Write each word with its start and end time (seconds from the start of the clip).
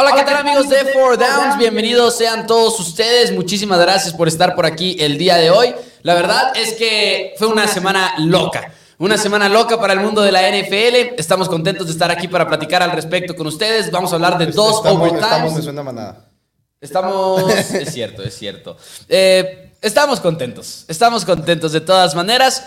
Hola, 0.00 0.14
¿qué 0.14 0.22
tal 0.22 0.36
amigos 0.36 0.68
de 0.68 0.84
Four 0.92 1.18
Downs? 1.18 1.58
Bienvenidos 1.58 2.16
sean 2.16 2.46
todos 2.46 2.78
ustedes. 2.78 3.32
Muchísimas 3.32 3.80
gracias 3.80 4.14
por 4.14 4.28
estar 4.28 4.54
por 4.54 4.64
aquí 4.64 4.96
el 5.00 5.18
día 5.18 5.34
de 5.38 5.50
hoy. 5.50 5.74
La 6.02 6.14
verdad 6.14 6.52
es 6.56 6.74
que 6.74 7.34
fue 7.36 7.48
una 7.48 7.66
semana 7.66 8.14
loca. 8.18 8.72
Una 8.98 9.18
semana 9.18 9.48
loca 9.48 9.80
para 9.80 9.94
el 9.94 9.98
mundo 10.00 10.22
de 10.22 10.30
la 10.30 10.42
NFL. 10.48 11.14
Estamos 11.18 11.48
contentos 11.48 11.86
de 11.88 11.92
estar 11.94 12.12
aquí 12.12 12.28
para 12.28 12.46
platicar 12.46 12.80
al 12.80 12.92
respecto 12.92 13.34
con 13.34 13.48
ustedes. 13.48 13.90
Vamos 13.90 14.12
a 14.12 14.14
hablar 14.14 14.38
de 14.38 14.46
dos 14.46 14.76
Estamos- 14.76 15.00
overtimes. 15.00 15.24
Estamos, 15.24 15.52
me 15.54 15.62
suena 15.62 15.82
manada. 15.82 16.30
Estamos. 16.80 17.42
Es 17.74 17.92
cierto, 17.92 18.22
es 18.22 18.38
cierto. 18.38 18.76
Eh, 19.08 19.72
estamos 19.82 20.20
contentos. 20.20 20.84
Estamos 20.86 21.24
contentos 21.24 21.72
de 21.72 21.80
todas 21.80 22.14
maneras. 22.14 22.62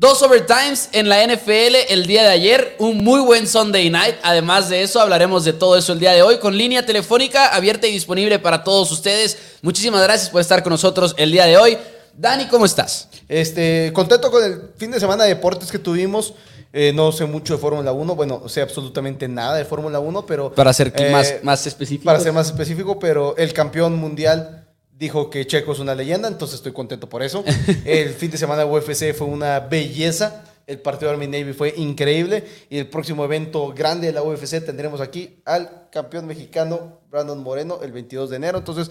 Dos 0.00 0.22
overtimes 0.22 0.88
en 0.92 1.10
la 1.10 1.22
NFL 1.26 1.76
el 1.90 2.06
día 2.06 2.22
de 2.22 2.30
ayer. 2.30 2.74
Un 2.78 3.04
muy 3.04 3.20
buen 3.20 3.46
Sunday 3.46 3.90
night. 3.90 4.14
Además 4.22 4.70
de 4.70 4.82
eso, 4.82 4.98
hablaremos 4.98 5.44
de 5.44 5.52
todo 5.52 5.76
eso 5.76 5.92
el 5.92 5.98
día 5.98 6.12
de 6.12 6.22
hoy 6.22 6.38
con 6.38 6.56
línea 6.56 6.86
telefónica 6.86 7.48
abierta 7.54 7.86
y 7.86 7.92
disponible 7.92 8.38
para 8.38 8.64
todos 8.64 8.90
ustedes. 8.92 9.36
Muchísimas 9.60 10.02
gracias 10.02 10.30
por 10.30 10.40
estar 10.40 10.62
con 10.62 10.70
nosotros 10.70 11.14
el 11.18 11.30
día 11.30 11.44
de 11.44 11.58
hoy. 11.58 11.76
Dani, 12.16 12.48
¿cómo 12.48 12.64
estás? 12.64 13.08
Este, 13.28 13.92
contento 13.92 14.30
con 14.30 14.42
el 14.42 14.70
fin 14.78 14.90
de 14.90 14.98
semana 14.98 15.24
de 15.24 15.34
deportes 15.34 15.70
que 15.70 15.78
tuvimos. 15.78 16.32
Eh, 16.72 16.92
no 16.94 17.12
sé 17.12 17.26
mucho 17.26 17.52
de 17.52 17.60
Fórmula 17.60 17.92
1, 17.92 18.14
bueno, 18.14 18.48
sé 18.48 18.62
absolutamente 18.62 19.28
nada 19.28 19.56
de 19.56 19.66
Fórmula 19.66 20.00
1, 20.00 20.24
pero... 20.24 20.54
Para 20.54 20.72
ser 20.72 20.94
eh, 20.96 21.10
más, 21.10 21.34
más 21.42 21.66
específico. 21.66 22.06
Para 22.06 22.20
ser 22.20 22.32
más 22.32 22.46
específico, 22.46 22.98
pero 22.98 23.36
el 23.36 23.52
campeón 23.52 23.96
mundial 23.96 24.64
dijo 25.00 25.30
que 25.30 25.46
Checo 25.46 25.72
es 25.72 25.78
una 25.78 25.94
leyenda, 25.94 26.28
entonces 26.28 26.56
estoy 26.56 26.72
contento 26.72 27.08
por 27.08 27.22
eso. 27.22 27.42
el 27.86 28.10
fin 28.10 28.30
de 28.30 28.36
semana 28.36 28.64
de 28.64 28.70
UFC 28.70 29.14
fue 29.14 29.26
una 29.26 29.58
belleza. 29.58 30.44
El 30.66 30.78
partido 30.78 31.08
de 31.10 31.14
Army 31.14 31.26
Navy 31.26 31.54
fue 31.54 31.74
increíble. 31.76 32.44
Y 32.68 32.76
el 32.78 32.86
próximo 32.86 33.24
evento 33.24 33.72
grande 33.72 34.08
de 34.08 34.12
la 34.12 34.22
UFC 34.22 34.62
tendremos 34.64 35.00
aquí 35.00 35.40
al 35.46 35.88
campeón 35.90 36.26
mexicano 36.26 37.00
Brandon 37.10 37.42
Moreno 37.42 37.80
el 37.82 37.92
22 37.92 38.28
de 38.28 38.36
enero. 38.36 38.58
Entonces, 38.58 38.90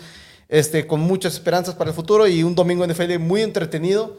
este, 0.49 0.87
con 0.87 0.99
muchas 0.99 1.33
esperanzas 1.33 1.75
para 1.75 1.91
el 1.91 1.95
futuro 1.95 2.27
y 2.27 2.41
un 2.41 2.55
domingo 2.55 2.85
NFL 2.85 3.19
muy 3.19 3.43
entretenido 3.43 4.17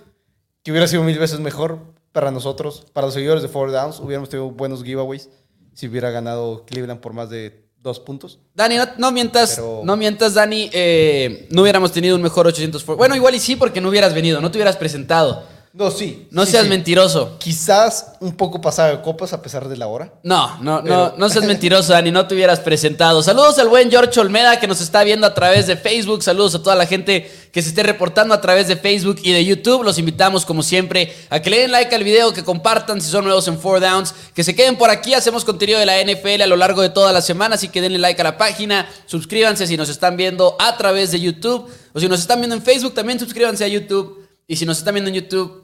que 0.62 0.70
hubiera 0.70 0.86
sido 0.86 1.02
mil 1.02 1.18
veces 1.18 1.40
mejor 1.40 1.80
para 2.12 2.30
nosotros, 2.30 2.86
para 2.92 3.08
los 3.08 3.14
seguidores 3.14 3.42
de 3.42 3.48
Four 3.48 3.72
Downs. 3.72 3.98
Hubiéramos 3.98 4.28
tenido 4.28 4.48
buenos 4.52 4.84
giveaways 4.84 5.28
si 5.74 5.88
hubiera 5.88 6.10
ganado 6.10 6.64
Cleveland 6.66 7.00
por 7.00 7.14
más 7.14 7.30
de 7.30 7.68
dos 7.82 7.98
puntos. 8.00 8.38
Dani, 8.54 8.76
no, 8.76 8.84
no 8.98 9.10
mientas, 9.12 9.54
Pero- 9.56 9.80
no 9.84 9.96
mientas, 9.96 10.34
Dani. 10.34 10.68
eh, 10.72 11.46
no 11.50 11.62
hubiéramos 11.62 11.92
tenido 11.92 12.14
un 12.16 12.22
mejor 12.22 12.46
800 12.46 12.84
for- 12.84 12.96
Bueno, 12.96 13.16
igual 13.16 13.34
y 13.34 13.40
sí, 13.40 13.56
porque 13.56 13.80
no 13.80 13.88
hubieras 13.88 14.12
venido, 14.14 14.40
no 14.40 14.50
te 14.50 14.58
hubieras 14.58 14.76
presentado. 14.76 15.44
No, 15.72 15.92
sí. 15.92 16.26
No 16.32 16.44
sí, 16.44 16.52
seas 16.52 16.64
sí. 16.64 16.68
mentiroso. 16.68 17.36
Quizás 17.38 18.14
un 18.18 18.36
poco 18.36 18.60
pasado 18.60 18.96
de 18.96 19.02
copas 19.02 19.32
a 19.32 19.40
pesar 19.40 19.68
de 19.68 19.76
la 19.76 19.86
hora. 19.86 20.12
No, 20.24 20.58
no, 20.60 20.82
no, 20.82 21.14
no 21.16 21.28
seas 21.28 21.44
mentiroso, 21.46 21.92
Dani, 21.92 22.10
no 22.10 22.26
te 22.26 22.34
hubieras 22.34 22.58
presentado. 22.58 23.22
Saludos 23.22 23.56
al 23.60 23.68
buen 23.68 23.88
George 23.88 24.18
Olmeda 24.18 24.58
que 24.58 24.66
nos 24.66 24.80
está 24.80 25.04
viendo 25.04 25.28
a 25.28 25.34
través 25.34 25.68
de 25.68 25.76
Facebook. 25.76 26.24
Saludos 26.24 26.56
a 26.56 26.62
toda 26.64 26.74
la 26.74 26.86
gente 26.86 27.30
que 27.52 27.62
se 27.62 27.68
esté 27.68 27.84
reportando 27.84 28.34
a 28.34 28.40
través 28.40 28.66
de 28.66 28.76
Facebook 28.76 29.20
y 29.22 29.30
de 29.30 29.44
YouTube. 29.44 29.84
Los 29.84 29.96
invitamos, 29.98 30.44
como 30.44 30.64
siempre, 30.64 31.14
a 31.30 31.40
que 31.40 31.50
le 31.50 31.60
den 31.60 31.70
like 31.70 31.94
al 31.94 32.02
video, 32.02 32.32
que 32.32 32.42
compartan 32.42 33.00
si 33.00 33.08
son 33.08 33.22
nuevos 33.22 33.46
en 33.46 33.56
Four 33.56 33.78
Downs, 33.78 34.12
que 34.34 34.42
se 34.42 34.56
queden 34.56 34.76
por 34.76 34.90
aquí. 34.90 35.14
Hacemos 35.14 35.44
contenido 35.44 35.78
de 35.78 35.86
la 35.86 36.02
NFL 36.02 36.42
a 36.42 36.48
lo 36.48 36.56
largo 36.56 36.82
de 36.82 36.90
toda 36.90 37.12
la 37.12 37.22
semana, 37.22 37.54
así 37.54 37.68
que 37.68 37.80
denle 37.80 37.98
like 37.98 38.20
a 38.20 38.24
la 38.24 38.36
página. 38.36 38.88
Suscríbanse 39.06 39.68
si 39.68 39.76
nos 39.76 39.88
están 39.88 40.16
viendo 40.16 40.56
a 40.58 40.76
través 40.76 41.12
de 41.12 41.20
YouTube. 41.20 41.70
O 41.92 42.00
si 42.00 42.08
nos 42.08 42.18
están 42.18 42.40
viendo 42.40 42.56
en 42.56 42.62
Facebook, 42.62 42.94
también 42.94 43.20
suscríbanse 43.20 43.62
a 43.62 43.68
YouTube. 43.68 44.20
Y 44.50 44.56
si 44.56 44.66
nos 44.66 44.78
están 44.78 44.94
viendo 44.94 45.10
en 45.10 45.14
YouTube, 45.14 45.59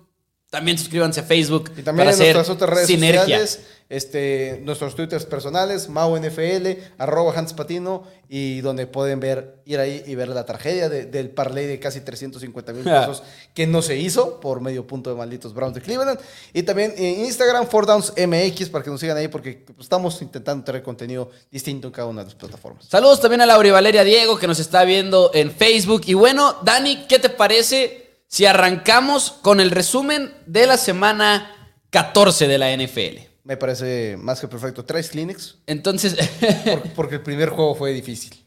también 0.50 0.78
suscríbanse 0.78 1.20
a 1.20 1.22
Facebook. 1.24 1.70
Y 1.76 1.82
también 1.82 2.06
para 2.06 2.12
en 2.12 2.18
nuestras 2.18 2.48
otras 2.50 2.70
redes 2.70 2.86
sinergia. 2.86 3.20
sociales, 3.22 3.60
este, 3.88 4.60
nuestros 4.64 4.94
twitters 4.96 5.24
personales, 5.26 5.88
MauNFL, 5.88 6.68
arroba 6.98 7.32
Hans 7.36 7.52
Patino, 7.52 8.04
y 8.28 8.60
donde 8.60 8.86
pueden 8.88 9.20
ver, 9.20 9.60
ir 9.64 9.78
ahí 9.78 10.02
y 10.06 10.14
ver 10.16 10.28
la 10.28 10.44
tragedia 10.44 10.88
de- 10.88 11.06
del 11.06 11.30
parlay 11.30 11.66
de 11.66 11.78
casi 11.78 12.00
350 12.00 12.72
mil 12.72 12.82
pesos 12.84 13.22
que 13.54 13.66
no 13.68 13.82
se 13.82 13.96
hizo 13.96 14.40
por 14.40 14.60
medio 14.60 14.86
punto 14.86 15.10
de 15.10 15.16
malditos 15.16 15.54
Browns 15.54 15.74
de 15.74 15.80
Cleveland. 15.82 16.18
Y 16.52 16.62
también 16.64 16.94
en 16.96 17.24
Instagram, 17.26 17.68
4DownsMX, 17.68 18.70
para 18.70 18.82
que 18.84 18.90
nos 18.90 19.00
sigan 19.00 19.16
ahí, 19.16 19.28
porque 19.28 19.64
estamos 19.80 20.20
intentando 20.22 20.64
tener 20.64 20.82
contenido 20.82 21.30
distinto 21.50 21.88
en 21.88 21.92
cada 21.92 22.08
una 22.08 22.22
de 22.22 22.26
las 22.26 22.34
plataformas. 22.34 22.86
Saludos 22.88 23.20
también 23.20 23.40
a 23.42 23.46
Laura 23.46 23.68
y 23.68 23.70
Valeria 23.72 24.04
Diego 24.04 24.38
que 24.38 24.46
nos 24.46 24.58
está 24.58 24.84
viendo 24.84 25.30
en 25.34 25.50
Facebook. 25.52 26.02
Y 26.06 26.14
bueno, 26.14 26.56
Dani, 26.64 27.04
¿qué 27.08 27.18
te 27.18 27.28
parece 27.28 28.05
si 28.28 28.46
arrancamos 28.46 29.30
con 29.42 29.60
el 29.60 29.70
resumen 29.70 30.34
de 30.46 30.66
la 30.66 30.76
semana 30.76 31.50
14 31.90 32.48
de 32.48 32.58
la 32.58 32.76
NFL? 32.76 33.20
Me 33.44 33.56
parece 33.56 34.16
más 34.18 34.40
que 34.40 34.48
perfecto. 34.48 34.84
¿Traes 34.84 35.10
Kleenex? 35.10 35.58
Entonces, 35.66 36.14
Por- 36.64 36.82
porque 36.94 37.14
el 37.16 37.22
primer 37.22 37.50
juego 37.50 37.74
fue 37.74 37.92
difícil. 37.92 38.44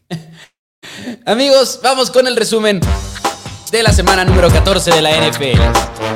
amigos, 1.25 1.79
vamos 1.81 2.12
con 2.12 2.28
el 2.28 2.35
resumen 2.35 2.81
de 3.72 3.84
la 3.84 3.94
semana 3.94 4.25
número 4.25 4.50
14 4.50 4.91
de 4.91 5.02
la 5.02 5.12
NFL. 5.12 5.59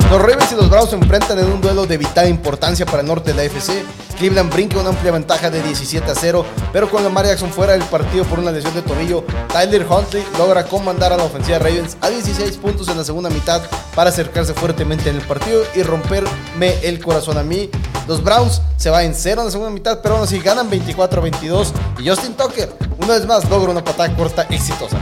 Los 0.09 0.19
Ravens 0.19 0.51
y 0.51 0.55
los 0.55 0.69
Browns 0.69 0.89
se 0.89 0.95
enfrentan 0.95 1.37
en 1.37 1.45
un 1.45 1.61
duelo 1.61 1.85
de 1.85 1.97
vital 1.97 2.27
importancia 2.27 2.85
para 2.85 3.01
el 3.01 3.07
norte 3.07 3.31
de 3.31 3.37
la 3.37 3.43
FC. 3.43 3.83
Cleveland 4.17 4.51
brinca 4.51 4.79
una 4.79 4.89
amplia 4.89 5.11
ventaja 5.11 5.51
de 5.51 5.61
17 5.61 6.09
a 6.09 6.15
0, 6.15 6.45
pero 6.71 6.89
con 6.89 7.03
Lamar 7.03 7.25
Jackson 7.25 7.51
fuera 7.51 7.73
del 7.73 7.83
partido 7.83 8.23
por 8.25 8.39
una 8.39 8.51
lesión 8.51 8.73
de 8.73 8.81
tobillo, 8.81 9.23
Tyler 9.51 9.85
Huntley 9.87 10.23
logra 10.37 10.63
comandar 10.63 11.13
a 11.13 11.17
la 11.17 11.23
ofensiva 11.23 11.59
Ravens 11.59 11.97
a 12.01 12.09
16 12.09 12.57
puntos 12.57 12.87
en 12.87 12.97
la 12.97 13.03
segunda 13.03 13.29
mitad 13.29 13.61
para 13.93 14.09
acercarse 14.09 14.53
fuertemente 14.53 15.09
en 15.09 15.17
el 15.17 15.21
partido 15.21 15.63
y 15.75 15.83
romperme 15.83 16.79
el 16.81 17.03
corazón 17.03 17.37
a 17.37 17.43
mí. 17.43 17.69
Los 18.07 18.23
Browns 18.23 18.61
se 18.77 18.89
van 18.89 19.05
en 19.05 19.15
cero 19.15 19.41
en 19.41 19.45
la 19.45 19.51
segunda 19.51 19.71
mitad, 19.71 19.99
pero 20.01 20.15
aún 20.15 20.23
así 20.23 20.39
ganan 20.39 20.69
24 20.69 21.19
a 21.19 21.23
22 21.23 21.73
y 21.99 22.09
Justin 22.09 22.33
Tucker 22.33 22.73
una 22.97 23.13
vez 23.13 23.25
más 23.27 23.47
logra 23.49 23.71
una 23.71 23.83
patada 23.83 24.15
corta 24.15 24.43
exitosa. 24.49 24.97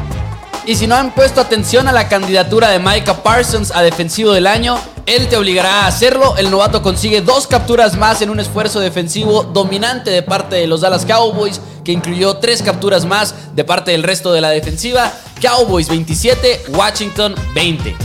Y 0.63 0.75
si 0.75 0.85
no 0.85 0.95
han 0.95 1.13
puesto 1.16 1.41
atención 1.41 1.88
a 1.88 1.91
la 1.91 2.07
candidatura 2.07 2.69
de 2.69 2.77
Micah 2.77 3.23
Parsons 3.23 3.72
a 3.72 3.81
defensivo 3.81 4.31
del 4.31 4.45
año, 4.45 4.77
él 5.07 5.27
te 5.27 5.35
obligará 5.35 5.81
a 5.81 5.88
hacerlo. 5.88 6.38
El 6.38 6.51
novato 6.51 6.83
consigue 6.83 7.22
dos 7.22 7.47
capturas 7.47 7.97
más 7.97 8.22
en 8.22 8.29
un 8.29 8.39
esfuerzo 8.39 8.79
defensivo 8.79 9.41
dominante 9.41 10.11
de 10.11 10.21
parte 10.21 10.57
de 10.57 10.67
los 10.67 10.81
Dallas 10.81 11.05
Cowboys, 11.05 11.59
que 11.83 11.91
incluyó 11.91 12.38
tres 12.38 12.61
capturas 12.61 13.05
más 13.05 13.55
de 13.55 13.63
parte 13.63 13.91
del 13.91 14.03
resto 14.03 14.31
de 14.31 14.41
la 14.41 14.50
defensiva. 14.50 15.11
Cowboys 15.41 15.89
27, 15.89 16.66
Washington 16.69 17.33
20. 17.55 17.95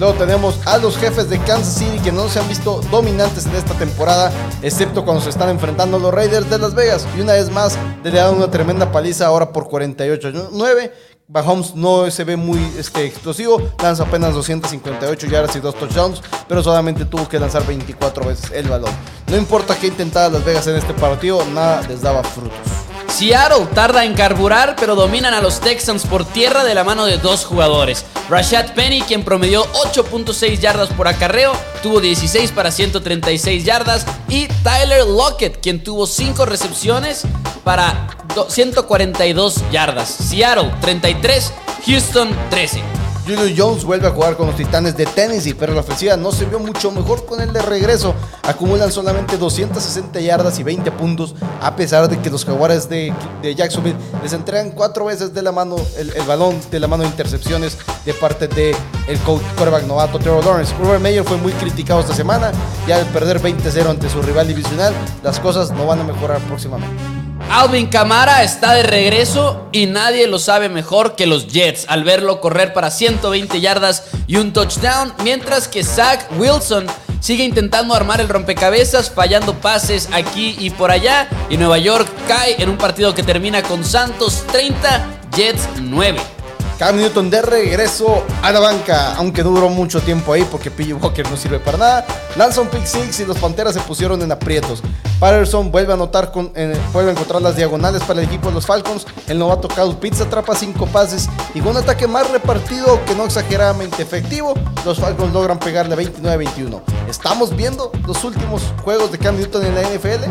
Luego 0.00 0.14
tenemos 0.14 0.58
a 0.64 0.78
los 0.78 0.96
jefes 0.96 1.28
de 1.28 1.38
Kansas 1.40 1.74
City 1.74 1.98
que 2.02 2.10
no 2.10 2.26
se 2.30 2.38
han 2.38 2.48
visto 2.48 2.80
dominantes 2.90 3.44
en 3.44 3.54
esta 3.54 3.74
temporada, 3.74 4.32
excepto 4.62 5.04
cuando 5.04 5.22
se 5.22 5.28
están 5.28 5.50
enfrentando 5.50 5.98
los 5.98 6.14
Raiders 6.14 6.48
de 6.48 6.58
Las 6.58 6.74
Vegas. 6.74 7.06
Y 7.18 7.20
una 7.20 7.34
vez 7.34 7.50
más, 7.50 7.76
le 8.02 8.10
dan 8.10 8.34
una 8.34 8.50
tremenda 8.50 8.90
paliza 8.90 9.26
ahora 9.26 9.52
por 9.52 9.68
48-9. 9.68 10.90
Mahomes 11.32 11.76
no 11.76 12.10
se 12.10 12.24
ve 12.24 12.36
muy 12.36 12.58
este, 12.76 13.04
explosivo, 13.04 13.62
lanza 13.80 14.02
apenas 14.02 14.34
258 14.34 15.28
yardas 15.28 15.54
y 15.54 15.60
dos 15.60 15.76
touchdowns, 15.76 16.22
pero 16.48 16.60
solamente 16.60 17.04
tuvo 17.04 17.28
que 17.28 17.38
lanzar 17.38 17.64
24 17.64 18.26
veces 18.26 18.50
el 18.50 18.68
balón. 18.68 18.90
No 19.28 19.36
importa 19.36 19.76
qué 19.78 19.86
intentara 19.86 20.28
Las 20.28 20.44
Vegas 20.44 20.66
en 20.66 20.74
este 20.74 20.92
partido, 20.92 21.44
nada 21.54 21.82
les 21.86 22.02
daba 22.02 22.24
frutos. 22.24 22.89
Seattle 23.10 23.66
tarda 23.74 24.04
en 24.04 24.14
carburar, 24.14 24.76
pero 24.78 24.94
dominan 24.94 25.34
a 25.34 25.40
los 25.40 25.60
Texans 25.60 26.06
por 26.06 26.24
tierra 26.24 26.64
de 26.64 26.74
la 26.74 26.84
mano 26.84 27.04
de 27.06 27.18
dos 27.18 27.44
jugadores. 27.44 28.04
Rashad 28.30 28.72
Penny, 28.74 29.02
quien 29.02 29.24
promedió 29.24 29.66
8.6 29.72 30.58
yardas 30.60 30.88
por 30.90 31.08
acarreo, 31.08 31.52
tuvo 31.82 32.00
16 32.00 32.52
para 32.52 32.70
136 32.70 33.64
yardas. 33.64 34.06
Y 34.28 34.46
Tyler 34.62 35.04
Lockett, 35.06 35.60
quien 35.60 35.82
tuvo 35.82 36.06
5 36.06 36.46
recepciones 36.46 37.22
para 37.64 38.06
do- 38.34 38.48
142 38.48 39.56
yardas. 39.70 40.08
Seattle 40.08 40.72
33, 40.80 41.52
Houston 41.86 42.30
13. 42.50 42.80
Julio 43.24 43.54
Jones 43.56 43.84
vuelve 43.84 44.08
a 44.08 44.10
jugar 44.10 44.36
con 44.36 44.46
los 44.46 44.56
Titanes 44.56 44.96
de 44.96 45.06
Tennessee, 45.06 45.54
pero 45.54 45.74
la 45.74 45.80
ofensiva 45.80 46.16
no 46.16 46.32
se 46.32 46.46
vio 46.46 46.58
mucho 46.58 46.90
mejor 46.90 47.26
con 47.26 47.40
el 47.40 47.52
de 47.52 47.62
regreso. 47.62 48.14
Acumulan 48.42 48.90
solamente 48.90 49.36
260 49.36 50.20
yardas 50.20 50.58
y 50.58 50.62
20 50.62 50.90
puntos, 50.92 51.34
a 51.60 51.76
pesar 51.76 52.08
de 52.08 52.18
que 52.18 52.30
los 52.30 52.44
jaguares 52.44 52.88
de, 52.88 53.12
de 53.42 53.54
Jacksonville 53.54 53.96
les 54.22 54.32
entregan 54.32 54.70
cuatro 54.70 55.04
veces 55.04 55.34
de 55.34 55.42
la 55.42 55.52
mano 55.52 55.76
el, 55.96 56.10
balón, 56.26 56.58
de 56.70 56.80
la 56.80 56.88
mano 56.88 57.02
de 57.02 57.10
intercepciones 57.10 57.78
de 58.04 58.14
parte 58.14 58.48
del 58.48 58.74
el 59.06 59.18
coach 59.20 59.42
quarterback 59.56 59.84
novato 59.84 60.18
Trevor 60.18 60.44
Lawrence. 60.44 60.74
Urban 60.80 61.02
Meyer 61.02 61.24
fue 61.24 61.36
muy 61.36 61.52
criticado 61.52 62.00
esta 62.00 62.14
semana 62.14 62.52
y 62.86 62.92
al 62.92 63.04
perder 63.06 63.40
20-0 63.40 63.88
ante 63.88 64.08
su 64.08 64.22
rival 64.22 64.48
divisional, 64.48 64.94
las 65.22 65.38
cosas 65.40 65.70
no 65.72 65.86
van 65.86 66.00
a 66.00 66.04
mejorar 66.04 66.40
próximamente. 66.42 67.19
Alvin 67.52 67.88
Kamara 67.88 68.44
está 68.44 68.74
de 68.74 68.84
regreso 68.84 69.68
y 69.72 69.86
nadie 69.86 70.28
lo 70.28 70.38
sabe 70.38 70.68
mejor 70.68 71.16
que 71.16 71.26
los 71.26 71.48
Jets 71.48 71.84
al 71.88 72.04
verlo 72.04 72.40
correr 72.40 72.72
para 72.72 72.92
120 72.92 73.60
yardas 73.60 74.04
y 74.28 74.36
un 74.36 74.52
touchdown, 74.52 75.12
mientras 75.24 75.66
que 75.66 75.82
Zach 75.82 76.28
Wilson 76.38 76.86
sigue 77.18 77.42
intentando 77.42 77.92
armar 77.92 78.20
el 78.20 78.28
rompecabezas, 78.28 79.10
fallando 79.10 79.54
pases 79.54 80.08
aquí 80.12 80.54
y 80.60 80.70
por 80.70 80.92
allá, 80.92 81.28
y 81.50 81.56
Nueva 81.56 81.78
York 81.78 82.08
cae 82.28 82.62
en 82.62 82.68
un 82.68 82.78
partido 82.78 83.16
que 83.16 83.24
termina 83.24 83.64
con 83.64 83.84
Santos 83.84 84.44
30, 84.52 85.08
Jets 85.34 85.68
9. 85.80 86.39
Cam 86.80 86.96
Newton 86.96 87.28
de 87.28 87.42
regreso 87.42 88.24
a 88.42 88.50
la 88.50 88.58
banca, 88.58 89.14
aunque 89.16 89.42
duró 89.42 89.68
mucho 89.68 90.00
tiempo 90.00 90.32
ahí 90.32 90.48
porque 90.50 90.70
PJ 90.70 90.94
Walker 90.94 91.28
no 91.28 91.36
sirve 91.36 91.58
para 91.60 91.76
nada. 91.76 92.06
Lanza 92.36 92.62
un 92.62 92.68
pick 92.68 92.86
six 92.86 93.20
y 93.20 93.26
los 93.26 93.36
Panteras 93.36 93.74
se 93.74 93.80
pusieron 93.80 94.22
en 94.22 94.32
aprietos. 94.32 94.82
Patterson 95.18 95.70
vuelve 95.70 95.92
a 95.92 95.96
anotar 95.96 96.32
con, 96.32 96.50
vuelve 96.94 97.10
a 97.10 97.12
encontrar 97.12 97.42
las 97.42 97.54
diagonales 97.54 98.02
para 98.04 98.22
el 98.22 98.26
equipo 98.26 98.48
de 98.48 98.54
los 98.54 98.64
Falcons. 98.64 99.06
El 99.28 99.38
novato 99.38 99.68
Kyle 99.68 99.94
Pitts 100.00 100.22
atrapa 100.22 100.54
cinco 100.54 100.86
pases 100.86 101.28
y 101.52 101.60
con 101.60 101.72
un 101.72 101.76
ataque 101.76 102.06
más 102.06 102.30
repartido 102.30 102.98
que 103.04 103.14
no 103.14 103.26
exageradamente 103.26 104.02
efectivo, 104.02 104.54
los 104.86 104.98
Falcons 104.98 105.34
logran 105.34 105.58
pegarle 105.58 105.94
29-21. 105.96 106.80
¿Estamos 107.10 107.54
viendo 107.54 107.92
los 108.06 108.24
últimos 108.24 108.62
juegos 108.82 109.12
de 109.12 109.18
Cam 109.18 109.36
Newton 109.36 109.66
en 109.66 109.74
la 109.74 109.82
NFL? 109.82 110.30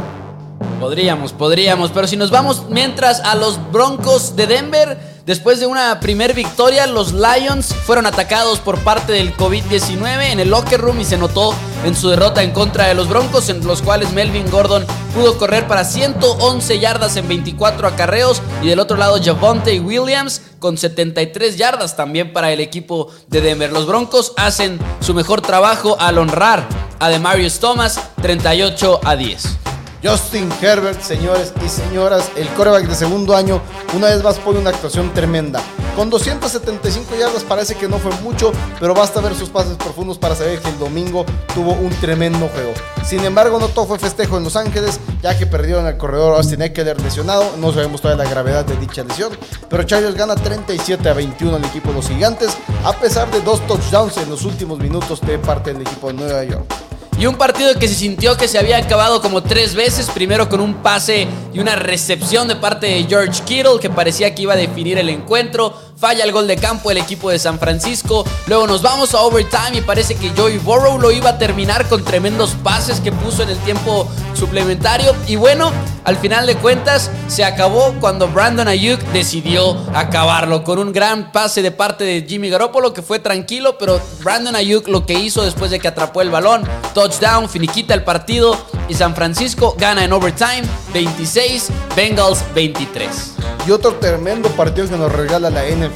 Podríamos, 0.80 1.32
podríamos, 1.32 1.92
pero 1.92 2.08
si 2.08 2.18
nos 2.18 2.32
vamos 2.32 2.64
mientras 2.70 3.20
a 3.20 3.36
los 3.36 3.60
Broncos 3.72 4.36
de 4.36 4.48
Denver, 4.48 5.19
después 5.30 5.60
de 5.60 5.68
una 5.68 6.00
primer 6.00 6.34
victoria, 6.34 6.88
los 6.88 7.14
Lions 7.14 7.68
fueron 7.86 8.08
atacados 8.08 8.58
por 8.58 8.80
parte 8.80 9.14
del 9.14 9.38
COVID-19 9.38 10.32
en 10.32 10.40
el 10.40 10.50
locker 10.50 10.82
room 10.82 11.00
y 11.02 11.06
se 11.06 11.20
notó 11.20 11.54
en 11.86 11.96
su 11.96 12.10
derrota 12.10 12.42
en 12.42 12.50
contra 12.50 12.88
de 12.88 12.96
los 12.96 13.08
Broncos, 13.08 13.48
en 13.50 13.64
los 13.64 13.84
cuales 13.84 14.12
Melvin 14.12 14.50
Gordon 14.50 14.88
pudo 15.14 15.38
correr 15.38 15.68
para 15.68 15.86
111 15.86 16.80
yardas 16.80 17.16
en 17.16 17.28
24 17.28 17.88
acarreos 17.88 18.42
y 18.64 18.70
del 18.70 18.80
otro 18.80 18.98
lado 18.98 19.20
Javonte 19.24 19.80
Williams 19.80 20.42
con 20.58 20.80
73 20.80 21.58
yardas 21.58 21.96
también 21.96 22.34
para 22.34 22.52
el 22.52 22.60
equipo 22.60 23.12
de 23.28 23.42
Denver. 23.42 23.72
Los 23.72 23.86
Broncos 23.86 24.34
hacen 24.36 24.80
su 25.00 25.14
mejor 25.14 25.42
trabajo 25.42 25.96
al 26.00 26.18
honrar 26.18 26.68
a 27.00 27.08
Demarius 27.10 27.60
Thomas 27.60 28.00
38 28.24 29.02
a 29.04 29.16
10. 29.16 29.69
Justin 30.02 30.50
Herbert, 30.62 31.02
señores 31.02 31.54
y 31.66 31.68
señoras, 31.68 32.32
el 32.38 32.48
coreback 32.50 32.88
de 32.88 32.96
segundo 32.96 33.36
año, 33.36 33.62
una 33.96 34.08
vez 34.08 34.24
más 34.24 34.38
pone 34.40 34.60
una 34.60 34.70
actuación 34.70 35.14
tremenda. 35.14 35.62
Con 35.96 36.10
275 36.10 37.16
yardas 37.18 37.44
parece 37.44 37.76
que 37.76 37.90
no 37.90 37.98
fue 37.98 38.12
mucho, 38.22 38.54
pero 38.80 38.94
basta 38.94 39.20
ver 39.20 39.36
sus 39.36 39.50
pases 39.50 39.76
profundos 39.76 40.18
para 40.18 40.36
saber 40.36 40.60
que 40.60 40.70
el 40.70 40.80
domingo 40.80 41.26
tuvo 41.54 41.74
un 41.74 41.90
tremendo 42.00 42.48
juego. 42.48 42.72
Sin 43.06 43.26
embargo, 43.26 43.60
no 43.60 43.68
todo 43.68 43.88
fue 43.88 44.00
festejo 44.00 44.38
en 44.38 44.46
Los 44.46 44.56
Ángeles, 44.56 45.02
ya 45.22 45.38
que 45.38 45.46
perdieron 45.46 45.86
al 45.86 45.98
corredor 45.98 46.38
Austin 46.38 46.62
Eckler 46.62 47.02
lesionado. 47.02 47.58
No 47.58 47.74
sabemos 47.74 48.00
todavía 48.00 48.24
la 48.24 48.30
gravedad 48.30 48.64
de 48.64 48.78
dicha 48.78 49.04
lesión, 49.04 49.34
pero 49.70 49.84
Chargers 49.84 50.16
gana 50.16 50.36
37 50.36 51.10
a 51.10 51.14
21 51.14 51.58
al 51.58 51.66
equipo 51.66 51.90
de 51.90 51.96
los 51.96 52.08
Gigantes, 52.08 52.56
a 52.86 52.94
pesar 52.94 53.30
de 53.32 53.42
dos 53.42 53.66
touchdowns 53.68 54.16
en 54.16 54.30
los 54.30 54.46
últimos 54.46 54.80
minutos 54.80 55.20
de 55.20 55.38
parte 55.40 55.74
del 55.74 55.82
equipo 55.82 56.08
de 56.08 56.14
Nueva 56.14 56.44
York. 56.46 56.89
Y 57.20 57.26
un 57.26 57.36
partido 57.36 57.78
que 57.78 57.90
se 57.90 57.96
sintió 57.96 58.38
que 58.38 58.48
se 58.48 58.58
había 58.58 58.78
acabado 58.78 59.22
como 59.22 59.44
tres 59.44 59.76
veces, 59.76 60.10
primero 60.10 60.48
con 60.48 60.62
un 60.62 60.76
pase 60.76 61.28
y 61.54 61.60
una 61.60 61.76
recepción 61.76 62.48
de 62.48 62.56
parte 62.56 62.88
de 62.88 63.04
George 63.04 63.44
Kittle 63.44 63.78
que 63.82 63.90
parecía 63.90 64.34
que 64.34 64.44
iba 64.44 64.54
a 64.54 64.56
definir 64.56 64.98
el 64.98 65.10
encuentro. 65.10 65.74
Falla 66.00 66.24
el 66.24 66.32
gol 66.32 66.48
de 66.48 66.56
campo 66.56 66.92
el 66.92 66.98
equipo 66.98 67.30
de 67.30 67.38
San 67.38 67.60
Francisco. 67.60 68.24
Luego 68.48 68.66
nos 68.68 68.82
vamos 68.82 69.14
a 69.14 69.20
overtime 69.20 69.80
y 69.80 69.82
parece 69.82 70.16
que 70.16 70.30
Joey 70.30 70.58
Burrow 70.58 70.98
lo 70.98 71.12
iba 71.12 71.32
a 71.32 71.38
terminar 71.38 71.90
con 71.90 72.06
tremendos 72.06 72.52
pases 72.64 73.02
que 73.02 73.12
puso 73.12 73.44
en 73.44 73.50
el 73.50 73.58
tiempo 73.60 74.08
suplementario. 74.34 75.14
Y 75.28 75.36
bueno, 75.36 75.74
al 76.06 76.16
final 76.16 76.48
de 76.48 76.56
cuentas 76.56 77.12
se 77.28 77.44
acabó 77.44 77.94
cuando 78.00 78.30
Brandon 78.30 78.70
Ayuk 78.70 79.02
decidió 79.12 79.78
acabarlo 79.94 80.64
con 80.64 80.80
un 80.80 80.94
gran 80.94 81.34
pase 81.34 81.62
de 81.62 81.72
parte 81.72 82.06
de 82.06 82.26
Jimmy 82.26 82.50
Garoppolo 82.50 82.94
que 82.94 83.02
fue 83.02 83.20
tranquilo, 83.20 83.78
pero 83.78 84.00
Brandon 84.24 84.56
Ayuk 84.56 84.88
lo 84.88 85.06
que 85.06 85.16
hizo 85.16 85.44
después 85.44 85.70
de 85.70 85.80
que 85.80 85.90
atrapó 85.90 86.22
el 86.22 86.30
balón, 86.30 86.64
touchdown, 86.94 87.50
finiquita 87.50 87.94
el 87.94 88.06
partido 88.06 88.58
y 88.88 88.94
San 88.94 89.16
Francisco 89.16 89.76
gana 89.78 90.06
en 90.06 90.14
overtime 90.14 90.64
26, 90.94 91.70
Bengals 91.94 92.42
23. 92.56 93.34
Y 93.68 93.72
otro 93.72 93.96
tremendo 93.96 94.50
partido 94.50 94.88
que 94.88 94.98
nos 94.98 95.12
regala 95.12 95.50
la 95.50 95.64
NFL. 95.66 95.89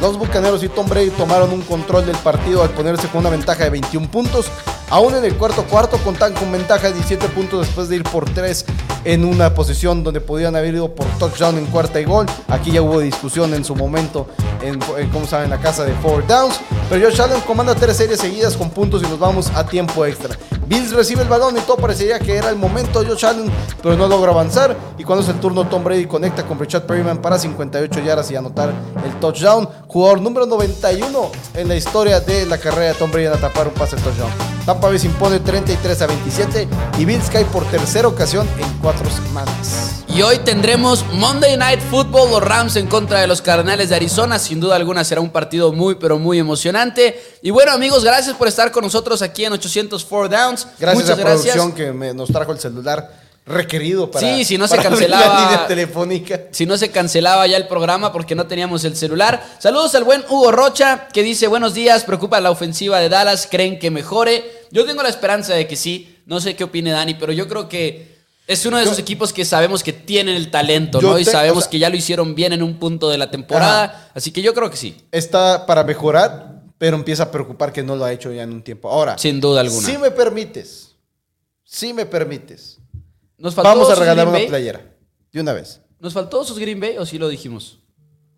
Los 0.00 0.18
Bucaneros 0.18 0.62
y 0.64 0.68
Tom 0.68 0.88
Brady 0.88 1.10
tomaron 1.10 1.52
un 1.52 1.62
control 1.62 2.04
del 2.06 2.16
partido 2.16 2.62
al 2.62 2.70
ponerse 2.70 3.08
con 3.08 3.20
una 3.20 3.30
ventaja 3.30 3.64
de 3.64 3.70
21 3.70 4.10
puntos. 4.10 4.46
Aún 4.88 5.14
en 5.14 5.24
el 5.24 5.34
cuarto 5.36 5.64
cuarto 5.64 5.98
contan 5.98 6.32
con 6.34 6.50
ventaja 6.52 6.88
de 6.88 6.94
17 6.94 7.28
puntos 7.28 7.66
después 7.66 7.88
de 7.88 7.96
ir 7.96 8.02
por 8.04 8.28
3 8.28 8.64
en 9.04 9.24
una 9.24 9.54
posición 9.54 10.04
donde 10.04 10.20
podían 10.20 10.54
haber 10.56 10.74
ido 10.74 10.94
por 10.94 11.06
touchdown 11.18 11.58
en 11.58 11.66
cuarta 11.66 12.00
y 12.00 12.04
gol. 12.04 12.26
Aquí 12.48 12.70
ya 12.72 12.82
hubo 12.82 13.00
discusión 13.00 13.54
en 13.54 13.64
su 13.64 13.74
momento 13.74 14.26
en, 14.62 14.78
en 14.98 15.10
cómo 15.10 15.26
saben, 15.26 15.50
la 15.50 15.58
casa 15.58 15.84
de 15.84 15.92
four 15.94 16.26
downs. 16.26 16.60
Pero 16.88 17.08
Josh 17.08 17.20
Allen 17.20 17.40
comanda 17.42 17.74
tres 17.74 17.96
series 17.96 18.20
seguidas 18.20 18.56
con 18.56 18.70
puntos 18.70 19.02
y 19.02 19.06
nos 19.06 19.18
vamos 19.18 19.50
a 19.54 19.66
tiempo 19.66 20.06
extra. 20.06 20.36
Bills 20.66 20.92
recibe 20.92 21.22
el 21.22 21.28
balón 21.28 21.56
y 21.56 21.60
todo 21.60 21.76
parecería 21.76 22.18
que 22.18 22.36
era 22.36 22.50
el 22.50 22.56
momento 22.56 23.00
de 23.00 23.08
Josh 23.08 23.24
Allen, 23.24 23.50
pero 23.82 23.96
no 23.96 24.08
logra 24.08 24.32
avanzar. 24.32 24.76
Y 24.98 25.04
cuando 25.04 25.22
es 25.22 25.28
el 25.28 25.38
turno, 25.38 25.66
Tom 25.68 25.84
Brady 25.84 26.06
conecta 26.06 26.44
con 26.44 26.58
Richard 26.58 26.86
Perryman 26.86 27.18
para 27.18 27.38
58 27.38 28.00
yardas 28.00 28.30
y 28.32 28.36
anotar 28.36 28.72
el 29.04 29.20
touchdown. 29.20 29.68
Jugador 29.88 30.20
número 30.20 30.46
91 30.46 31.30
en 31.54 31.68
la 31.68 31.76
historia 31.76 32.20
de 32.20 32.44
la 32.46 32.58
carrera 32.58 32.88
de 32.92 32.94
Tom 32.94 33.10
Brady 33.10 33.26
en 33.26 33.32
atrapar 33.32 33.68
un 33.68 33.74
pase 33.74 33.96
touchdown. 33.96 34.30
Tampa 34.66 34.88
Bay 34.88 34.98
se 34.98 35.06
impone 35.06 35.38
33 35.40 36.02
a 36.02 36.06
27 36.08 36.68
y 36.98 37.04
Bills 37.04 37.30
cae 37.30 37.44
por 37.46 37.64
tercera 37.70 38.08
ocasión 38.08 38.48
en 38.58 38.68
cuatro 38.82 39.08
semanas. 39.08 40.02
Y 40.08 40.22
hoy 40.22 40.38
tendremos 40.38 41.04
Monday 41.12 41.56
Night 41.56 41.80
Football, 41.90 42.30
los 42.30 42.42
Rams 42.42 42.74
en 42.76 42.86
contra 42.88 43.20
de 43.20 43.26
los 43.26 43.40
Cardenales 43.42 43.90
de 43.90 43.96
Arizona. 43.96 44.38
Sin 44.38 44.60
duda 44.60 44.74
alguna 44.76 45.04
será 45.04 45.20
un 45.20 45.30
partido 45.30 45.72
muy, 45.72 45.94
pero 45.96 46.18
muy 46.18 46.38
emocionante. 46.38 47.22
Y 47.42 47.50
bueno, 47.50 47.70
amigos, 47.72 48.02
gracias 48.02 48.34
por 48.34 48.48
estar 48.48 48.72
con 48.72 48.82
nosotros 48.82 49.22
aquí 49.22 49.44
en 49.44 49.52
804 49.52 50.28
Downs. 50.36 50.66
Gracias 50.80 50.94
Muchas 51.04 51.10
a 51.18 51.22
la 51.22 51.24
producción 51.30 51.72
que 51.72 51.92
me- 51.92 52.12
nos 52.14 52.28
trajo 52.30 52.50
el 52.52 52.58
celular 52.58 53.25
requerido 53.46 54.10
para, 54.10 54.26
Sí, 54.36 54.44
si 54.44 54.58
no 54.58 54.66
se 54.66 54.76
cancelaba- 54.76 55.26
la 55.34 55.40
línea 55.40 55.66
telefónica. 55.68 56.40
Si 56.50 56.66
no 56.66 56.76
se 56.76 56.90
cancelaba 56.90 57.46
ya 57.46 57.56
el 57.56 57.68
programa 57.68 58.12
porque 58.12 58.34
no 58.34 58.46
teníamos 58.46 58.84
el 58.84 58.96
celular. 58.96 59.42
Saludos 59.60 59.94
al 59.94 60.02
buen 60.04 60.24
Hugo 60.28 60.50
Rocha 60.50 61.06
que 61.12 61.22
dice 61.22 61.46
buenos 61.46 61.72
días, 61.72 62.02
preocupa 62.04 62.40
la 62.40 62.50
ofensiva 62.50 62.98
de 62.98 63.08
Dallas, 63.08 63.46
creen 63.48 63.78
que 63.78 63.90
mejore. 63.92 64.44
Yo 64.72 64.84
tengo 64.84 65.02
la 65.02 65.08
esperanza 65.08 65.54
de 65.54 65.66
que 65.68 65.76
sí. 65.76 66.12
No 66.26 66.40
sé 66.40 66.56
qué 66.56 66.64
opine 66.64 66.90
Dani, 66.90 67.14
pero 67.14 67.32
yo 67.32 67.46
creo 67.46 67.68
que 67.68 68.16
es 68.48 68.66
uno 68.66 68.78
de 68.78 68.82
esos 68.82 68.96
Yo- 68.96 69.02
equipos 69.02 69.32
que 69.32 69.44
sabemos 69.44 69.84
que 69.84 69.92
tienen 69.92 70.34
el 70.34 70.50
talento, 70.50 71.00
¿no? 71.00 71.16
Y 71.16 71.24
te- 71.24 71.30
sabemos 71.30 71.58
o 71.58 71.60
sea- 71.62 71.70
que 71.70 71.78
ya 71.78 71.88
lo 71.88 71.96
hicieron 71.96 72.34
bien 72.34 72.52
en 72.52 72.64
un 72.64 72.78
punto 72.80 73.08
de 73.08 73.16
la 73.18 73.30
temporada. 73.30 73.84
Ajá. 73.84 74.10
Así 74.14 74.32
que 74.32 74.42
yo 74.42 74.54
creo 74.54 74.68
que 74.70 74.76
sí, 74.76 74.96
Está 75.12 75.66
para 75.66 75.84
mejorar, 75.84 76.62
pero 76.78 76.96
empieza 76.96 77.22
a 77.24 77.30
preocupar 77.30 77.72
que 77.72 77.84
no 77.84 77.94
lo 77.94 78.04
ha 78.04 78.12
hecho 78.12 78.32
ya 78.32 78.42
en 78.42 78.52
un 78.52 78.62
tiempo. 78.62 78.90
Ahora, 78.90 79.16
sin 79.18 79.40
duda 79.40 79.60
alguna. 79.60 79.86
si 79.86 79.98
me 79.98 80.10
permites, 80.10 80.96
si 81.64 81.92
me 81.92 82.06
permites, 82.06 82.78
Nos 83.38 83.54
faltó 83.54 83.68
vamos 83.68 83.84
a 83.88 83.92
Osos 83.92 83.98
regalar 83.98 84.28
una 84.28 84.38
playera. 84.46 84.80
De 85.32 85.40
una 85.40 85.52
vez. 85.52 85.80
¿Nos 85.98 86.12
faltó 86.12 86.44
sus 86.44 86.58
Green 86.58 86.80
Bay 86.80 86.96
o 86.98 87.04
sí 87.06 87.18
lo 87.18 87.28
dijimos? 87.28 87.78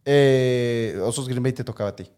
Eh, 0.05 0.99
Osos 1.05 1.29
Green 1.29 1.43
Bay 1.43 1.53
te 1.53 1.65
tocaba 1.65 1.91
a 1.91 1.97
ti. 1.97 2.11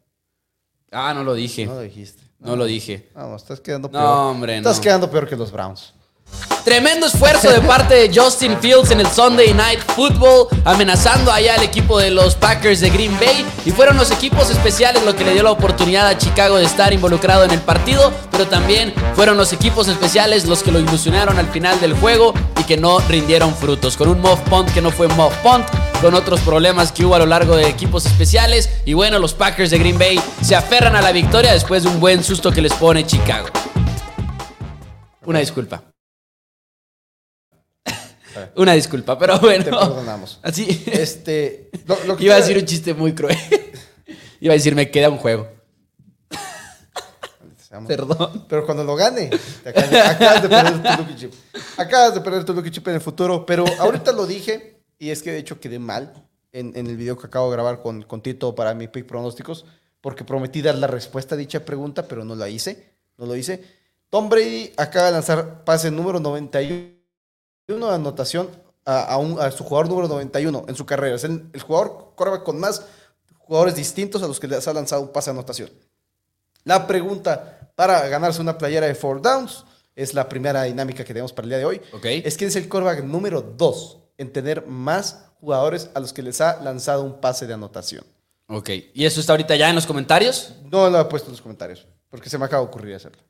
Ah, 0.92 1.12
no 1.14 1.22
lo 1.24 1.34
dije. 1.34 1.66
No 1.66 1.72
No, 1.72 1.76
lo 1.78 1.82
dijiste. 1.82 2.22
lo 2.40 2.64
dije. 2.64 3.10
No, 3.14 3.36
estás 3.36 3.60
quedando 3.60 3.88
No, 3.88 3.92
peor. 3.92 4.04
hombre, 4.06 4.56
Estás 4.58 4.76
no. 4.78 4.82
quedando 4.82 5.10
peor 5.10 5.28
que 5.28 5.36
los 5.36 5.52
Browns. 5.52 5.94
Tremendo 6.64 7.06
esfuerzo 7.06 7.50
de 7.50 7.60
parte 7.62 7.94
de 7.94 8.10
Justin 8.14 8.58
Fields 8.60 8.90
en 8.90 9.00
el 9.00 9.06
Sunday 9.06 9.54
Night 9.54 9.80
Football, 9.96 10.48
amenazando 10.64 11.32
allá 11.32 11.54
al 11.54 11.62
equipo 11.62 11.98
de 11.98 12.10
los 12.10 12.34
Packers 12.34 12.80
de 12.80 12.90
Green 12.90 13.18
Bay. 13.18 13.46
Y 13.64 13.70
fueron 13.70 13.96
los 13.96 14.10
equipos 14.10 14.50
especiales 14.50 15.02
lo 15.04 15.16
que 15.16 15.24
le 15.24 15.32
dio 15.32 15.42
la 15.42 15.52
oportunidad 15.52 16.06
a 16.06 16.18
Chicago 16.18 16.58
de 16.58 16.64
estar 16.64 16.92
involucrado 16.92 17.44
en 17.44 17.50
el 17.50 17.60
partido, 17.60 18.12
pero 18.30 18.46
también 18.46 18.92
fueron 19.14 19.38
los 19.38 19.54
equipos 19.54 19.88
especiales 19.88 20.44
los 20.44 20.62
que 20.62 20.70
lo 20.70 20.78
ilusionaron 20.78 21.38
al 21.38 21.48
final 21.48 21.80
del 21.80 21.94
juego 21.94 22.34
y 22.60 22.64
que 22.64 22.76
no 22.76 23.00
rindieron 23.00 23.54
frutos. 23.54 23.96
Con 23.96 24.08
un 24.08 24.20
muff 24.20 24.40
punt 24.50 24.70
que 24.72 24.82
no 24.82 24.90
fue 24.90 25.08
muff 25.08 25.34
punt, 25.42 25.66
con 26.02 26.14
otros 26.14 26.40
problemas 26.40 26.92
que 26.92 27.06
hubo 27.06 27.14
a 27.14 27.18
lo 27.18 27.26
largo 27.26 27.56
de 27.56 27.68
equipos 27.68 28.04
especiales. 28.04 28.68
Y 28.84 28.92
bueno, 28.92 29.18
los 29.18 29.32
Packers 29.32 29.70
de 29.70 29.78
Green 29.78 29.98
Bay 29.98 30.20
se 30.42 30.54
aferran 30.54 30.94
a 30.94 31.00
la 31.00 31.12
victoria 31.12 31.52
después 31.52 31.84
de 31.84 31.88
un 31.88 32.00
buen 32.00 32.22
susto 32.22 32.52
que 32.52 32.60
les 32.60 32.74
pone 32.74 33.06
Chicago. 33.06 33.48
Una 35.24 35.38
disculpa. 35.38 35.89
Una 38.56 38.72
disculpa, 38.72 39.18
pero 39.18 39.38
bueno. 39.38 39.64
Te 39.64 39.70
perdonamos. 39.70 40.38
Así. 40.42 40.84
Este, 40.86 41.70
lo, 41.86 41.96
lo 42.04 42.16
que 42.16 42.24
Iba 42.24 42.34
a 42.34 42.38
decir 42.38 42.56
un 42.56 42.64
chiste 42.64 42.94
muy 42.94 43.14
cruel. 43.14 43.36
Iba 44.40 44.54
a 44.54 44.56
decir, 44.56 44.74
me 44.74 44.90
queda 44.90 45.10
un 45.10 45.18
juego. 45.18 45.48
Perdón. 47.86 48.46
Pero 48.48 48.66
cuando 48.66 48.82
lo 48.82 48.96
gane, 48.96 49.30
te 49.62 49.68
acabas, 49.68 49.90
de, 49.90 50.00
acabas 50.00 50.42
de 50.42 50.48
perder 50.48 50.82
tu 50.82 51.02
Lucky 51.02 51.16
Chip. 51.16 51.32
Acabas 51.76 52.14
de 52.14 52.20
perder 52.20 52.44
tu 52.44 52.54
Lucky 52.54 52.70
Chip 52.70 52.88
en 52.88 52.94
el 52.94 53.00
futuro. 53.00 53.46
Pero 53.46 53.64
ahorita 53.78 54.12
lo 54.12 54.26
dije, 54.26 54.82
y 54.98 55.10
es 55.10 55.22
que 55.22 55.30
de 55.30 55.38
hecho 55.38 55.60
quedé 55.60 55.78
mal 55.78 56.12
en, 56.52 56.76
en 56.76 56.86
el 56.88 56.96
video 56.96 57.16
que 57.16 57.28
acabo 57.28 57.48
de 57.48 57.56
grabar 57.56 57.80
con, 57.80 58.02
con 58.02 58.22
Tito 58.22 58.54
para 58.56 58.74
mi 58.74 58.88
pick 58.88 59.06
pronósticos, 59.06 59.66
porque 60.00 60.24
prometí 60.24 60.62
dar 60.62 60.74
la 60.76 60.88
respuesta 60.88 61.36
a 61.36 61.38
dicha 61.38 61.64
pregunta, 61.64 62.08
pero 62.08 62.24
no 62.24 62.34
la 62.34 62.48
hice. 62.48 62.96
No 63.16 63.26
lo 63.26 63.36
hice. 63.36 63.62
Tom 64.08 64.28
Brady 64.28 64.72
acaba 64.76 65.06
de 65.06 65.12
lanzar 65.12 65.64
pase 65.64 65.90
número 65.92 66.18
91 66.18 66.99
de 67.78 67.94
anotación 67.94 68.48
a, 68.84 69.02
a 69.04 69.16
un- 69.18 69.40
a 69.40 69.50
su 69.50 69.64
jugador 69.64 69.88
número 69.88 70.08
91 70.08 70.64
en 70.68 70.74
su 70.76 70.84
carrera. 70.86 71.16
Es 71.16 71.24
el, 71.24 71.48
el 71.52 71.60
jugador 71.62 72.12
quarterback 72.16 72.42
con 72.44 72.58
más 72.58 72.84
jugadores 73.38 73.74
distintos 73.74 74.22
a 74.22 74.28
los 74.28 74.38
que 74.40 74.48
les 74.48 74.66
ha 74.68 74.72
lanzado 74.72 75.02
un 75.02 75.08
pase 75.12 75.30
de 75.30 75.36
anotación. 75.38 75.70
La 76.64 76.86
pregunta 76.86 77.72
para 77.74 78.06
ganarse 78.08 78.40
una 78.40 78.58
playera 78.58 78.86
de 78.86 78.94
four 78.94 79.22
downs 79.22 79.64
es 79.96 80.14
la 80.14 80.28
primera 80.28 80.62
dinámica 80.64 81.04
que 81.04 81.12
tenemos 81.12 81.32
para 81.32 81.44
el 81.46 81.50
día 81.50 81.58
de 81.58 81.64
hoy. 81.64 81.80
Es 82.24 82.36
que 82.36 82.44
es 82.46 82.56
el 82.56 82.68
quarterback 82.68 83.04
número 83.04 83.40
2 83.42 83.98
en 84.18 84.32
tener 84.32 84.66
más 84.66 85.26
jugadores 85.40 85.90
a 85.94 86.00
los 86.00 86.12
que 86.12 86.22
les 86.22 86.40
ha 86.40 86.62
lanzado 86.62 87.02
un 87.02 87.20
pase 87.20 87.46
de 87.46 87.54
anotación. 87.54 88.04
Ok. 88.48 88.68
¿Y 88.94 89.04
eso 89.04 89.20
está 89.20 89.32
ahorita 89.32 89.56
ya 89.56 89.68
en 89.70 89.74
los 89.74 89.86
comentarios? 89.86 90.54
No 90.70 90.90
lo 90.90 91.00
he 91.00 91.04
puesto 91.06 91.28
en 91.28 91.32
los 91.32 91.40
comentarios, 91.42 91.86
porque 92.10 92.28
se 92.28 92.36
me 92.36 92.44
acaba 92.44 92.62
de 92.62 92.68
ocurrir 92.68 92.94
hacerlo. 92.94 93.22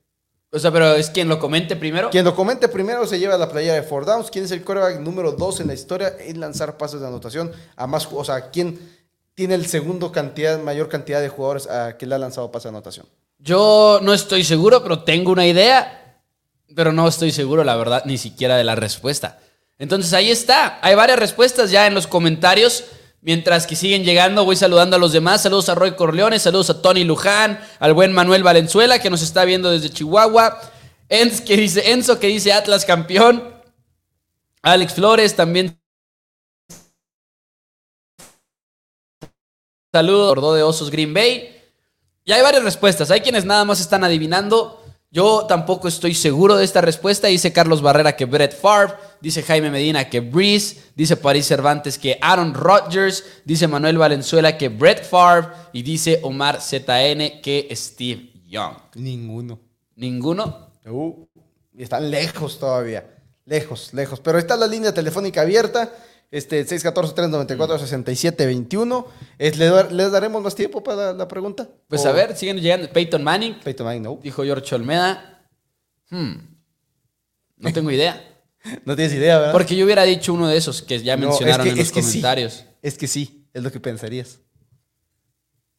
O 0.52 0.58
sea, 0.58 0.72
pero 0.72 0.94
es 0.94 1.10
quien 1.10 1.28
lo 1.28 1.38
comente 1.38 1.76
primero. 1.76 2.10
Quien 2.10 2.24
lo 2.24 2.34
comente 2.34 2.68
primero 2.68 3.06
se 3.06 3.18
lleva 3.18 3.38
la 3.38 3.48
playa 3.48 3.74
de 3.74 3.82
Four 3.82 4.04
Downs. 4.04 4.30
¿Quién 4.30 4.44
es 4.44 4.50
el 4.50 4.64
quarterback 4.64 4.98
número 5.00 5.32
2 5.32 5.60
en 5.60 5.68
la 5.68 5.74
historia 5.74 6.16
en 6.18 6.40
lanzar 6.40 6.76
pases 6.76 7.00
de 7.00 7.06
anotación 7.06 7.52
a 7.76 7.86
más, 7.86 8.08
o 8.10 8.24
sea, 8.24 8.50
quién 8.50 8.78
tiene 9.34 9.54
el 9.54 9.66
segundo 9.66 10.10
cantidad, 10.10 10.58
mayor 10.58 10.88
cantidad 10.88 11.20
de 11.20 11.28
jugadores 11.28 11.68
a 11.68 11.96
que 11.96 12.06
le 12.06 12.16
ha 12.16 12.18
lanzado 12.18 12.50
pases 12.50 12.64
de 12.64 12.68
anotación? 12.70 13.06
Yo 13.38 14.00
no 14.02 14.12
estoy 14.12 14.42
seguro, 14.42 14.82
pero 14.82 15.04
tengo 15.04 15.30
una 15.30 15.46
idea. 15.46 16.18
Pero 16.74 16.92
no 16.92 17.06
estoy 17.06 17.30
seguro, 17.30 17.64
la 17.64 17.76
verdad, 17.76 18.02
ni 18.04 18.18
siquiera 18.18 18.56
de 18.56 18.64
la 18.64 18.74
respuesta. 18.74 19.38
Entonces 19.78 20.12
ahí 20.12 20.30
está. 20.30 20.78
Hay 20.82 20.94
varias 20.94 21.18
respuestas 21.18 21.70
ya 21.70 21.86
en 21.86 21.94
los 21.94 22.06
comentarios. 22.06 22.84
Mientras 23.22 23.66
que 23.66 23.76
siguen 23.76 24.04
llegando, 24.04 24.46
voy 24.46 24.56
saludando 24.56 24.96
a 24.96 24.98
los 24.98 25.12
demás. 25.12 25.42
Saludos 25.42 25.68
a 25.68 25.74
Roy 25.74 25.94
Corleone, 25.94 26.38
saludos 26.38 26.70
a 26.70 26.80
Tony 26.80 27.04
Luján, 27.04 27.60
al 27.78 27.92
buen 27.92 28.12
Manuel 28.12 28.42
Valenzuela 28.42 28.98
que 28.98 29.10
nos 29.10 29.20
está 29.20 29.44
viendo 29.44 29.70
desde 29.70 29.90
Chihuahua. 29.90 30.58
Enzo 31.10 31.44
que 32.18 32.26
dice, 32.28 32.52
Atlas 32.52 32.86
campeón. 32.86 33.54
Alex 34.62 34.94
Flores 34.94 35.36
también. 35.36 35.78
Saludos, 39.92 40.54
de 40.54 40.62
Osos 40.62 40.90
Green 40.90 41.12
Bay. 41.12 41.56
Y 42.24 42.32
hay 42.32 42.42
varias 42.42 42.62
respuestas. 42.62 43.10
Hay 43.10 43.20
quienes 43.20 43.44
nada 43.44 43.64
más 43.64 43.80
están 43.80 44.04
adivinando. 44.04 44.79
Yo 45.12 45.44
tampoco 45.48 45.88
estoy 45.88 46.14
seguro 46.14 46.56
de 46.56 46.64
esta 46.64 46.80
respuesta. 46.80 47.26
Dice 47.26 47.52
Carlos 47.52 47.82
Barrera 47.82 48.14
que 48.14 48.26
Brett 48.26 48.56
Favre. 48.56 48.94
Dice 49.20 49.42
Jaime 49.42 49.68
Medina 49.68 50.08
que 50.08 50.20
Breeze. 50.20 50.80
Dice 50.94 51.16
París 51.16 51.46
Cervantes 51.46 51.98
que 51.98 52.16
Aaron 52.22 52.54
Rodgers. 52.54 53.24
Dice 53.44 53.66
Manuel 53.66 53.98
Valenzuela 53.98 54.56
que 54.56 54.68
Brett 54.68 55.02
Favre. 55.02 55.48
Y 55.72 55.82
dice 55.82 56.20
Omar 56.22 56.60
ZN 56.60 57.40
que 57.42 57.68
Steve 57.72 58.30
Young. 58.46 58.76
Ninguno. 58.94 59.58
¿Ninguno? 59.96 60.70
Uh, 60.86 61.26
y 61.76 61.82
están 61.82 62.08
lejos 62.08 62.60
todavía. 62.60 63.04
Lejos, 63.46 63.92
lejos. 63.92 64.20
Pero 64.20 64.38
está 64.38 64.56
la 64.56 64.68
línea 64.68 64.94
telefónica 64.94 65.40
abierta. 65.40 65.92
Este, 66.30 66.64
614-394-6721. 66.66 69.06
Es, 69.38 69.56
¿le, 69.58 69.66
dar- 69.68 69.90
¿Les 69.92 70.12
daremos 70.12 70.42
más 70.42 70.54
tiempo 70.54 70.82
para 70.82 71.06
la, 71.06 71.12
la 71.14 71.26
pregunta? 71.28 71.68
Pues 71.88 72.04
O- 72.04 72.08
a 72.08 72.12
ver, 72.12 72.36
siguen 72.36 72.58
llegando. 72.60 72.90
Peyton 72.92 73.22
Manning. 73.24 73.58
Peyton 73.64 73.84
Manning, 73.86 74.02
no. 74.02 74.20
Dijo 74.22 74.42
George 74.44 74.74
Olmeda. 74.74 75.42
Hmm. 76.10 76.34
No 77.56 77.72
tengo 77.72 77.90
idea. 77.90 78.26
No 78.84 78.94
tienes 78.94 79.14
idea, 79.14 79.38
¿verdad? 79.38 79.52
Porque 79.52 79.74
yo 79.74 79.86
hubiera 79.86 80.02
dicho 80.02 80.34
uno 80.34 80.46
de 80.46 80.58
esos 80.58 80.82
que 80.82 81.02
ya 81.02 81.16
No, 81.16 81.28
mencionaron 81.28 81.66
es 81.66 81.66
que- 81.66 81.70
en 81.72 81.78
los 81.78 81.86
es 81.86 81.92
que 81.92 82.02
sí. 82.02 82.08
comentarios. 82.08 82.64
Es 82.82 82.98
que 82.98 83.06
sí, 83.08 83.46
es 83.54 83.62
lo 83.62 83.72
que 83.72 83.80
pensarías. 83.80 84.38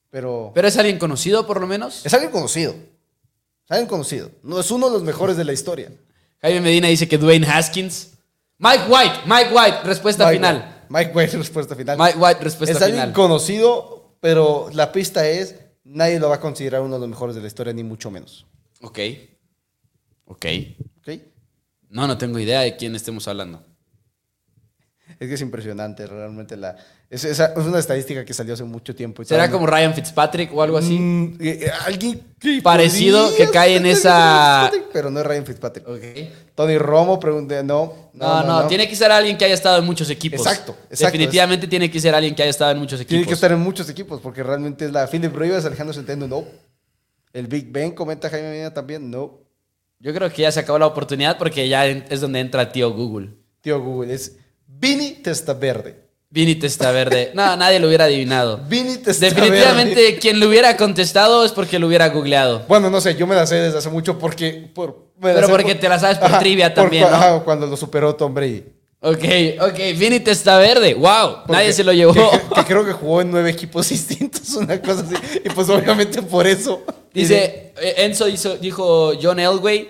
Pero, 0.09 0.51
Pero 0.55 0.67
es 0.67 0.75
alguien 0.77 0.97
conocido, 0.97 1.45
por 1.45 1.61
lo 1.61 1.67
menos. 1.67 2.03
es 2.05 2.11
alguien 2.15 2.31
conocido. 2.31 2.71
Es 2.73 3.69
alguien 3.71 3.87
conocido. 3.87 4.31
No 4.41 4.59
es 4.59 4.71
uno 4.71 4.87
de 4.87 4.93
los 4.93 5.03
mejores 5.03 5.37
de 5.37 5.43
la 5.45 5.53
historia. 5.53 5.91
Jaime 6.41 6.59
Medina 6.61 6.87
dice 6.87 7.07
que 7.07 7.19
Dwayne 7.19 7.45
Haskins. 7.47 8.10
Mike 8.61 8.83
White, 8.87 9.21
Mike 9.25 9.49
White, 9.51 9.77
respuesta 9.83 10.25
Mike 10.25 10.35
final. 10.37 10.55
White. 10.55 10.67
Mike 10.89 11.11
White, 11.15 11.37
respuesta 11.37 11.75
final. 11.75 11.97
Mike 11.97 12.17
White, 12.19 12.43
respuesta 12.43 12.77
es 12.77 12.81
alguien 12.83 13.01
final. 13.01 13.13
conocido, 13.13 14.15
pero 14.19 14.69
la 14.73 14.91
pista 14.91 15.27
es, 15.27 15.55
nadie 15.83 16.19
lo 16.19 16.29
va 16.29 16.35
a 16.35 16.39
considerar 16.39 16.81
uno 16.81 16.93
de 16.95 16.99
los 16.99 17.09
mejores 17.09 17.35
de 17.35 17.41
la 17.41 17.47
historia, 17.47 17.73
ni 17.73 17.83
mucho 17.83 18.11
menos. 18.11 18.45
Ok. 18.81 18.99
Ok. 20.25 20.45
¿Ok? 20.99 21.09
No, 21.89 22.05
no 22.05 22.17
tengo 22.19 22.37
idea 22.37 22.61
de 22.61 22.77
quién 22.77 22.95
estemos 22.95 23.27
hablando. 23.27 23.65
Es 25.21 25.27
que 25.27 25.35
es 25.35 25.41
impresionante, 25.41 26.07
realmente. 26.07 26.57
La, 26.57 26.75
es, 27.07 27.23
es 27.25 27.39
una 27.55 27.77
estadística 27.77 28.25
que 28.25 28.33
salió 28.33 28.55
hace 28.55 28.63
mucho 28.63 28.95
tiempo. 28.95 29.21
y 29.21 29.25
¿Será 29.25 29.45
no- 29.45 29.53
como 29.53 29.67
Ryan 29.67 29.93
Fitzpatrick 29.93 30.51
o 30.51 30.63
algo 30.63 30.79
así? 30.79 30.97
Mm, 30.97 31.37
eh, 31.39 31.59
eh, 31.61 31.71
alguien 31.85 32.23
que 32.39 32.59
Parecido, 32.63 33.31
que 33.35 33.47
cae 33.51 33.75
en 33.75 33.85
esa- 33.85 34.71
Pero 34.91 35.11
no 35.11 35.19
es 35.19 35.25
Ryan 35.27 35.45
Fitzpatrick. 35.45 35.85
Tony 36.55 36.79
Romo 36.79 37.19
pregunté, 37.19 37.63
no. 37.63 38.09
No 38.13 38.43
no, 38.43 38.67
tiene 38.67 38.89
que 38.89 38.95
ser 38.95 39.11
alguien 39.11 39.37
que 39.37 39.45
haya 39.45 39.53
estado 39.53 39.77
en 39.77 39.85
muchos 39.85 40.09
equipos. 40.09 40.39
Exacto, 40.39 40.71
exacto. 40.89 41.05
Definitivamente 41.05 41.67
tiene 41.67 41.91
que 41.91 41.99
ser 41.99 42.15
alguien 42.15 42.33
que 42.33 42.41
haya 42.41 42.49
estado 42.49 42.71
en 42.71 42.79
muchos 42.79 42.99
equipos. 42.99 43.09
Tiene 43.11 43.27
que 43.27 43.33
estar 43.35 43.51
en 43.51 43.59
muchos 43.59 43.87
equipos, 43.89 44.19
porque 44.21 44.41
realmente 44.41 44.85
es 44.85 44.91
la 44.91 45.05
Philip 45.05 45.35
Rivers, 45.35 45.65
Alejandro 45.65 45.93
Centeno, 45.93 46.27
no. 46.27 46.45
El 47.31 47.45
Big 47.45 47.71
Ben, 47.71 47.91
comenta 47.91 48.27
Jaime 48.27 48.49
Medina 48.49 48.73
también, 48.73 49.11
no. 49.11 49.37
Yo 49.99 50.15
creo 50.15 50.31
que 50.33 50.41
ya 50.41 50.51
se 50.51 50.61
acabó 50.61 50.79
la 50.79 50.87
oportunidad 50.87 51.37
porque 51.37 51.69
ya 51.69 51.85
es 51.85 52.19
donde 52.21 52.39
entra 52.39 52.63
el 52.63 52.71
tío 52.71 52.91
Google. 52.91 53.35
Tío 53.61 53.79
Google, 53.79 54.15
es 54.15 54.35
Vini 54.81 55.11
Testaverde. 55.11 55.95
Vini 56.29 56.55
Testaverde. 56.55 57.31
No, 57.33 57.55
nadie 57.55 57.79
lo 57.79 57.87
hubiera 57.87 58.05
adivinado. 58.05 58.57
Vini 58.67 58.97
Testaverde. 58.97 59.35
Definitivamente 59.41 60.17
quien 60.17 60.39
lo 60.39 60.47
hubiera 60.47 60.75
contestado 60.77 61.45
es 61.45 61.51
porque 61.51 61.77
lo 61.77 61.87
hubiera 61.87 62.09
googleado. 62.09 62.65
Bueno, 62.67 62.89
no 62.89 62.99
sé, 62.99 63.15
yo 63.15 63.27
me 63.27 63.35
la 63.35 63.45
sé 63.45 63.55
desde 63.55 63.77
hace 63.77 63.89
mucho 63.89 64.17
porque... 64.17 64.69
Por, 64.73 65.11
Pero 65.21 65.47
porque 65.49 65.75
te 65.75 65.87
la 65.87 65.99
sabes 65.99 66.17
por 66.17 66.39
trivia 66.39 66.73
también, 66.73 67.03
cua- 67.03 67.09
¿no? 67.11 67.15
ajá, 67.15 67.39
cuando 67.43 67.67
lo 67.67 67.77
superó 67.77 68.15
Tom 68.15 68.33
Brady. 68.33 68.63
Ok, 69.01 69.23
ok. 69.61 69.77
Vini 69.97 70.19
Testaverde. 70.19 70.93
Wow. 70.93 71.37
Porque- 71.45 71.51
Nadie 71.53 71.73
se 71.73 71.83
lo 71.83 71.91
llevó. 71.91 72.13
Que, 72.13 72.55
que 72.55 72.65
creo 72.65 72.85
que 72.85 72.93
jugó 72.93 73.21
en 73.21 73.29
nueve 73.31 73.49
equipos 73.49 73.89
distintos, 73.89 74.49
una 74.55 74.81
cosa 74.81 75.01
así. 75.03 75.15
Y 75.43 75.49
pues 75.49 75.69
obviamente 75.69 76.21
por 76.21 76.47
eso. 76.47 76.83
Dice, 77.13 77.73
eh, 77.81 77.95
Enzo 77.97 78.27
hizo- 78.27 78.57
dijo 78.57 79.13
John 79.21 79.39
Elway. 79.39 79.89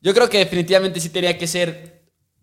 Yo 0.00 0.14
creo 0.14 0.28
que 0.30 0.38
definitivamente 0.38 0.98
sí 1.00 1.08
tenía 1.10 1.36
que 1.36 1.46
ser 1.46 1.93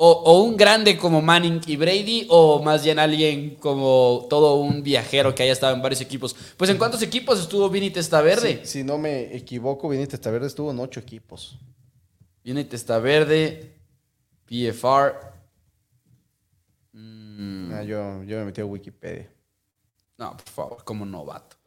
o, 0.03 0.09
o 0.09 0.41
un 0.41 0.57
grande 0.57 0.97
como 0.97 1.21
Manning 1.21 1.61
y 1.67 1.75
Brady 1.75 2.25
o 2.29 2.59
más 2.63 2.83
bien 2.83 2.97
alguien 2.97 3.53
como 3.57 4.25
todo 4.31 4.55
un 4.55 4.81
viajero 4.81 5.35
que 5.35 5.43
haya 5.43 5.51
estado 5.51 5.75
en 5.75 5.81
varios 5.83 6.01
equipos. 6.01 6.35
Pues 6.57 6.71
¿en 6.71 6.79
cuántos 6.79 7.03
equipos 7.03 7.39
estuvo 7.39 7.69
Vini 7.69 7.91
Testaverde? 7.91 8.65
Si, 8.65 8.79
si 8.79 8.83
no 8.83 8.97
me 8.97 9.35
equivoco, 9.35 9.87
Vini 9.87 10.07
Testaverde 10.07 10.47
estuvo 10.47 10.71
en 10.71 10.79
ocho 10.79 10.99
equipos. 10.99 11.59
Vini 12.43 12.63
Testaverde, 12.63 13.75
PFR. 14.47 15.13
Mm. 16.93 17.71
Ah, 17.71 17.83
yo, 17.83 18.23
yo 18.23 18.39
me 18.39 18.45
metí 18.45 18.59
a 18.59 18.65
Wikipedia. 18.65 19.31
No, 20.17 20.31
por 20.31 20.49
favor, 20.49 20.83
como 20.83 21.05
novato. 21.05 21.57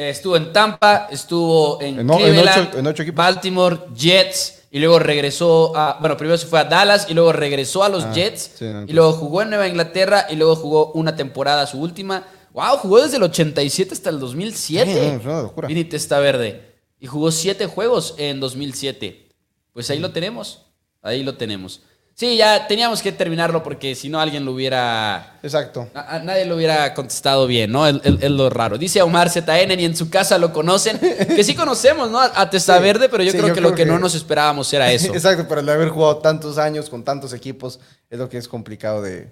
Eh, 0.00 0.10
estuvo 0.10 0.36
en 0.36 0.52
Tampa, 0.52 1.08
estuvo 1.10 1.80
en, 1.82 1.98
En 1.98 2.08
o- 2.08 2.12
en 2.14 2.18
Cleveland, 2.20 2.68
ocho- 2.68 2.78
en 2.78 2.86
ocho 2.86 3.02
equipos. 3.02 3.16
Baltimore, 3.16 3.78
Jets, 3.96 4.62
y 4.70 4.78
luego 4.78 5.00
regresó 5.00 5.76
a. 5.76 5.96
Bueno, 5.98 6.16
primero 6.16 6.38
se 6.38 6.46
fue 6.46 6.60
a 6.60 6.64
Dallas 6.64 7.06
y 7.10 7.14
luego 7.14 7.32
regresó 7.32 7.82
a 7.82 7.88
los 7.88 8.04
Ah, 8.04 8.12
Jets. 8.14 8.52
sí, 8.56 8.64
no, 8.66 8.84
y 8.84 8.92
luego 8.92 9.12
jugó 9.14 9.42
en 9.42 9.50
Nueva 9.50 9.66
Inglaterra 9.66 10.26
y 10.30 10.36
luego 10.36 10.54
jugó 10.54 10.92
una 10.92 11.16
temporada, 11.16 11.66
su 11.66 11.80
última. 11.80 12.24
¡Wow! 12.52 12.76
Jugó 12.78 13.02
desde 13.02 13.16
el 13.16 13.24
87 13.24 13.92
hasta 13.92 14.10
el 14.10 14.20
2007. 14.20 15.18
Sí, 15.20 15.26
no. 15.26 15.52
Vini 15.66 15.84
Testaverde. 15.84 16.76
Y 17.00 17.06
jugó 17.08 17.32
siete 17.32 17.66
juegos 17.66 18.14
en 18.18 18.38
2007. 18.38 19.30
Pues 19.72 19.90
ahí 19.90 19.98
lo 19.98 20.12
tenemos. 20.12 20.66
Ahí 21.02 21.24
lo 21.24 21.36
tenemos. 21.36 21.82
Sí, 22.18 22.36
ya 22.36 22.66
teníamos 22.66 23.00
que 23.00 23.12
terminarlo 23.12 23.62
porque 23.62 23.94
si 23.94 24.08
no 24.08 24.18
alguien 24.20 24.44
lo 24.44 24.50
hubiera 24.50 25.38
Exacto. 25.40 25.88
a- 25.94 26.16
a 26.16 26.18
nadie 26.18 26.46
lo 26.46 26.56
hubiera 26.56 26.92
contestado 26.92 27.46
bien, 27.46 27.70
¿no? 27.70 27.86
Es 27.86 28.28
lo 28.30 28.50
raro. 28.50 28.76
Dice 28.76 29.00
Omar 29.02 29.30
ZN, 29.30 29.76
ni 29.76 29.84
en 29.84 29.96
su 29.96 30.10
casa 30.10 30.36
lo 30.36 30.52
conocen. 30.52 30.98
Que 30.98 31.44
sí 31.44 31.54
conocemos, 31.54 32.10
¿no? 32.10 32.18
A, 32.18 32.32
a 32.34 32.50
Testa 32.50 32.76
Sí. 32.78 32.82
Verde, 32.82 33.08
pero 33.08 33.22
yo 33.22 33.30
Sí, 33.30 33.36
creo 33.36 33.48
yo 33.50 33.54
que 33.54 33.60
lo 33.60 33.70
que, 33.70 33.84
que- 33.84 33.86
no 33.86 34.00
nos 34.00 34.16
esperábamos 34.16 34.72
era 34.72 34.90
eso. 34.90 35.12
Exacto, 35.14 35.46
pero 35.48 35.60
el 35.60 35.68
haber 35.68 35.90
jugado 35.90 36.16
tantos 36.18 36.58
años 36.58 36.90
con 36.90 37.04
tantos 37.04 37.32
equipos 37.32 37.78
es 38.10 38.18
lo 38.18 38.28
que 38.28 38.38
es 38.38 38.48
complicado 38.48 39.00
de, 39.00 39.30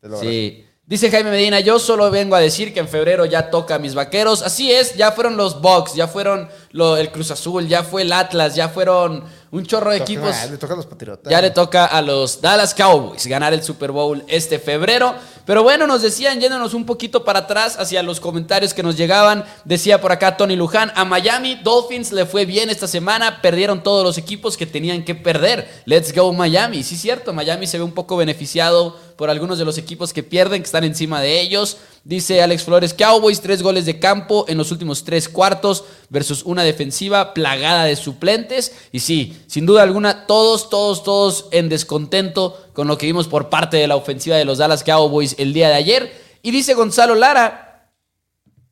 de 0.00 0.08
lograr. 0.08 0.22
Sí. 0.30 0.64
Dice 0.86 1.10
Jaime 1.10 1.30
Medina, 1.30 1.58
yo 1.60 1.78
solo 1.80 2.08
vengo 2.10 2.34
a 2.36 2.40
decir 2.40 2.72
que 2.72 2.78
en 2.80 2.88
febrero 2.88 3.26
ya 3.26 3.50
toca 3.50 3.74
a 3.74 3.78
mis 3.80 3.94
vaqueros. 3.94 4.42
Así 4.42 4.70
es, 4.72 4.94
ya 4.94 5.10
fueron 5.12 5.36
los 5.36 5.60
Bucks, 5.60 5.94
ya 5.94 6.06
fueron 6.06 6.48
lo- 6.70 6.96
el 6.96 7.10
Cruz 7.10 7.30
Azul, 7.32 7.66
ya 7.66 7.82
fue 7.82 8.02
el 8.02 8.12
Atlas, 8.12 8.54
ya 8.54 8.68
fueron 8.70 9.24
un 9.50 9.64
chorro 9.64 9.90
de 9.90 9.98
Toca- 10.00 10.12
equipos. 10.12 10.34
ah, 10.34 10.46
le 10.46 10.56
toca 10.58 10.74
a 10.74 10.76
los 10.76 10.86
Patriotas. 10.86 11.30
Ya 11.30 11.40
le 11.40 11.50
toca 11.50 11.86
a 11.86 12.02
los 12.02 12.40
Dallas 12.40 12.74
Cowboys 12.74 13.26
ganar 13.26 13.52
el 13.54 13.62
Super 13.62 13.92
Bowl 13.92 14.22
este 14.28 14.58
febrero. 14.58 15.14
Pero 15.46 15.62
bueno, 15.62 15.86
nos 15.86 16.02
decían, 16.02 16.38
yéndonos 16.40 16.74
un 16.74 16.84
poquito 16.84 17.24
para 17.24 17.38
atrás 17.40 17.76
hacia 17.78 18.02
los 18.02 18.20
comentarios 18.20 18.74
que 18.74 18.82
nos 18.82 18.98
llegaban, 18.98 19.46
decía 19.64 19.98
por 19.98 20.12
acá 20.12 20.36
Tony 20.36 20.56
Luján, 20.56 20.92
a 20.94 21.06
Miami 21.06 21.54
Dolphins 21.64 22.12
le 22.12 22.26
fue 22.26 22.44
bien 22.44 22.68
esta 22.68 22.86
semana, 22.86 23.40
perdieron 23.40 23.82
todos 23.82 24.04
los 24.04 24.18
equipos 24.18 24.58
que 24.58 24.66
tenían 24.66 25.04
que 25.06 25.14
perder. 25.14 25.66
Let's 25.86 26.14
go 26.14 26.30
Miami. 26.34 26.82
Sí, 26.82 26.96
cierto, 26.98 27.32
Miami 27.32 27.66
se 27.66 27.78
ve 27.78 27.84
un 27.84 27.92
poco 27.92 28.18
beneficiado 28.18 28.94
por 29.18 29.30
algunos 29.30 29.58
de 29.58 29.64
los 29.64 29.78
equipos 29.78 30.12
que 30.12 30.22
pierden, 30.22 30.62
que 30.62 30.66
están 30.66 30.84
encima 30.84 31.20
de 31.20 31.40
ellos. 31.40 31.78
Dice 32.04 32.40
Alex 32.40 32.62
Flores, 32.62 32.94
Cowboys, 32.94 33.40
tres 33.40 33.64
goles 33.64 33.84
de 33.84 33.98
campo 33.98 34.44
en 34.46 34.56
los 34.56 34.70
últimos 34.70 35.02
tres 35.02 35.28
cuartos 35.28 35.82
versus 36.08 36.44
una 36.44 36.62
defensiva 36.62 37.34
plagada 37.34 37.84
de 37.84 37.96
suplentes. 37.96 38.72
Y 38.92 39.00
sí, 39.00 39.36
sin 39.48 39.66
duda 39.66 39.82
alguna, 39.82 40.28
todos, 40.28 40.70
todos, 40.70 41.02
todos 41.02 41.46
en 41.50 41.68
descontento 41.68 42.56
con 42.74 42.86
lo 42.86 42.96
que 42.96 43.06
vimos 43.06 43.26
por 43.26 43.48
parte 43.50 43.76
de 43.76 43.88
la 43.88 43.96
ofensiva 43.96 44.36
de 44.36 44.44
los 44.44 44.58
Dallas 44.58 44.84
Cowboys 44.84 45.34
el 45.36 45.52
día 45.52 45.68
de 45.68 45.74
ayer. 45.74 46.22
Y 46.42 46.52
dice 46.52 46.74
Gonzalo 46.74 47.16
Lara, 47.16 47.90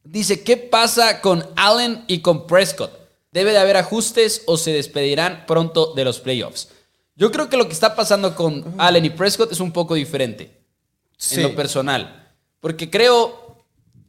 dice, 0.04 0.44
¿qué 0.44 0.56
pasa 0.56 1.20
con 1.22 1.44
Allen 1.56 2.04
y 2.06 2.20
con 2.20 2.46
Prescott? 2.46 2.92
¿Debe 3.32 3.50
de 3.50 3.58
haber 3.58 3.78
ajustes 3.78 4.42
o 4.46 4.56
se 4.58 4.72
despedirán 4.72 5.44
pronto 5.48 5.92
de 5.96 6.04
los 6.04 6.20
playoffs? 6.20 6.68
Yo 7.16 7.32
creo 7.32 7.48
que 7.48 7.56
lo 7.56 7.66
que 7.66 7.72
está 7.72 7.96
pasando 7.96 8.34
con 8.34 8.74
Allen 8.78 9.04
y 9.06 9.10
Prescott 9.10 9.50
es 9.52 9.60
un 9.60 9.72
poco 9.72 9.94
diferente 9.94 10.60
Sí. 11.16 11.36
en 11.36 11.42
lo 11.44 11.54
personal. 11.56 12.34
Porque 12.60 12.90
creo, 12.90 13.44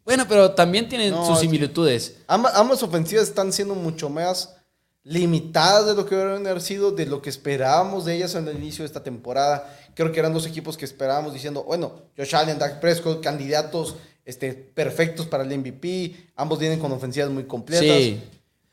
Bueno, 0.03 0.25
pero 0.27 0.51
también 0.51 0.87
tienen 0.87 1.11
No, 1.11 1.25
sus 1.25 1.39
similitudes. 1.39 2.17
Ambas, 2.27 2.55
ambas 2.55 2.81
ofensivas 2.83 3.27
están 3.27 3.51
siendo 3.51 3.75
mucho 3.75 4.09
más 4.09 4.55
limitadas 5.03 5.85
de 5.87 5.95
lo 5.95 6.05
que 6.05 6.15
deberían 6.15 6.45
haber 6.47 6.61
sido, 6.61 6.91
de 6.91 7.05
lo 7.05 7.21
que 7.21 7.29
esperábamos 7.29 8.05
de 8.05 8.15
ellas 8.15 8.35
en 8.35 8.47
el 8.47 8.57
inicio 8.57 8.83
de 8.83 8.87
esta 8.87 9.03
temporada. 9.03 9.73
Creo 9.95 10.11
que 10.11 10.19
eran 10.19 10.33
dos 10.33 10.45
equipos 10.45 10.77
que 10.77 10.85
esperábamos 10.85 11.33
diciendo, 11.33 11.63
bueno, 11.63 11.93
Josh 12.17 12.35
Allen, 12.35 12.59
Dak 12.59 12.79
Prescott, 12.79 13.21
candidatos 13.23 13.95
este, 14.25 14.53
perfectos 14.53 15.25
para 15.25 15.43
el 15.43 15.57
MVP. 15.57 16.31
Ambos 16.35 16.59
vienen 16.59 16.79
con 16.79 16.91
ofensivas 16.91 17.29
muy 17.29 17.43
completas. 17.45 17.85
Sí. 17.97 18.21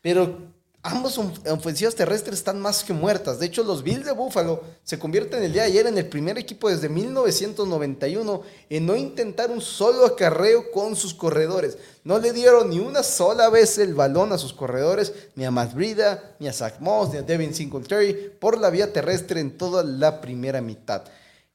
Pero 0.01 0.37
ambos 0.85 1.17
of- 1.17 1.39
ofensivas 1.49 1.95
terrestres 1.95 2.37
están 2.37 2.59
más 2.61 2.83
que 2.83 2.93
muertas. 2.93 3.39
De 3.39 3.45
hecho, 3.47 3.63
los 3.63 3.83
Bills 3.83 4.05
de 4.05 4.11
Buffalo 4.11 4.63
se 4.83 4.99
convierten 4.99 5.43
el 5.43 5.51
día 5.51 5.63
de 5.63 5.69
ayer 5.69 5.87
en 5.87 5.97
el 5.97 6.07
primer 6.07 6.37
equipo 6.37 6.69
desde 6.69 6.87
1991 6.89 8.41
en 8.69 8.85
no 8.85 8.95
intentar 8.95 9.49
un 9.51 9.61
solo 9.61 10.05
acarreo 10.05 10.71
con 10.71 10.95
sus 10.95 11.13
corredores. 11.13 11.77
No 12.03 12.19
le 12.19 12.31
dieron 12.33 12.69
ni 12.69 12.79
una 12.79 13.01
sola 13.03 13.49
vez 13.49 13.77
el 13.79 13.93
balón 13.95 14.31
a 14.31 14.37
sus 14.37 14.53
corredores, 14.53 15.11
ni 15.35 15.43
a 15.45 15.51
Matt 15.51 15.73
ni 15.75 16.47
a 16.47 16.53
Zach 16.53 16.79
Moss, 16.79 17.09
ni 17.11 17.17
a 17.17 17.23
Devin 17.23 17.53
Singletary, 17.53 18.31
por 18.39 18.59
la 18.59 18.69
vía 18.69 18.93
terrestre 18.93 19.39
en 19.39 19.57
toda 19.57 19.83
la 19.83 20.21
primera 20.21 20.61
mitad. 20.61 21.03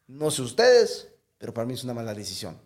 No 0.08 0.30
sé 0.30 0.42
ustedes, 0.42 1.06
pero 1.38 1.54
para 1.54 1.66
mí 1.66 1.74
es 1.74 1.84
una 1.84 1.94
mala 1.94 2.14
decisión. 2.14 2.58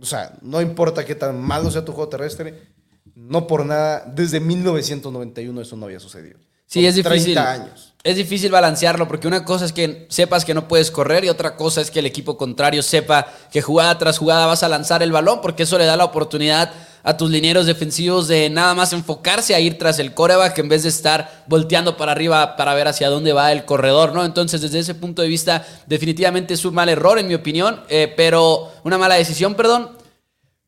O 0.00 0.06
sea, 0.06 0.36
no 0.42 0.60
importa 0.60 1.04
qué 1.04 1.16
tan 1.16 1.40
malo 1.40 1.70
sea 1.72 1.84
tu 1.84 1.92
juego 1.92 2.08
terrestre, 2.08 2.68
no 3.18 3.48
por 3.48 3.66
nada, 3.66 4.04
desde 4.06 4.38
1991 4.38 5.60
eso 5.60 5.76
no 5.76 5.86
había 5.86 5.98
sucedido. 5.98 6.38
Sí, 6.66 6.80
Son 6.80 6.88
es 6.88 6.94
difícil. 6.94 7.34
30 7.34 7.50
años. 7.50 7.94
Es 8.04 8.16
difícil 8.16 8.52
balancearlo 8.52 9.08
porque 9.08 9.26
una 9.26 9.44
cosa 9.44 9.64
es 9.64 9.72
que 9.72 10.06
sepas 10.08 10.44
que 10.44 10.54
no 10.54 10.68
puedes 10.68 10.90
correr 10.92 11.24
y 11.24 11.28
otra 11.28 11.56
cosa 11.56 11.80
es 11.80 11.90
que 11.90 11.98
el 11.98 12.06
equipo 12.06 12.36
contrario 12.36 12.82
sepa 12.82 13.26
que 13.50 13.60
jugada 13.60 13.98
tras 13.98 14.18
jugada 14.18 14.46
vas 14.46 14.62
a 14.62 14.68
lanzar 14.68 15.02
el 15.02 15.10
balón 15.10 15.40
porque 15.40 15.64
eso 15.64 15.78
le 15.78 15.84
da 15.84 15.96
la 15.96 16.04
oportunidad 16.04 16.72
a 17.02 17.16
tus 17.16 17.30
linieros 17.30 17.66
defensivos 17.66 18.28
de 18.28 18.50
nada 18.50 18.74
más 18.74 18.92
enfocarse 18.92 19.54
a 19.54 19.60
ir 19.60 19.78
tras 19.78 19.98
el 19.98 20.14
coreback 20.14 20.56
en 20.58 20.68
vez 20.68 20.84
de 20.84 20.90
estar 20.90 21.44
volteando 21.48 21.96
para 21.96 22.12
arriba 22.12 22.54
para 22.54 22.74
ver 22.74 22.86
hacia 22.86 23.08
dónde 23.08 23.32
va 23.32 23.50
el 23.50 23.64
corredor, 23.64 24.12
¿no? 24.12 24.24
Entonces, 24.24 24.60
desde 24.60 24.78
ese 24.78 24.94
punto 24.94 25.22
de 25.22 25.28
vista, 25.28 25.66
definitivamente 25.86 26.54
es 26.54 26.64
un 26.64 26.74
mal 26.74 26.88
error, 26.88 27.18
en 27.18 27.26
mi 27.26 27.34
opinión, 27.34 27.80
eh, 27.88 28.12
pero 28.16 28.72
una 28.84 28.98
mala 28.98 29.14
decisión, 29.16 29.54
perdón. 29.54 29.90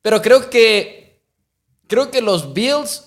Pero 0.03 0.23
creo 0.23 0.49
que 0.49 1.00
creo 1.91 2.11
que 2.11 2.23
los 2.23 2.55
Bills, 2.55 3.05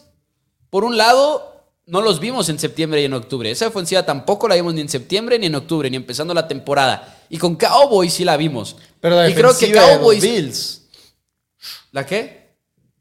por 0.70 0.84
un 0.84 0.98
lado, 0.98 1.64
no 1.86 2.02
los 2.02 2.20
vimos 2.20 2.50
en 2.50 2.60
septiembre 2.60 3.02
y 3.02 3.06
en 3.06 3.14
octubre. 3.14 3.50
Esa 3.50 3.68
ofensiva 3.68 4.06
tampoco 4.06 4.48
la 4.48 4.56
vimos 4.56 4.74
ni 4.74 4.82
en 4.82 4.90
septiembre 4.90 5.40
ni 5.40 5.48
en 5.48 5.56
octubre, 5.56 5.90
ni 5.90 5.96
empezando 5.98 6.34
la 6.34 6.48
temporada. 6.48 7.24
Y 7.30 7.38
con 7.38 7.56
Cowboys 7.56 8.14
sí 8.14 8.24
la 8.24 8.38
vimos. 8.38 8.76
Pero 9.00 9.16
la 9.16 9.30
y 9.30 9.34
creo 9.34 9.58
que 9.58 9.68
defensiva 9.68 9.88
de 9.88 9.98
los. 10.00 10.22
Bills. 10.22 10.82
¿La 11.92 12.06
qué? 12.06 12.44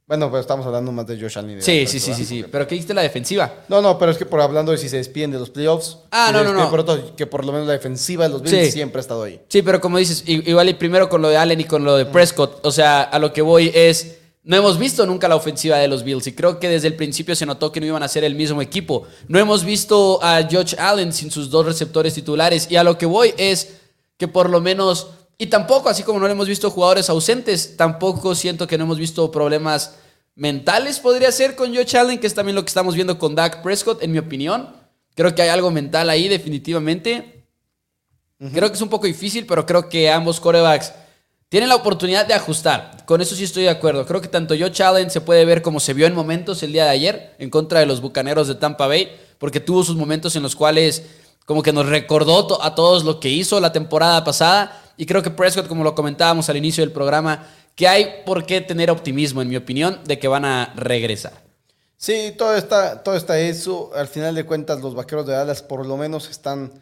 Bueno, 0.06 0.28
pero 0.30 0.40
estamos 0.40 0.66
hablando 0.66 0.92
más 0.92 1.06
de 1.06 1.18
Josh 1.18 1.38
Allen. 1.38 1.56
de 1.56 1.62
Sí, 1.62 1.86
sí, 1.86 1.98
sí, 1.98 2.12
sí, 2.12 2.24
sí. 2.24 2.44
Pero 2.50 2.66
¿qué 2.66 2.74
dijiste 2.74 2.92
la 2.92 3.02
defensiva? 3.02 3.50
No, 3.68 3.80
no, 3.80 3.98
pero 3.98 4.12
es 4.12 4.18
que 4.18 4.26
por 4.26 4.40
hablando 4.40 4.70
de 4.72 4.78
si 4.78 4.88
se 4.88 4.98
despiden 4.98 5.30
de 5.30 5.38
los 5.38 5.48
playoffs. 5.50 5.98
Ah, 6.10 6.30
no, 6.32 6.44
no, 6.44 6.52
no. 6.52 6.68
por 6.70 6.80
otro, 6.80 7.16
que 7.16 7.26
por 7.26 7.44
lo 7.44 7.52
menos 7.52 7.66
la 7.66 7.72
defensiva 7.74 8.24
de 8.24 8.30
los 8.30 8.42
Bills 8.42 8.66
Sí. 8.66 8.72
siempre 8.72 8.98
ha 8.98 9.02
estado 9.02 9.22
ahí. 9.22 9.40
Sí, 9.48 9.62
pero 9.62 9.80
como 9.80 9.98
dices, 9.98 10.22
igual 10.26 10.68
y 10.68 10.74
primero 10.74 11.08
con 11.08 11.22
lo 11.22 11.28
de 11.28 11.36
Allen 11.38 11.60
y 11.60 11.64
con 11.64 11.84
lo 11.84 11.96
de 11.96 12.04
Prescott. 12.06 12.60
O 12.66 12.70
sea, 12.70 13.02
a 13.02 13.18
lo 13.18 13.32
que 13.32 13.42
voy 13.42 13.70
es. 13.74 14.18
No 14.44 14.56
hemos 14.56 14.76
visto 14.76 15.06
nunca 15.06 15.28
la 15.28 15.36
ofensiva 15.36 15.76
de 15.76 15.86
los 15.86 16.02
Bills 16.02 16.26
y 16.26 16.32
creo 16.32 16.58
que 16.58 16.68
desde 16.68 16.88
el 16.88 16.96
principio 16.96 17.36
se 17.36 17.46
notó 17.46 17.70
que 17.70 17.78
no 17.78 17.86
iban 17.86 18.02
a 18.02 18.08
ser 18.08 18.24
el 18.24 18.34
mismo 18.34 18.60
equipo. 18.60 19.06
No 19.28 19.38
hemos 19.38 19.64
visto 19.64 20.18
a 20.20 20.42
Josh 20.50 20.74
Allen 20.78 21.12
sin 21.12 21.30
sus 21.30 21.48
dos 21.48 21.64
receptores 21.64 22.14
titulares 22.14 22.66
y 22.68 22.74
a 22.74 22.82
lo 22.82 22.98
que 22.98 23.06
voy 23.06 23.34
es 23.36 23.74
que 24.16 24.26
por 24.26 24.50
lo 24.50 24.60
menos, 24.60 25.10
y 25.38 25.46
tampoco, 25.46 25.88
así 25.88 26.02
como 26.02 26.18
no 26.18 26.26
hemos 26.26 26.48
visto 26.48 26.70
jugadores 26.72 27.08
ausentes, 27.08 27.76
tampoco 27.76 28.34
siento 28.34 28.66
que 28.66 28.76
no 28.76 28.82
hemos 28.84 28.98
visto 28.98 29.30
problemas 29.30 29.94
mentales, 30.34 30.98
podría 30.98 31.30
ser 31.30 31.54
con 31.54 31.72
Josh 31.72 31.96
Allen, 31.96 32.18
que 32.18 32.26
es 32.26 32.34
también 32.34 32.56
lo 32.56 32.62
que 32.62 32.68
estamos 32.68 32.96
viendo 32.96 33.20
con 33.20 33.36
Dak 33.36 33.62
Prescott, 33.62 34.02
en 34.02 34.10
mi 34.10 34.18
opinión. 34.18 34.74
Creo 35.14 35.34
que 35.36 35.42
hay 35.42 35.50
algo 35.50 35.70
mental 35.70 36.10
ahí 36.10 36.26
definitivamente. 36.26 37.44
Creo 38.52 38.68
que 38.68 38.74
es 38.74 38.82
un 38.82 38.88
poco 38.88 39.06
difícil, 39.06 39.46
pero 39.46 39.64
creo 39.64 39.88
que 39.88 40.10
ambos 40.10 40.40
corebacks 40.40 40.92
tienen 41.52 41.68
la 41.68 41.76
oportunidad 41.76 42.26
de 42.26 42.32
ajustar. 42.32 43.04
Con 43.04 43.20
eso 43.20 43.34
sí 43.34 43.44
estoy 43.44 43.64
de 43.64 43.68
acuerdo. 43.68 44.06
Creo 44.06 44.22
que 44.22 44.28
tanto 44.28 44.54
Josh 44.58 44.82
Allen 44.82 45.10
se 45.10 45.20
puede 45.20 45.44
ver 45.44 45.60
como 45.60 45.80
se 45.80 45.92
vio 45.92 46.06
en 46.06 46.14
momentos 46.14 46.62
el 46.62 46.72
día 46.72 46.84
de 46.84 46.90
ayer 46.92 47.36
en 47.38 47.50
contra 47.50 47.80
de 47.80 47.84
los 47.84 48.00
Bucaneros 48.00 48.48
de 48.48 48.54
Tampa 48.54 48.86
Bay, 48.86 49.14
porque 49.36 49.60
tuvo 49.60 49.84
sus 49.84 49.94
momentos 49.94 50.34
en 50.34 50.42
los 50.42 50.56
cuales 50.56 51.02
como 51.44 51.62
que 51.62 51.74
nos 51.74 51.90
recordó 51.90 52.62
a 52.62 52.74
todos 52.74 53.04
lo 53.04 53.20
que 53.20 53.28
hizo 53.28 53.60
la 53.60 53.70
temporada 53.70 54.24
pasada. 54.24 54.82
Y 54.96 55.04
creo 55.04 55.22
que 55.22 55.28
Prescott, 55.28 55.68
como 55.68 55.84
lo 55.84 55.94
comentábamos 55.94 56.48
al 56.48 56.56
inicio 56.56 56.82
del 56.82 56.90
programa, 56.90 57.46
que 57.74 57.86
hay 57.86 58.22
por 58.24 58.46
qué 58.46 58.62
tener 58.62 58.90
optimismo, 58.90 59.42
en 59.42 59.50
mi 59.50 59.56
opinión, 59.56 60.00
de 60.06 60.18
que 60.18 60.28
van 60.28 60.46
a 60.46 60.72
regresar. 60.74 61.34
Sí, 61.98 62.32
todo 62.38 62.56
está, 62.56 63.02
todo 63.02 63.14
está 63.14 63.38
eso. 63.38 63.90
Al 63.94 64.08
final 64.08 64.34
de 64.34 64.46
cuentas, 64.46 64.80
los 64.80 64.94
vaqueros 64.94 65.26
de 65.26 65.34
Dallas 65.34 65.62
por 65.62 65.84
lo 65.84 65.98
menos 65.98 66.30
están, 66.30 66.72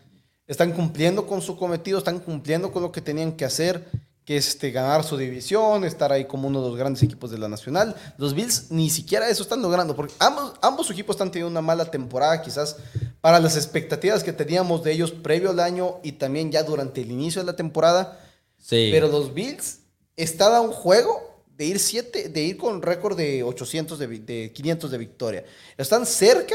están 0.47 0.71
cumpliendo 0.71 1.27
con 1.27 1.42
su 1.42 1.57
cometido, 1.57 1.99
están 1.99 2.21
cumpliendo 2.21 2.71
con 2.71 2.85
lo 2.85 2.92
que 2.92 3.01
tenían 3.01 3.33
que 3.33 3.45
hacer, 3.45 3.85
que 4.25 4.37
es 4.37 4.49
este, 4.49 4.71
ganar 4.71 5.03
su 5.03 5.17
división, 5.17 5.85
estar 5.85 6.13
ahí 6.13 6.27
como 6.27 6.49
uno 6.49 6.63
de 6.63 6.69
los 6.69 6.79
grandes 6.79 7.03
equipos 7.03 7.31
de 7.31 7.39
la 7.39 7.49
nacional. 7.49 7.97
Los 8.17 8.35
Bills 8.35 8.71
ni 8.71 8.91
siquiera 8.91 9.29
eso 9.29 9.43
están 9.43 9.63
logrando, 9.63 9.97
porque 9.97 10.15
ambos, 10.19 10.53
ambos 10.61 10.91
equipos 10.91 11.15
están 11.15 11.31
teniendo 11.31 11.51
una 11.51 11.63
mala 11.63 11.91
temporada, 11.91 12.41
quizás 12.43 12.77
para 13.21 13.41
las 13.41 13.57
expectativas 13.57 14.23
que 14.23 14.33
teníamos 14.33 14.85
de 14.85 14.93
ellos 14.93 15.11
previo 15.11 15.51
al 15.51 15.61
año 15.61 15.99
y 16.03 16.13
también 16.13 16.53
ya 16.53 16.63
durante 16.63 17.01
el 17.01 17.11
inicio 17.11 17.43
de 17.43 17.47
la 17.47 17.57
temporada. 17.57 18.21
Sí. 18.59 18.91
Pero 18.93 19.09
los 19.09 19.35
Bills 19.35 19.81
están 20.17 20.55
a 20.55 20.61
un 20.61 20.73
juego 20.73 21.43
de 21.57 21.65
ir 21.67 21.79
siete, 21.79 22.29
de 22.29 22.43
ir 22.43 22.57
con 22.57 22.83
récord 22.83 23.17
de 23.17 23.43
800 23.43 23.99
de, 23.99 24.07
de 24.07 24.53
500 24.53 24.91
de 24.91 24.99
victoria. 24.99 25.45
Están 25.77 26.07
cerca, 26.07 26.55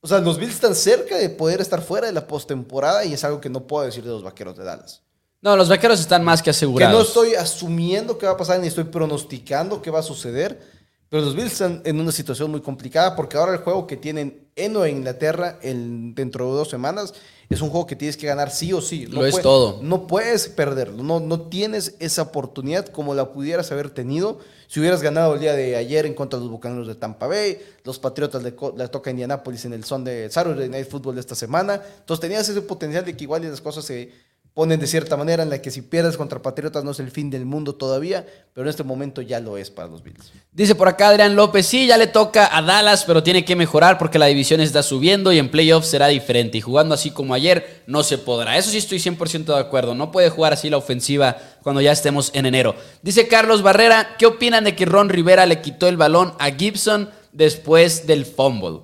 o 0.00 0.06
sea, 0.06 0.18
los 0.18 0.38
Bills 0.38 0.54
están 0.54 0.74
cerca 0.74 1.16
de 1.16 1.30
poder 1.30 1.60
estar 1.60 1.80
fuera 1.80 2.06
de 2.06 2.12
la 2.12 2.26
postemporada 2.26 3.04
y 3.04 3.12
es 3.12 3.24
algo 3.24 3.40
que 3.40 3.48
no 3.48 3.66
puedo 3.66 3.86
decir 3.86 4.04
de 4.04 4.10
los 4.10 4.22
Vaqueros 4.22 4.56
de 4.56 4.64
Dallas. 4.64 5.02
No, 5.40 5.56
los 5.56 5.68
vaqueros 5.68 6.00
están 6.00 6.24
más 6.24 6.40
que 6.40 6.46
Que 6.46 6.50
asegurados. 6.50 6.92
no 6.94 7.02
estoy 7.02 7.34
asumiendo 7.36 8.18
qué 8.18 8.26
va 8.26 8.32
a 8.32 8.36
pasar 8.36 8.58
ni 8.60 8.66
estoy 8.66 8.84
pronosticando 8.84 9.80
qué 9.80 9.90
va 9.90 10.00
a 10.00 10.02
suceder, 10.02 10.60
pero 11.08 11.22
los 11.24 11.34
Bills 11.36 11.52
están 11.52 11.80
en 11.84 12.00
una 12.00 12.12
situación 12.12 12.50
muy 12.50 12.60
complicada 12.60 13.14
porque 13.16 13.36
ahora 13.36 13.52
el 13.52 13.58
juego 13.58 13.86
que 13.86 13.96
tienen 13.96 14.48
en 14.56 14.72
Nueva 14.72 14.88
Inglaterra 14.88 15.58
el- 15.62 16.12
dentro 16.14 16.46
de 16.46 16.52
dos 16.58 16.68
semanas 16.68 17.14
es 17.48 17.62
un 17.62 17.70
juego 17.70 17.86
que 17.86 17.96
tienes 17.96 18.16
que 18.16 18.26
ganar 18.26 18.50
sí 18.50 18.72
o 18.74 18.82
sí. 18.82 19.06
Lo 19.06 19.24
es 19.24 19.40
todo. 19.40 19.78
No 19.80 20.06
puedes 20.06 20.48
perderlo, 20.48 21.02
no, 21.04 21.20
no 21.20 21.42
tienes 21.42 21.94
esa 22.00 22.22
oportunidad 22.22 22.86
como 22.88 23.14
la 23.14 23.32
pudieras 23.32 23.70
haber 23.72 23.90
tenido 23.90 24.40
si 24.66 24.80
hubieras 24.80 25.00
ganado 25.00 25.32
el 25.34 25.40
día 25.40 25.54
de 25.54 25.76
ayer 25.76 26.04
en 26.04 26.12
contra 26.14 26.38
de 26.38 26.44
los 26.44 26.52
Bucaneros 26.52 26.86
de 26.88 26.94
Tampa 26.94 27.26
Bay, 27.26 27.58
los 27.84 27.98
Patriotas 27.98 28.42
le, 28.42 28.54
le 28.76 28.88
toca 28.88 29.08
a 29.08 29.12
Indianapolis 29.12 29.64
en 29.64 29.72
el 29.72 29.84
son 29.84 30.04
de 30.04 30.28
Saturday 30.30 30.68
Night 30.68 30.90
Football 30.90 31.14
de 31.14 31.20
esta 31.22 31.34
semana. 31.34 31.80
Entonces 32.00 32.20
tenías 32.20 32.46
ese 32.48 32.60
potencial 32.60 33.02
de 33.04 33.16
que 33.16 33.24
igual 33.24 33.48
las 33.48 33.62
cosas 33.62 33.86
se 33.86 34.12
ponen 34.54 34.80
de 34.80 34.86
cierta 34.86 35.16
manera 35.16 35.42
en 35.42 35.50
la 35.50 35.62
que 35.62 35.70
si 35.70 35.82
pierdes 35.82 36.16
contra 36.16 36.42
Patriotas 36.42 36.82
no 36.82 36.90
es 36.90 36.98
el 36.98 37.10
fin 37.10 37.30
del 37.30 37.44
mundo 37.44 37.76
todavía, 37.76 38.26
pero 38.52 38.64
en 38.64 38.70
este 38.70 38.82
momento 38.82 39.22
ya 39.22 39.38
lo 39.38 39.56
es 39.56 39.70
para 39.70 39.88
los 39.88 40.02
Bills. 40.02 40.32
Dice 40.52 40.74
por 40.74 40.88
acá 40.88 41.08
Adrián 41.08 41.36
López, 41.36 41.66
sí, 41.66 41.86
ya 41.86 41.96
le 41.96 42.08
toca 42.08 42.56
a 42.56 42.60
Dallas, 42.60 43.04
pero 43.04 43.22
tiene 43.22 43.44
que 43.44 43.54
mejorar 43.54 43.98
porque 43.98 44.18
la 44.18 44.26
división 44.26 44.60
está 44.60 44.82
subiendo 44.82 45.32
y 45.32 45.38
en 45.38 45.50
playoffs 45.50 45.88
será 45.88 46.08
diferente. 46.08 46.58
Y 46.58 46.60
jugando 46.60 46.94
así 46.94 47.10
como 47.10 47.34
ayer 47.34 47.82
no 47.86 48.02
se 48.02 48.18
podrá. 48.18 48.58
Eso 48.58 48.70
sí 48.70 48.78
estoy 48.78 48.98
100% 48.98 49.44
de 49.44 49.60
acuerdo. 49.60 49.94
No 49.94 50.10
puede 50.10 50.30
jugar 50.30 50.52
así 50.52 50.68
la 50.70 50.76
ofensiva 50.76 51.36
cuando 51.62 51.80
ya 51.80 51.92
estemos 51.92 52.30
en 52.34 52.46
enero. 52.46 52.74
Dice 53.02 53.28
Carlos 53.28 53.62
Barrera, 53.62 54.16
¿qué 54.18 54.26
opinan 54.26 54.64
de 54.64 54.74
que 54.74 54.86
Ron 54.86 55.08
Rivera 55.08 55.46
le 55.46 55.60
quitó 55.60 55.86
el 55.86 55.96
balón 55.96 56.34
a 56.38 56.50
Gibson 56.50 57.10
después 57.32 58.06
del 58.06 58.26
fumble? 58.26 58.80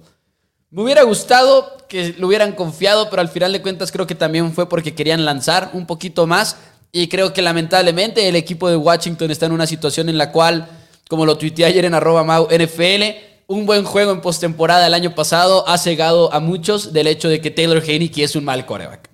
Me 0.75 0.83
hubiera 0.83 1.05
gustado 1.05 1.77
que 1.89 2.15
lo 2.19 2.27
hubieran 2.27 2.51
confiado, 2.53 3.09
pero 3.09 3.23
al 3.23 3.29
final 3.29 3.53
de 3.53 3.63
cuentas 3.63 3.93
creo 3.93 4.09
que 4.09 4.17
también 4.17 4.53
fue 4.53 4.69
porque 4.69 4.93
querían 4.93 5.25
lanzar 5.25 5.71
un 5.73 5.87
poquito 5.87 6.27
más. 6.27 6.57
Y 6.91 7.07
creo 7.07 7.33
que 7.33 7.43
lamentablemente 7.43 8.29
el 8.29 8.35
equipo 8.35 8.69
de 8.69 8.77
Washington 8.77 9.31
está 9.31 9.47
en 9.47 9.53
una 9.53 9.69
situación 9.69 10.09
en 10.09 10.19
la 10.19 10.33
cual, 10.33 10.69
como 11.09 11.27
lo 11.27 11.39
tuiteé 11.39 11.67
ayer 11.67 11.85
en 11.85 11.95
arroba 11.95 12.25
Mau 12.25 12.49
NFL, 12.51 13.03
un 13.47 13.67
buen 13.67 13.85
juego 13.85 14.11
en 14.11 14.21
postemporada 14.21 14.85
el 14.89 14.95
año 14.95 15.15
pasado 15.15 15.69
ha 15.69 15.79
cegado 15.79 16.33
a 16.33 16.41
muchos 16.41 16.93
del 16.93 17.07
hecho 17.07 17.29
de 17.29 17.41
que 17.41 17.53
Taylor 17.53 17.81
Heineke 17.81 18.25
es 18.25 18.35
un 18.35 18.45
mal 18.45 18.67
coreback. 18.67 19.09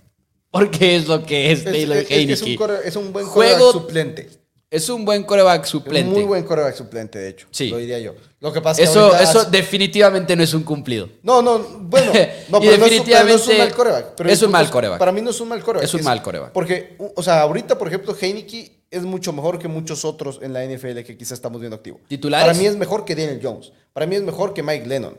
Porque 0.50 0.96
es 0.96 1.08
lo 1.08 1.26
que 1.26 1.52
es, 1.52 1.58
Es, 1.60 1.64
Taylor 1.72 1.96
es- 1.98 2.04
es- 2.04 2.10
Heineke. 2.10 2.32
es 2.32 2.42
un, 2.42 2.56
core- 2.56 2.80
es 2.86 2.96
un 2.96 3.12
buen 3.12 3.26
Juego- 3.26 3.72
suplente. 3.72 4.30
Es 4.70 4.88
un 4.88 5.04
buen 5.04 5.24
coreback 5.24 5.64
suplente. 5.64 6.09
un 6.09 6.14
muy 6.14 6.22
buen 6.24 6.44
coreback 6.44 6.76
suplente, 6.76 7.18
de 7.18 7.28
hecho. 7.30 7.48
Sí. 7.50 7.70
Lo 7.70 7.78
diría 7.78 7.98
yo. 7.98 8.14
Lo 8.38 8.52
que 8.52 8.61
pasa 8.61 8.80
es 8.80 8.88
que 8.88 8.92
Eso, 8.98 9.16
eso 9.18 9.44
definitivamente 9.46 10.37
no 10.37 10.44
es 10.44 10.54
un 10.54 10.62
cumplido. 10.62 11.09
No, 11.24 11.42
no, 11.42 11.59
bueno, 11.59 12.12
no, 12.48 12.59
Y 12.62 12.68
pero, 12.68 12.76
no 12.78 12.87
es, 12.87 13.00
un- 13.00 13.04
pero 13.04 13.24
no 13.24 13.30
es 13.30 13.40
un 13.42 13.48
definitivamente 13.48 13.59
mal 13.59 13.72
coreback. 13.74 14.06
pero 14.16 14.30
es 14.30 14.42
un 14.42 14.50
mal 14.52 14.70
coreback. 14.70 14.98
Para 15.00 15.11
mí 15.12 15.20
no 15.22 15.30
es 15.30 15.40
un 15.40 15.48
mal 15.48 15.62
coreback. 15.64 15.85
Es 15.85 15.94
un 15.94 16.04
mal 16.04 16.22
coreback. 16.22 16.52
Porque, 16.52 16.96
o 17.16 17.22
sea, 17.22 17.40
ahorita, 17.40 17.76
por 17.78 17.88
ejemplo, 17.88 18.16
Heineke 18.18 18.85
es 18.92 19.02
mucho 19.02 19.33
mejor 19.33 19.59
que 19.59 19.66
muchos 19.66 20.04
otros 20.04 20.38
en 20.40 20.52
la 20.52 20.64
NFL 20.64 21.00
que 21.04 21.16
quizás 21.16 21.33
estamos 21.33 21.61
viendo 21.61 21.74
activo. 21.76 21.98
¿Titulares? 22.06 22.46
Para 22.46 22.59
mí 22.59 22.66
es 22.66 22.76
mejor 22.76 23.04
que 23.04 23.16
Daniel 23.16 23.40
Jones. 23.42 23.72
Para 23.92 24.06
mí 24.06 24.14
es 24.16 24.22
mejor 24.22 24.54
que 24.54 24.62
Mike 24.62 24.87
Lennon. 24.87 25.16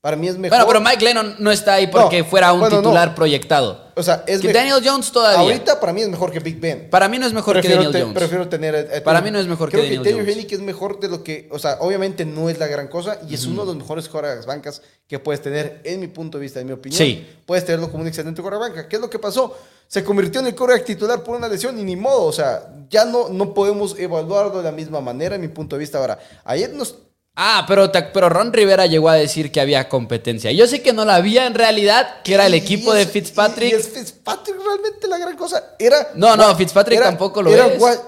Para 0.00 0.16
mí 0.16 0.28
es 0.28 0.38
mejor. 0.38 0.56
Bueno, 0.58 0.66
pero 0.68 0.80
Mike 0.80 1.04
Lennon 1.04 1.34
no 1.40 1.50
está 1.50 1.74
ahí 1.74 1.88
porque 1.88 2.20
No, 2.20 2.24
fuera 2.24 2.52
un 2.52 2.60
bueno, 2.60 2.76
no. 2.76 2.82
titular 2.82 3.16
proyectado. 3.16 3.88
O 3.96 4.02
sea, 4.04 4.22
es 4.28 4.40
que 4.40 4.52
Daniel 4.52 4.80
Jones 4.84 5.10
todavía. 5.10 5.40
Ahorita 5.40 5.80
para 5.80 5.92
mí 5.92 6.02
es 6.02 6.08
mejor 6.08 6.30
que 6.30 6.38
Big 6.38 6.60
Ben. 6.60 6.88
Para 6.88 7.08
mí 7.08 7.18
no 7.18 7.26
es 7.26 7.32
mejor 7.32 7.60
que 7.60 7.68
Daniel 7.68 7.90
te- 7.90 8.02
Jones. 8.02 8.14
prefiero 8.14 8.48
tener. 8.48 8.76
a- 8.76 8.98
a- 8.98 9.00
Para 9.02 9.20
mí 9.20 9.32
no 9.32 9.40
es 9.40 9.48
mejor 9.48 9.70
que 9.70 9.72
creo 9.72 9.82
Daniel 9.86 10.02
Taylor 10.04 10.20
Jones. 10.20 10.34
Henry 10.36 10.46
que 10.46 10.54
es 10.54 10.60
mejor 10.60 11.00
de 11.00 11.08
lo 11.08 11.24
que. 11.24 11.48
O 11.50 11.58
sea, 11.58 11.78
obviamente 11.80 12.24
no 12.24 12.48
es 12.48 12.60
la 12.60 12.68
gran 12.68 12.86
cosa 12.86 13.18
y 13.28 13.34
es 13.34 13.44
uno 13.46 13.62
de 13.62 13.66
los 13.66 13.76
mejores 13.76 14.08
quarterbacks 14.08 14.46
bancas 14.46 14.82
que 15.08 15.18
puedes 15.18 15.42
tener, 15.42 15.80
en 15.82 15.98
mi 15.98 16.06
punto 16.06 16.38
de 16.38 16.42
vista, 16.42 16.60
en 16.60 16.68
mi 16.68 16.74
opinión. 16.74 16.96
Sí. 16.96 17.26
Puedes 17.44 17.64
tenerlo 17.64 17.90
como 17.90 18.02
un 18.02 18.06
excelente 18.08 18.40
banca. 18.40 18.86
¿Qué 18.88 18.96
es 18.96 19.02
lo 19.02 19.10
que 19.10 19.18
pasó? 19.18 19.56
Se 19.88 20.04
convirtió 20.04 20.40
en 20.40 20.46
el 20.46 20.54
quarterback 20.54 20.86
titular 20.86 21.24
por 21.24 21.34
una 21.34 21.48
lesión 21.48 21.76
y 21.76 21.82
ni 21.82 21.96
modo. 21.96 22.22
O 22.26 22.32
sea, 22.32 22.68
ya 22.88 23.04
no, 23.04 23.30
no 23.30 23.52
podemos 23.52 23.98
evaluarlo 23.98 24.58
de 24.58 24.62
la 24.62 24.70
misma 24.72 25.00
manera, 25.00 25.34
en 25.34 25.40
mi 25.40 25.48
punto 25.48 25.74
de 25.74 25.80
vista. 25.80 25.98
Ahora, 25.98 26.20
ayer 26.44 26.72
nos. 26.72 26.94
Ah, 27.40 27.64
pero, 27.68 27.92
pero 28.12 28.28
Ron 28.28 28.52
Rivera 28.52 28.86
llegó 28.86 29.08
a 29.08 29.14
decir 29.14 29.52
que 29.52 29.60
había 29.60 29.88
competencia. 29.88 30.50
Yo 30.50 30.66
sé 30.66 30.82
que 30.82 30.92
no 30.92 31.04
la 31.04 31.14
había 31.14 31.46
en 31.46 31.54
realidad, 31.54 32.20
que 32.24 32.34
era 32.34 32.46
el 32.46 32.54
equipo 32.54 32.92
es- 32.94 33.06
de 33.06 33.12
Fitzpatrick. 33.12 33.70
Y, 33.70 33.76
y 33.76 33.78
es 33.78 33.88
Fitzpatrick 33.88 34.56
realmente 34.56 35.06
la 35.06 35.18
gran 35.18 35.36
cosa. 35.36 35.76
Era. 35.78 36.08
No, 36.16 36.36
no, 36.36 36.56
Fitzpatrick 36.56 37.00
tampoco 37.00 37.40
lo 37.40 37.54
es. 37.54 37.78
gua- 37.80 38.02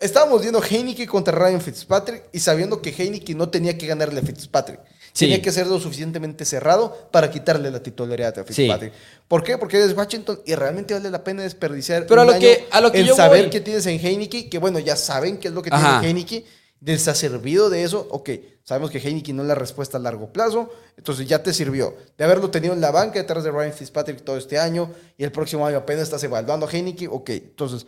Estábamos 0.00 0.40
viendo 0.42 0.60
Heineke 0.60 1.06
contra 1.06 1.32
Ryan 1.38 1.60
Fitzpatrick 1.60 2.24
y 2.32 2.40
sabiendo 2.40 2.82
que 2.82 2.90
Heineke 2.90 3.36
no 3.36 3.48
tenía 3.50 3.78
que 3.78 3.86
ganarle 3.86 4.18
a 4.18 4.24
Fitzpatrick. 4.24 4.80
Sí. 5.12 5.26
Tenía 5.26 5.40
que 5.40 5.52
ser 5.52 5.68
lo 5.68 5.78
suficientemente 5.78 6.44
cerrado 6.44 7.08
para 7.12 7.30
quitarle 7.30 7.70
la 7.70 7.80
titularidad 7.80 8.36
a 8.36 8.42
Sí. 8.48 8.52
Fitzpatrick. 8.52 8.92
¿Por 9.28 9.44
qué? 9.44 9.58
Porque 9.58 9.76
eres 9.76 9.96
Washington 9.96 10.40
y 10.44 10.56
realmente 10.56 10.92
vale 10.94 11.08
la 11.08 11.22
pena 11.22 11.44
desperdiciar 11.44 12.06
Pero 12.08 12.22
a 12.22 12.24
lo 12.24 12.32
año 12.32 12.40
que- 12.40 12.66
a 12.72 12.80
lo 12.80 12.90
que 12.90 13.04
yo 13.04 13.14
saber 13.14 13.42
voy- 13.42 13.50
qué 13.50 13.60
tienes 13.60 13.86
en 13.86 14.04
Heineke, 14.04 14.48
que 14.48 14.58
bueno, 14.58 14.80
ya 14.80 14.96
saben 14.96 15.38
qué 15.38 15.46
es 15.48 15.54
lo 15.54 15.62
que 15.62 15.70
Ajá. 15.70 16.00
tiene 16.00 16.08
Heineke. 16.08 16.44
Les 16.84 17.06
ha 17.06 17.14
servido 17.14 17.70
de 17.70 17.84
eso, 17.84 18.08
ok, 18.10 18.30
sabemos 18.64 18.90
que 18.90 18.98
Heineke 18.98 19.32
no 19.32 19.42
es 19.42 19.48
la 19.48 19.54
respuesta 19.54 19.98
a 19.98 20.00
largo 20.00 20.32
plazo, 20.32 20.68
entonces 20.96 21.26
ya 21.28 21.40
te 21.42 21.52
sirvió. 21.54 21.94
De 22.18 22.24
haberlo 22.24 22.50
tenido 22.50 22.74
en 22.74 22.80
la 22.80 22.90
banca 22.90 23.20
detrás 23.20 23.44
de 23.44 23.52
Ryan 23.52 23.72
Fitzpatrick 23.72 24.22
todo 24.24 24.36
este 24.36 24.58
año 24.58 24.90
y 25.16 25.22
el 25.22 25.30
próximo 25.30 25.64
año 25.64 25.76
apenas 25.78 26.02
estás 26.04 26.24
evaluando 26.24 26.66
a 26.66 26.70
Heineke, 26.70 27.06
ok, 27.08 27.30
entonces 27.30 27.86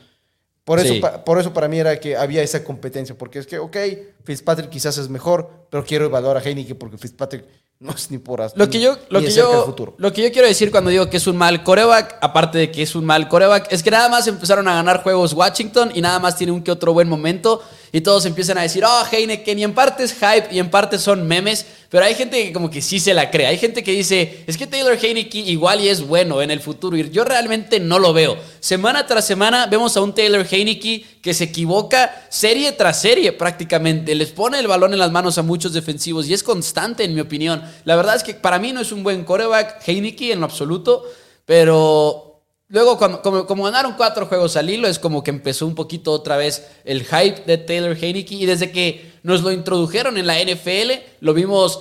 por 0.65 0.79
eso, 0.79 0.95
Sí. 0.95 1.01
pa- 1.01 1.25
por 1.25 1.39
eso 1.39 1.53
para 1.53 1.69
mí 1.69 1.79
era 1.79 1.99
que 2.01 2.17
había 2.17 2.43
esa 2.43 2.63
competencia, 2.65 3.19
porque 3.19 3.39
es 3.41 3.47
que, 3.47 3.59
ok, 3.59 3.77
Fitzpatrick 4.25 4.71
quizás 4.71 4.97
es 4.97 5.09
mejor, 5.11 5.51
pero 5.71 5.85
quiero 5.85 6.07
evaluar 6.07 6.37
a 6.37 6.41
Heineke 6.41 6.75
porque 6.75 6.97
Fitzpatrick 6.97 7.45
no 7.81 7.91
es 7.93 8.11
ni 8.11 8.19
por 8.19 8.41
as- 8.41 8.57
Lo 8.57 8.71
que 8.71 8.81
yo, 8.81 8.97
lo 9.11 9.21
que 9.21 9.31
yo, 9.31 9.75
lo 9.99 10.13
que 10.13 10.23
yo 10.23 10.33
quiero 10.33 10.47
decir 10.49 10.71
cuando 10.71 10.89
digo 10.91 11.11
que 11.11 11.17
es 11.19 11.27
un 11.27 11.37
mal 11.37 11.65
coreback, 11.65 12.17
aparte 12.23 12.57
de 12.59 12.71
que 12.71 12.83
es 12.83 12.95
un 12.95 13.05
mal 13.05 13.29
coreback, 13.29 13.71
es 13.73 13.83
que 13.83 13.91
nada 13.91 14.09
más 14.09 14.27
empezaron 14.29 14.67
a 14.69 14.75
ganar 14.75 15.03
juegos 15.03 15.33
Washington 15.35 15.91
y 15.95 16.01
nada 16.01 16.19
más 16.21 16.37
tiene 16.37 16.53
un 16.53 16.63
que 16.63 16.71
otro 16.71 16.95
buen 16.95 17.09
momento 17.09 17.61
y 17.95 18.01
todos 18.01 18.27
empiezan 18.27 18.59
a 18.59 18.63
decir, 18.63 18.85
oh, 18.85 19.05
Heineken, 19.09 19.57
y 19.57 19.63
en 19.63 19.73
parte 19.73 20.03
es 20.03 20.15
hype 20.15 20.49
y 20.51 20.59
en 20.59 20.69
parte 20.69 20.99
son 20.99 21.29
memes, 21.29 21.65
pero 21.89 22.05
hay 22.05 22.17
gente 22.17 22.45
que 22.45 22.53
como 22.53 22.69
que 22.69 22.83
sí 22.83 22.99
se 22.99 23.15
la 23.15 23.31
cree. 23.31 23.47
Hay 23.47 23.57
gente 23.57 23.85
que 23.85 23.93
dice, 23.93 24.43
es 24.49 24.59
que 24.59 24.67
Taylor 24.67 24.99
Heineken 25.01 25.47
igual 25.47 25.81
y 25.81 25.89
es 25.89 26.05
bueno 26.05 26.43
en 26.43 26.51
el 26.51 26.59
futuro 26.59 26.97
y 26.97 27.09
yo 27.11 27.23
realmente 27.23 27.79
no 27.79 28.01
lo 28.01 28.13
veo. 28.13 28.37
Semana 28.59 29.07
tras 29.07 29.25
semana 29.25 29.69
vemos 29.69 29.97
a 29.97 30.01
un 30.01 30.13
Taylor 30.13 30.45
Heineken 30.45 31.05
que 31.23 31.35
se 31.35 31.45
equivoca 31.45 32.27
serie 32.31 32.73
tras 32.73 33.01
serie 33.01 33.31
prácticamente, 33.31 34.13
les 34.17 34.33
pone 34.33 34.59
el 34.59 34.67
balón 34.67 34.93
en 34.93 34.99
las 34.99 35.13
manos 35.13 35.39
a 35.39 35.43
muchos 35.43 35.73
defensivos 35.73 36.27
y 36.27 36.35
es 36.35 36.43
constante 36.43 37.05
en 37.05 37.15
mi 37.15 37.21
opinión. 37.21 37.63
La 37.85 37.95
verdad 37.95 38.17
es 38.17 38.25
que 38.25 38.35
para 38.35 38.59
mí 38.59 38.73
no 38.73 38.81
es 38.81 38.91
un 38.91 39.05
buen 39.05 39.23
coreback 39.23 39.87
Heineken 39.87 40.33
en 40.33 40.41
lo 40.41 40.47
absoluto, 40.47 41.05
pero 41.47 42.34
luego 42.69 42.99
cuando, 42.99 43.23
como, 43.47 43.65
ganaron 43.65 43.95
cuatro 43.97 44.27
juegos 44.27 44.57
al 44.57 44.71
hilo 44.71 44.89
es 44.89 44.99
como 44.99 45.23
que 45.23 45.31
empezó 45.31 45.67
un 45.67 45.75
poquito 45.75 46.13
otra 46.13 46.37
vez 46.37 46.67
el 46.85 47.05
hype 47.05 47.43
de 47.47 47.59
Taylor 47.59 47.97
Heineken 47.97 48.39
y 48.39 48.47
desde 48.47 48.71
que 48.71 49.13
nos 49.23 49.43
lo 49.43 49.53
introdujeron 49.53 50.19
en 50.19 50.27
la 50.27 50.43
NFL 50.43 50.93
lo 51.21 51.35
vimos 51.35 51.81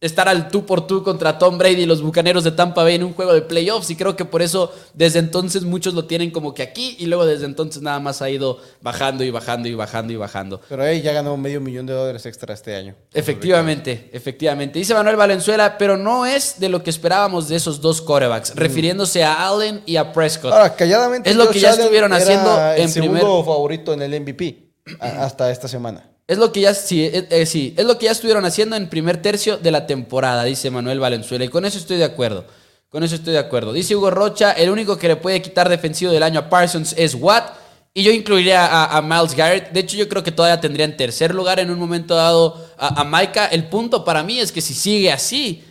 estar 0.00 0.28
al 0.28 0.48
tú 0.48 0.64
por 0.64 0.86
tú 0.86 1.02
contra 1.02 1.38
Tom 1.38 1.58
Brady 1.58 1.82
y 1.82 1.86
los 1.86 2.02
Bucaneros 2.02 2.44
de 2.44 2.52
Tampa 2.52 2.84
Bay 2.84 2.94
en 2.94 3.02
un 3.02 3.14
juego 3.14 3.32
de 3.34 3.42
playoffs 3.42 3.90
y 3.90 3.96
creo 3.96 4.14
que 4.14 4.24
por 4.24 4.42
eso 4.42 4.72
desde 4.94 5.18
entonces 5.18 5.64
muchos 5.64 5.94
lo 5.94 6.04
tienen 6.04 6.30
como 6.30 6.54
que 6.54 6.62
aquí 6.62 6.94
y 7.00 7.06
luego 7.06 7.26
desde 7.26 7.46
entonces 7.46 7.82
nada 7.82 7.98
más 7.98 8.22
ha 8.22 8.30
ido 8.30 8.58
bajando 8.80 9.24
y 9.24 9.30
bajando 9.30 9.68
y 9.68 9.74
bajando 9.74 10.12
y 10.12 10.16
bajando. 10.16 10.60
Pero 10.68 10.84
ahí 10.84 11.02
ya 11.02 11.12
ganó 11.12 11.36
medio 11.36 11.60
millón 11.60 11.86
de 11.86 11.94
dólares 11.94 12.26
extra 12.26 12.54
este 12.54 12.76
año. 12.76 12.94
Efectivamente, 13.12 14.10
efectivamente. 14.12 14.78
Dice 14.78 14.94
Manuel 14.94 15.16
Valenzuela, 15.16 15.76
pero 15.78 15.96
no 15.96 16.26
es 16.26 16.60
de 16.60 16.68
lo 16.68 16.82
que 16.82 16.90
esperábamos 16.90 17.48
de 17.48 17.56
esos 17.56 17.80
dos 17.80 18.00
corebacks, 18.00 18.54
refiriéndose 18.54 19.24
a 19.24 19.48
Allen 19.48 19.82
y 19.86 19.96
a 19.96 20.12
Prescott. 20.12 20.52
Ahora, 20.52 20.74
calladamente. 20.76 21.28
Es 21.30 21.36
lo 21.36 21.48
que 21.50 21.58
ya 21.60 21.70
estuvieron 21.70 22.12
haciendo 22.12 22.50
el 22.72 22.82
en 22.82 22.88
segundo 22.88 23.18
primer- 23.20 23.44
favorito 23.44 23.92
en 23.92 24.02
el 24.02 24.20
MVP 24.20 24.67
hasta 25.00 25.50
esta 25.50 25.68
semana. 25.68 26.10
Es 26.26 26.36
lo 26.38 26.52
que 26.52 26.60
ya 26.60 26.74
sí, 26.74 27.04
eh, 27.04 27.26
eh, 27.30 27.46
sí, 27.46 27.74
es 27.76 27.84
lo 27.86 27.96
que 27.98 28.04
ya 28.06 28.12
estuvieron 28.12 28.44
haciendo 28.44 28.76
en 28.76 28.88
primer 28.90 29.22
tercio 29.22 29.56
de 29.56 29.70
la 29.70 29.86
temporada, 29.86 30.44
dice 30.44 30.70
Manuel 30.70 31.00
Valenzuela. 31.00 31.44
Y 31.44 31.48
con 31.48 31.64
eso 31.64 31.78
estoy 31.78 31.96
de 31.96 32.04
acuerdo. 32.04 32.44
Con 32.90 33.02
eso 33.02 33.14
estoy 33.14 33.32
de 33.34 33.38
acuerdo. 33.38 33.72
Dice 33.72 33.96
Hugo 33.96 34.10
Rocha, 34.10 34.52
el 34.52 34.70
único 34.70 34.96
que 34.98 35.08
le 35.08 35.16
puede 35.16 35.40
quitar 35.42 35.68
defensivo 35.68 36.12
del 36.12 36.22
año 36.22 36.40
a 36.40 36.48
Parsons 36.50 36.94
es 36.98 37.14
Watt. 37.14 37.54
Y 37.94 38.02
yo 38.02 38.12
incluiría 38.12 38.64
a, 38.66 38.96
a 38.98 39.02
Miles 39.02 39.34
Garrett. 39.34 39.70
De 39.72 39.80
hecho, 39.80 39.96
yo 39.96 40.08
creo 40.08 40.22
que 40.22 40.30
todavía 40.30 40.60
tendría 40.60 40.84
en 40.84 40.96
tercer 40.96 41.34
lugar 41.34 41.58
en 41.60 41.70
un 41.70 41.78
momento 41.78 42.14
dado 42.14 42.62
a, 42.76 43.00
a 43.00 43.04
Micah. 43.04 43.46
El 43.46 43.68
punto 43.68 44.04
para 44.04 44.22
mí 44.22 44.38
es 44.38 44.52
que 44.52 44.60
si 44.60 44.74
sigue 44.74 45.10
así, 45.10 45.64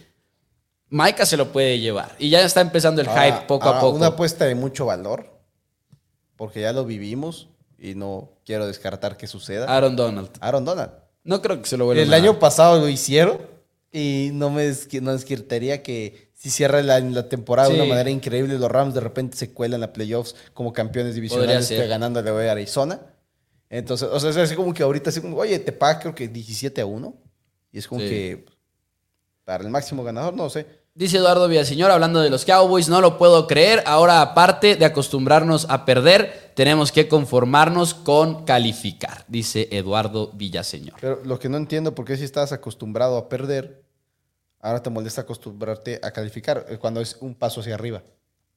Micah 0.90 1.26
se 1.26 1.38
lo 1.38 1.52
puede 1.52 1.80
llevar. 1.80 2.16
Y 2.20 2.30
ya 2.30 2.42
está 2.42 2.62
empezando 2.62 3.02
el 3.02 3.08
Ahora- 3.10 3.24
hype 3.26 3.42
poco 3.48 3.70
a 3.70 3.80
poco. 3.80 3.96
Una 3.98 4.08
apuesta 4.08 4.46
de 4.46 4.56
mucho 4.56 4.86
valor, 4.88 5.40
porque 6.36 6.62
ya 6.62 6.74
lo 6.74 6.84
vivimos 6.86 7.48
y 7.78 7.96
no 7.96 8.32
quiero 8.46 8.68
descartar 8.68 9.18
que 9.18 9.28
suceda. 9.28 9.66
Aaron 9.68 9.96
Donald. 9.96 10.30
Aaron 10.40 10.66
Donald. 10.66 10.92
No 11.24 11.42
creo 11.42 11.62
que 11.62 11.68
se 11.68 11.78
lo 11.78 11.86
vuelva 11.86 12.02
El 12.04 12.14
año 12.14 12.40
pasado 12.40 12.80
lo 12.80 12.88
hicieron 12.88 13.40
y 13.92 14.30
no 14.34 14.50
me 14.50 14.72
no 15.02 15.14
desquitaría 15.14 15.84
que 15.84 16.28
si 16.34 16.50
cierra 16.50 16.82
la, 16.84 17.00
la 17.00 17.28
temporada 17.30 17.70
de 17.70 17.76
una 17.76 17.86
manera 17.86 18.10
increíble, 18.10 18.58
los 18.60 18.72
Rams 18.72 18.94
de 18.94 19.00
repente 19.02 19.36
se 19.36 19.52
cuelan 19.52 19.84
a 19.84 19.92
playoffs 19.92 20.36
como 20.54 20.72
campeones 20.72 21.16
divisionales 21.16 21.68
que 21.68 21.88
ganándole 21.88 22.30
a 22.30 22.52
Arizona. 22.52 23.00
Entonces, 23.70 24.08
o 24.12 24.20
sea, 24.20 24.30
es 24.30 24.38
así 24.38 24.56
como 24.56 24.74
que 24.74 24.84
ahorita 24.84 25.10
así 25.10 25.20
como, 25.20 25.38
oye, 25.38 25.60
te 25.60 25.72
paga 25.72 26.00
creo 26.00 26.16
que 26.16 26.28
17 26.28 26.80
a 26.80 26.86
1. 26.86 27.14
Y 27.72 27.80
es 27.80 27.88
como 27.88 28.02
Sí. 28.02 28.08
que 28.10 28.46
para 29.44 29.64
el 29.64 29.70
máximo 29.70 30.04
ganador, 30.04 30.36
no 30.36 30.50
sé. 30.50 30.66
Dice 30.94 31.18
Eduardo 31.18 31.48
Villaseñor, 31.48 31.92
hablando 31.92 32.22
de 32.22 32.30
los 32.30 32.46
Cowboys, 32.46 32.90
no 32.90 33.02
lo 33.02 33.18
puedo 33.18 33.46
creer. 33.48 33.84
Ahora, 33.86 34.22
aparte 34.22 34.76
de 34.76 34.86
acostumbrarnos 34.86 35.68
a 35.70 35.86
perder, 35.86 36.47
tenemos 36.58 36.92
que 36.92 37.08
conformarnos 37.08 37.94
con 37.94 38.44
calificar, 38.44 39.24
dice 39.28 39.68
Eduardo 39.72 40.32
Villaseñor. 40.34 40.98
Pero 41.00 41.22
lo 41.24 41.38
que 41.38 41.50
no 41.50 41.58
entiendo, 41.58 41.94
por 41.94 42.04
qué 42.04 42.18
si 42.18 42.24
estás 42.24 42.52
acostumbrado 42.52 43.16
a 43.16 43.30
perder, 43.30 43.84
ahora 44.60 44.82
te 44.82 44.90
molesta 44.90 45.22
acostumbrarte 45.22 46.00
a 46.02 46.10
calificar 46.10 46.66
eh, 46.68 46.80
cuando 46.80 47.00
es 47.00 47.16
un 47.22 47.36
paso 47.36 47.62
hacia 47.62 47.76
arriba. 47.76 48.02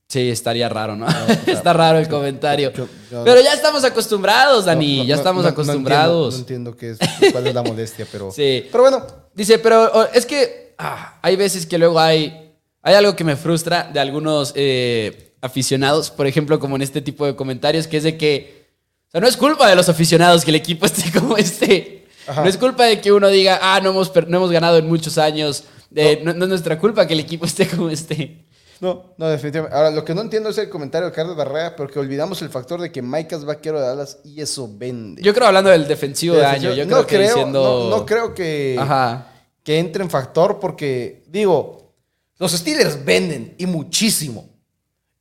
Sí, 0.09 0.31
estaría 0.31 0.67
raro, 0.71 0.97
¿no? 0.97 1.07
Está 1.47 1.75
raro 1.75 1.99
el 1.99 2.09
comentario. 2.09 2.73
yo- 2.73 2.89
yo- 3.11 3.23
Pero 3.23 3.43
ya 3.43 3.53
estamos 3.53 3.85
acostumbrados, 3.85 4.65
Dani, 4.65 4.97
No, 4.97 5.03
no, 5.03 5.09
ya 5.11 5.15
estamos 5.17 5.45
acostumbrados. 5.45 6.33
no 6.35 6.41
entiendo 6.41 6.75
qué 6.75 6.93
es, 6.93 6.99
cuál 7.33 7.47
es 7.49 7.55
la 7.55 7.63
molestia, 7.63 8.07
pero, 8.11 8.31
Sí. 8.35 8.67
pero 8.73 8.83
bueno, 8.85 9.07
Dice, 9.35 9.59
pero 9.59 10.11
es 10.11 10.25
que 10.25 10.75
ah, 10.79 11.19
hay 11.21 11.37
veces 11.37 11.67
que 11.67 11.77
luego 11.77 12.01
hay, 12.01 12.55
hay 12.81 12.95
algo 12.95 13.15
que 13.15 13.25
me 13.25 13.37
frustra 13.37 13.91
de 13.93 14.01
algunos 14.01 14.55
eh, 14.57 15.30
aficionados, 15.41 16.11
por 16.11 16.27
ejemplo, 16.27 16.59
como 16.59 16.77
en 16.77 16.83
este 16.83 17.01
tipo 17.01 17.27
de 17.27 17.37
comentarios, 17.37 17.87
que 17.87 17.97
es 17.97 18.03
de 18.03 18.17
que, 18.17 18.67
o 19.09 19.11
sea, 19.11 19.21
no 19.21 19.27
es 19.27 19.37
culpa 19.37 19.69
de 19.69 19.77
los 19.77 19.89
aficionados 19.89 20.45
que 20.45 20.51
el 20.51 20.57
equipo 20.57 20.87
esté 20.87 21.11
como 21.19 21.37
esté. 21.37 22.07
Ajá. 22.27 22.43
No 22.43 22.49
es 22.49 22.57
culpa 22.57 22.85
de 22.85 23.01
que 23.01 23.13
uno 23.13 23.29
diga, 23.29 23.59
ah, 23.63 23.81
no 23.83 23.91
hemos, 23.91 24.13
no 24.29 24.37
hemos 24.37 24.51
ganado 24.51 24.79
en 24.79 24.87
muchos 24.87 25.19
años. 25.19 25.65
No. 25.91 26.35
no 26.35 26.45
es 26.45 26.49
nuestra 26.49 26.79
culpa 26.79 27.07
que 27.07 27.15
el 27.15 27.21
equipo 27.21 27.45
esté 27.47 27.67
como 27.67 27.91
esté. 27.91 28.45
no, 28.81 29.15
no, 29.17 29.29
definitivamente. 29.29 29.77
Ahora, 29.77 29.91
lo 29.91 30.05
que 30.05 30.15
no 30.15 30.21
entiendo 30.21 30.51
es 30.51 30.59
el 30.59 30.69
comentario 30.69 31.09
de 31.09 31.15
Carlos 31.15 31.37
Barrera, 31.37 31.75
porque 31.75 31.99
olvidamos 31.99 32.43
el 32.43 32.51
factor 32.51 32.81
de 32.81 32.93
que 32.93 33.03
Mike 33.03 33.35
es 33.35 33.45
vaquero 33.45 33.81
de 33.81 33.87
Dallas 33.87 34.19
y 34.25 34.41
eso 34.41 34.71
vende. 34.73 35.23
Yo 35.23 35.35
creo 35.35 35.47
hablando 35.47 35.71
del 35.71 35.89
defensivo 35.89 36.37
de 36.37 36.47
año, 36.47 36.73
yo 36.75 36.85
creo 36.87 36.99
no 36.99 37.07
que 37.07 37.19
diciendo... 37.19 37.89
no, 37.91 37.99
no 37.99 38.07
creo 38.07 38.35
que, 38.35 38.77
Ajá. 38.79 39.33
que 39.65 39.79
entre 39.79 40.05
en 40.05 40.11
factor, 40.11 40.61
porque, 40.61 41.25
digo, 41.27 41.95
los 42.39 42.53
Steelers 42.53 43.05
venden 43.05 43.55
y 43.59 43.67
muchísimo. 43.67 44.50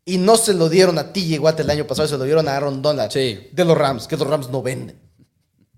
Y 0.10 0.18
no 0.18 0.38
se 0.38 0.54
lo 0.54 0.70
dieron 0.70 0.98
a 0.98 1.14
TJ 1.14 1.40
Watt 1.40 1.60
el 1.60 1.70
año 1.70 1.86
pasado, 1.86 2.08
se 2.08 2.18
lo 2.18 2.24
dieron 2.24 2.48
a 2.48 2.56
Aaron 2.56 2.82
Donald 2.82 3.12
Sí. 3.12 3.50
de 3.52 3.66
los 3.66 3.78
Rams, 3.78 4.08
que 4.08 4.18
los 4.18 4.28
Rams 4.28 4.50
no 4.50 4.62
venden. 4.64 5.00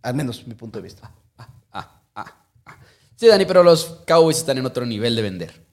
Al 0.02 0.14
menos 0.16 0.48
mi 0.48 0.54
punto 0.54 0.80
de 0.80 0.84
vista. 0.84 1.12
Ah, 1.38 1.50
ah, 1.74 2.02
ah. 2.16 2.78
Sí, 3.16 3.28
Dani, 3.28 3.46
pero 3.46 3.62
los 3.64 4.04
Cowboys 4.08 4.38
están 4.38 4.58
en 4.58 4.66
otro 4.66 4.86
nivel 4.86 5.16
de 5.16 5.22
vender. 5.22 5.66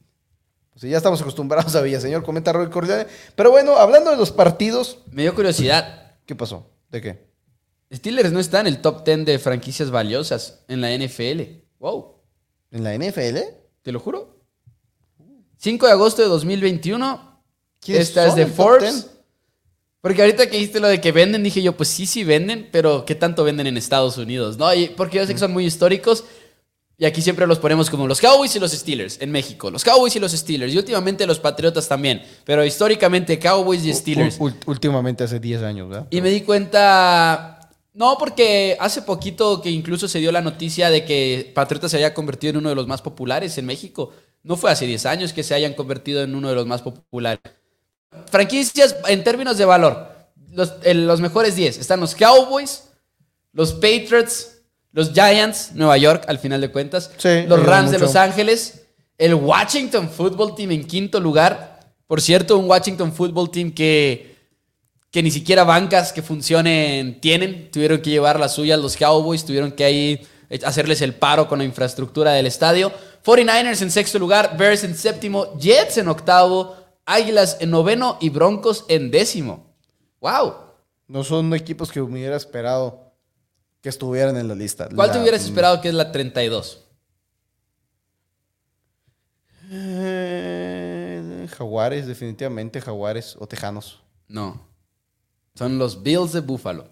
Pues 0.70 0.82
ya 0.82 0.96
estamos 0.96 1.20
acostumbrados 1.20 1.74
a 1.76 1.80
Villaseñor, 1.82 2.22
comenta 2.22 2.52
Roy 2.52 2.68
Corleone. 2.68 3.06
Pero 3.34 3.50
bueno, 3.50 3.76
hablando 3.76 4.10
de 4.10 4.16
los 4.16 4.30
partidos, 4.32 4.98
Me 5.12 5.22
dio 5.22 5.34
curiosidad. 5.34 6.16
¿qué 6.26 6.34
pasó? 6.34 6.70
¿De 6.90 7.00
qué? 7.00 7.28
Steelers 7.92 8.32
no 8.32 8.40
está 8.40 8.60
en 8.60 8.66
el 8.66 8.82
top 8.82 9.04
10 9.04 9.24
de 9.24 9.38
franquicias 9.38 9.90
valiosas 9.90 10.64
en 10.68 10.80
la 10.80 10.90
NFL. 10.92 11.62
Wow, 11.78 12.16
¿En 12.70 12.84
la 12.84 12.92
NFL? 12.94 13.38
te 13.82 13.92
lo 13.92 14.00
juro. 14.00 14.36
5 15.56 15.86
de 15.86 15.92
agosto 15.92 16.22
de 16.22 16.28
2021. 16.28 17.27
¿Quiénes 17.80 18.08
Esta 18.08 18.26
es 18.26 18.34
de 18.34 18.46
Forbes. 18.46 18.94
10? 18.94 19.18
Porque 20.00 20.22
ahorita 20.22 20.46
que 20.46 20.56
dijiste 20.56 20.80
lo 20.80 20.88
de 20.88 21.00
que 21.00 21.12
venden, 21.12 21.42
dije 21.42 21.60
yo, 21.60 21.76
pues 21.76 21.88
sí, 21.88 22.06
sí 22.06 22.22
venden, 22.22 22.68
pero 22.70 23.04
¿qué 23.04 23.14
tanto 23.14 23.42
venden 23.44 23.66
en 23.66 23.76
Estados 23.76 24.16
Unidos? 24.16 24.56
¿No? 24.56 24.72
Y 24.72 24.88
porque 24.88 25.16
yo 25.18 25.26
sé 25.26 25.32
que 25.32 25.40
son 25.40 25.52
muy 25.52 25.66
históricos. 25.66 26.24
Y 27.00 27.04
aquí 27.04 27.22
siempre 27.22 27.46
los 27.46 27.60
ponemos 27.60 27.90
como 27.90 28.08
los 28.08 28.20
Cowboys 28.20 28.54
y 28.56 28.58
los 28.58 28.72
Steelers 28.72 29.20
en 29.20 29.30
México. 29.30 29.70
Los 29.70 29.84
Cowboys 29.84 30.16
y 30.16 30.18
los 30.18 30.32
Steelers. 30.32 30.74
Y 30.74 30.78
últimamente 30.78 31.26
los 31.26 31.38
Patriotas 31.38 31.86
también. 31.86 32.22
Pero 32.44 32.64
históricamente 32.64 33.38
Cowboys 33.38 33.84
y 33.84 33.94
Steelers. 33.94 34.38
Últimamente 34.66 35.22
hace 35.22 35.38
10 35.38 35.62
años, 35.62 35.88
¿verdad? 35.88 36.06
Y 36.10 36.20
me 36.20 36.30
di 36.30 36.40
cuenta. 36.40 37.70
No, 37.94 38.16
porque 38.18 38.76
hace 38.80 39.02
poquito 39.02 39.60
que 39.60 39.70
incluso 39.70 40.08
se 40.08 40.18
dio 40.18 40.32
la 40.32 40.40
noticia 40.40 40.90
de 40.90 41.04
que 41.04 41.52
Patriotas 41.54 41.90
se 41.90 41.98
había 41.98 42.14
convertido 42.14 42.50
en 42.50 42.56
uno 42.58 42.68
de 42.68 42.74
los 42.74 42.86
más 42.88 43.00
populares 43.02 43.58
en 43.58 43.66
México. 43.66 44.12
No 44.42 44.56
fue 44.56 44.70
hace 44.70 44.86
10 44.86 45.06
años 45.06 45.32
que 45.32 45.44
se 45.44 45.54
hayan 45.54 45.74
convertido 45.74 46.22
en 46.22 46.34
uno 46.34 46.48
de 46.48 46.54
los 46.56 46.66
más 46.66 46.82
populares. 46.82 47.40
Franquicias 48.30 48.96
en 49.06 49.24
términos 49.24 49.58
de 49.58 49.64
valor. 49.64 50.08
Los, 50.52 50.74
los 50.84 51.20
mejores 51.20 51.56
10 51.56 51.78
están 51.78 52.00
los 52.00 52.14
Cowboys, 52.14 52.84
los 53.52 53.74
Patriots, 53.74 54.62
los 54.92 55.12
Giants, 55.12 55.72
Nueva 55.74 55.96
York, 55.98 56.24
al 56.26 56.38
final 56.38 56.60
de 56.60 56.70
cuentas. 56.70 57.10
Sí, 57.16 57.42
los 57.46 57.60
ayuda 57.60 57.70
Rams 57.70 57.90
de. 57.90 57.98
Los 57.98 58.16
Ángeles. 58.16 58.82
El 59.16 59.34
Washington 59.34 60.08
Football 60.08 60.54
Team 60.54 60.72
en 60.72 60.84
quinto 60.84 61.20
lugar. 61.20 61.80
Por 62.06 62.20
cierto, 62.20 62.56
un 62.56 62.68
Washington 62.68 63.12
Football 63.12 63.50
Team 63.50 63.72
que 63.72 64.38
que 65.10 65.22
ni 65.22 65.30
siquiera 65.30 65.64
bancas 65.64 66.12
que 66.12 66.22
funcionen 66.22 67.20
tienen. 67.20 67.70
Tuvieron 67.70 68.00
que 68.00 68.10
llevar 68.10 68.38
las 68.38 68.54
suyas 68.54 68.78
los 68.78 68.96
Cowboys, 68.96 69.44
tuvieron 69.44 69.72
que 69.72 69.84
ahí 69.84 70.26
eh, 70.50 70.60
hacerles 70.64 71.00
el 71.02 71.14
paro 71.14 71.48
con 71.48 71.58
la 71.58 71.64
infraestructura 71.64 72.32
del 72.32 72.46
estadio. 72.46 72.92
49ers 73.24 73.82
en 73.82 73.90
sexto 73.90 74.18
lugar, 74.18 74.56
Bears 74.56 74.84
en 74.84 74.96
séptimo, 74.96 75.58
Jets 75.58 75.98
en 75.98 76.08
octavo, 76.08 76.76
Águilas 77.10 77.56
en 77.60 77.70
noveno 77.70 78.18
y 78.20 78.28
Broncos 78.28 78.84
en 78.88 79.10
décimo. 79.10 79.74
¡Wow! 80.20 80.52
No 81.06 81.24
son 81.24 81.54
equipos 81.54 81.90
que 81.90 82.00
hubiera 82.02 82.36
esperado 82.36 83.12
que 83.80 83.88
estuvieran 83.88 84.36
en 84.36 84.46
la 84.48 84.54
lista. 84.54 84.88
¿Cuál 84.94 85.08
La- 85.08 85.12
te 85.14 85.20
hubieras 85.20 85.42
esperado 85.44 85.80
que 85.80 85.88
es 85.88 85.94
la 85.94 86.12
32? 86.12 86.84
Eh, 89.70 91.46
jaguares, 91.56 92.06
definitivamente 92.06 92.80
Jaguares 92.80 93.36
o 93.38 93.46
Tejanos. 93.46 94.02
No. 94.26 94.66
Son 95.54 95.78
los 95.78 96.02
Bills 96.02 96.32
de 96.32 96.40
Buffalo. 96.40 96.88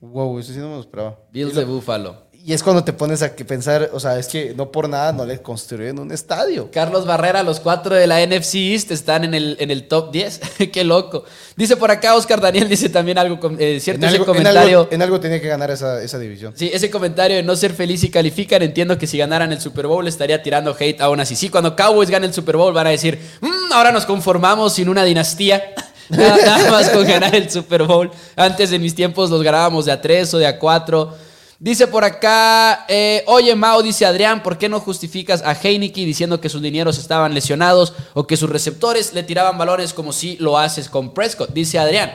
Wow, 0.00 0.38
eso 0.38 0.52
sí 0.52 0.58
no 0.58 0.68
me 0.68 0.74
lo 0.74 0.80
esperaba. 0.80 1.18
Bills 1.32 1.54
lo- 1.54 1.60
de 1.60 1.66
Buffalo. 1.66 2.26
Y 2.44 2.52
es 2.54 2.62
cuando 2.62 2.82
te 2.82 2.92
pones 2.92 3.22
a 3.22 3.36
que 3.36 3.44
pensar, 3.44 3.90
o 3.92 4.00
sea, 4.00 4.18
es 4.18 4.26
que 4.26 4.52
no 4.56 4.70
por 4.72 4.88
nada 4.88 5.12
no 5.12 5.24
le 5.24 5.40
construyen 5.40 5.98
un 6.00 6.10
estadio. 6.10 6.70
Carlos 6.72 7.06
Barrera, 7.06 7.42
los 7.44 7.60
cuatro 7.60 7.94
de 7.94 8.06
la 8.06 8.20
NFC 8.26 8.54
East 8.56 8.90
están 8.90 9.22
en 9.24 9.34
el, 9.34 9.56
en 9.60 9.70
el 9.70 9.86
top 9.86 10.10
10. 10.10 10.40
Qué 10.72 10.82
loco. 10.82 11.24
Dice 11.56 11.76
por 11.76 11.90
acá 11.92 12.14
Oscar 12.16 12.40
Daniel, 12.40 12.68
dice 12.68 12.88
también 12.88 13.16
algo, 13.18 13.38
eh, 13.58 13.78
cierto 13.80 14.04
En 14.04 14.08
ese 14.08 14.16
algo, 14.18 14.24
en 14.32 14.38
comentario. 14.38 14.78
algo- 14.80 14.88
en 14.92 15.02
algo 15.02 15.20
tenía 15.20 15.40
que 15.40 15.46
ganar 15.48 15.70
esa, 15.70 16.02
esa 16.02 16.18
división. 16.18 16.52
Sí, 16.56 16.70
ese 16.72 16.90
comentario 16.90 17.36
de 17.36 17.42
no 17.44 17.54
ser 17.54 17.72
feliz 17.74 18.02
y 18.02 18.10
califican, 18.10 18.60
entiendo 18.62 18.98
que 18.98 19.06
si 19.06 19.18
ganaran 19.18 19.52
el 19.52 19.60
Super 19.60 19.86
Bowl 19.86 20.08
estaría 20.08 20.42
tirando 20.42 20.76
hate 20.78 21.00
aún 21.00 21.20
así. 21.20 21.36
Sí, 21.36 21.48
cuando 21.48 21.76
Cowboys 21.76 22.10
gane 22.10 22.26
el 22.26 22.34
Super 22.34 22.56
Bowl 22.56 22.72
van 22.74 22.88
a 22.88 22.90
decir, 22.90 23.20
"Mm, 23.40 23.72
ahora 23.72 23.92
nos 23.92 24.04
conformamos 24.04 24.72
sin 24.72 24.88
una 24.88 25.04
dinastía. 25.04 25.62
Nada, 26.08 26.36
nada 26.44 26.70
más 26.70 26.90
con 26.90 27.06
ganar 27.06 27.34
el 27.34 27.48
Super 27.48 27.84
Bowl. 27.84 28.10
Antes 28.36 28.70
en 28.72 28.82
mis 28.82 28.94
tiempos 28.94 29.30
los 29.30 29.42
ganábamos 29.42 29.86
de 29.86 29.92
a 29.92 30.00
3 30.02 30.34
o 30.34 30.38
de 30.38 30.46
a 30.46 30.58
4. 30.58 31.21
Dice 31.64 31.86
por 31.86 32.02
acá, 32.04 32.86
eh, 32.88 33.22
oye 33.28 33.54
Mao, 33.54 33.82
dice 33.82 34.04
Adrián, 34.04 34.42
¿por 34.42 34.58
qué 34.58 34.68
no 34.68 34.80
justificas 34.80 35.42
a 35.44 35.52
Heineke 35.52 36.04
diciendo 36.04 36.40
que 36.40 36.48
sus 36.48 36.60
linieros 36.60 36.98
estaban 36.98 37.32
lesionados 37.34 37.92
o 38.14 38.26
que 38.26 38.36
sus 38.36 38.50
receptores 38.50 39.12
le 39.12 39.22
tiraban 39.22 39.56
balones 39.56 39.92
como 39.92 40.12
si 40.12 40.36
lo 40.38 40.58
haces 40.58 40.88
con 40.88 41.14
Prescott? 41.14 41.50
Dice 41.52 41.78
Adrián. 41.78 42.12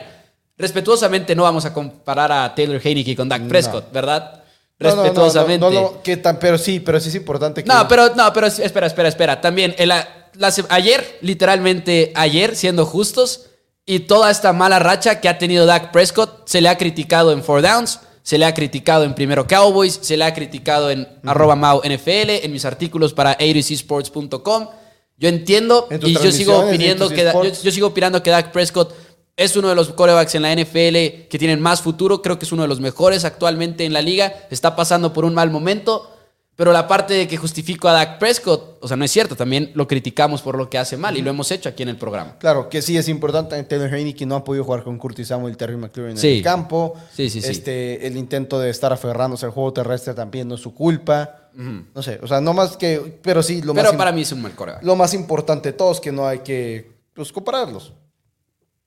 Respetuosamente 0.58 1.34
no 1.34 1.44
vamos 1.44 1.64
a 1.64 1.72
comparar 1.72 2.30
a 2.30 2.54
Taylor 2.54 2.78
Heineke 2.84 3.16
con 3.16 3.26
Dak 3.28 3.48
Prescott, 3.48 3.90
¿verdad? 3.90 4.42
No, 4.80 4.90
Respetuosamente. 4.90 5.64
No, 5.64 5.70
no, 5.70 6.02
que 6.02 6.18
tan, 6.18 6.38
pero 6.38 6.58
sí, 6.58 6.80
pero 6.80 7.00
sí 7.00 7.08
es 7.08 7.14
importante 7.14 7.64
que. 7.64 7.68
No, 7.68 7.88
pero, 7.88 8.14
no, 8.14 8.30
pero 8.34 8.48
espera, 8.48 8.86
espera, 8.86 9.08
espera. 9.08 9.40
También, 9.40 9.74
el- 9.78 9.88
la- 9.88 10.28
la 10.34 10.50
se- 10.50 10.64
ayer, 10.68 11.18
literalmente 11.22 12.12
ayer, 12.16 12.54
siendo 12.54 12.84
justos, 12.84 13.46
y 13.86 14.00
toda 14.00 14.30
esta 14.30 14.52
mala 14.52 14.78
racha 14.78 15.20
que 15.20 15.28
ha 15.30 15.38
tenido 15.38 15.64
Dak 15.64 15.90
Prescott, 15.90 16.46
se 16.46 16.60
le 16.60 16.68
ha 16.68 16.76
criticado 16.76 17.32
en 17.32 17.42
Four 17.42 17.62
Downs, 17.62 18.00
se 18.28 18.36
le 18.36 18.44
ha 18.44 18.52
criticado 18.52 19.04
en 19.04 19.14
Primero 19.14 19.46
Cowboys, 19.46 19.98
se 20.02 20.14
le 20.18 20.24
ha 20.24 20.34
criticado 20.34 20.90
en 20.90 21.08
arroba 21.24 21.56
Mau 21.56 21.80
NFL, 21.82 22.44
en 22.44 22.52
mis 22.52 22.66
artículos 22.66 23.14
para 23.14 23.30
abcsports.com. 23.32 24.68
Yo 25.16 25.28
entiendo 25.30 25.86
y 26.10 26.12
yo 26.12 26.30
sigo 26.36 26.52
opinando 26.76 27.08
que 27.08 27.24
Da- 27.24 27.32
yo, 27.32 27.62
yo 27.62 27.70
sigo 27.72 27.86
opinando 27.86 28.22
que 28.22 28.28
Dak 28.30 28.52
Prescott 28.52 28.92
es 29.34 29.56
uno 29.56 29.68
de 29.70 29.74
los 29.74 29.88
corebacks 29.94 30.34
en 30.34 30.42
la 30.42 30.52
NFL 30.52 31.26
que 31.30 31.36
tienen 31.38 31.58
más 31.60 31.80
futuro. 31.80 32.20
Creo 32.20 32.38
que 32.38 32.44
es 32.44 32.52
uno 32.52 32.62
de 32.62 32.68
los 32.68 32.80
mejores 32.80 33.24
actualmente 33.24 33.86
en 33.86 33.94
la 33.94 34.02
liga. 34.02 34.32
Está 34.50 34.76
pasando 34.76 35.14
por 35.14 35.24
un 35.24 35.32
mal 35.32 35.50
momento. 35.50 36.10
Pero 36.58 36.72
la 36.72 36.88
parte 36.88 37.14
de 37.14 37.28
que 37.28 37.36
justifico 37.36 37.86
a 37.86 37.92
Dak 37.92 38.18
Prescott, 38.18 38.78
o 38.80 38.88
sea, 38.88 38.96
no 38.96 39.04
es 39.04 39.12
cierto. 39.12 39.36
También 39.36 39.70
lo 39.74 39.86
criticamos 39.86 40.42
por 40.42 40.58
lo 40.58 40.68
que 40.68 40.76
hace 40.76 40.96
mal 40.96 41.16
y 41.16 41.22
lo 41.22 41.30
hemos 41.30 41.52
hecho 41.52 41.68
aquí 41.68 41.84
en 41.84 41.88
el 41.88 41.96
programa. 41.96 42.36
Claro, 42.40 42.68
que 42.68 42.82
sí 42.82 42.96
es 42.96 43.08
importante. 43.08 43.62
Taylor 43.62 43.94
Heineke 43.94 44.26
no 44.26 44.34
ha 44.34 44.42
podido 44.42 44.64
jugar 44.64 44.82
con 44.82 44.98
Curtis 44.98 45.28
Samuel 45.28 45.52
y 45.52 45.56
Terry 45.56 45.76
McLaurin 45.76 46.18
en 46.18 46.24
el 46.24 46.42
campo. 46.42 46.94
Sí, 47.14 47.30
sí, 47.30 47.42
sí. 47.42 47.48
Este, 47.48 48.04
el 48.04 48.16
intento 48.16 48.58
de 48.58 48.70
estar 48.70 48.92
aferrándose 48.92 49.46
al 49.46 49.52
juego 49.52 49.72
terrestre 49.72 50.14
también 50.14 50.48
no 50.48 50.56
es 50.56 50.60
su 50.60 50.74
culpa. 50.74 51.48
No 51.54 52.02
sé, 52.02 52.18
o 52.20 52.26
sea, 52.26 52.40
no 52.40 52.52
más 52.52 52.76
que. 52.76 53.20
Pero 53.22 53.40
sí, 53.40 53.62
lo, 53.62 53.72
Pero 53.72 53.90
más, 53.90 53.96
para 53.96 54.10
mí 54.10 54.22
es 54.22 54.32
un 54.32 54.42
mal 54.42 54.56
coreback. 54.56 54.82
lo 54.82 54.96
más 54.96 55.14
importante 55.14 55.68
de 55.70 55.78
todos 55.78 56.00
que 56.00 56.10
no 56.10 56.26
hay 56.26 56.40
que 56.40 56.90
pues, 57.14 57.30
compararlos. 57.30 57.92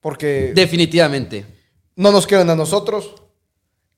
Porque 0.01 0.51
Definitivamente. 0.53 1.45
no 1.95 2.11
nos 2.11 2.27
quieren 2.27 2.49
a 2.49 2.55
nosotros. 2.57 3.13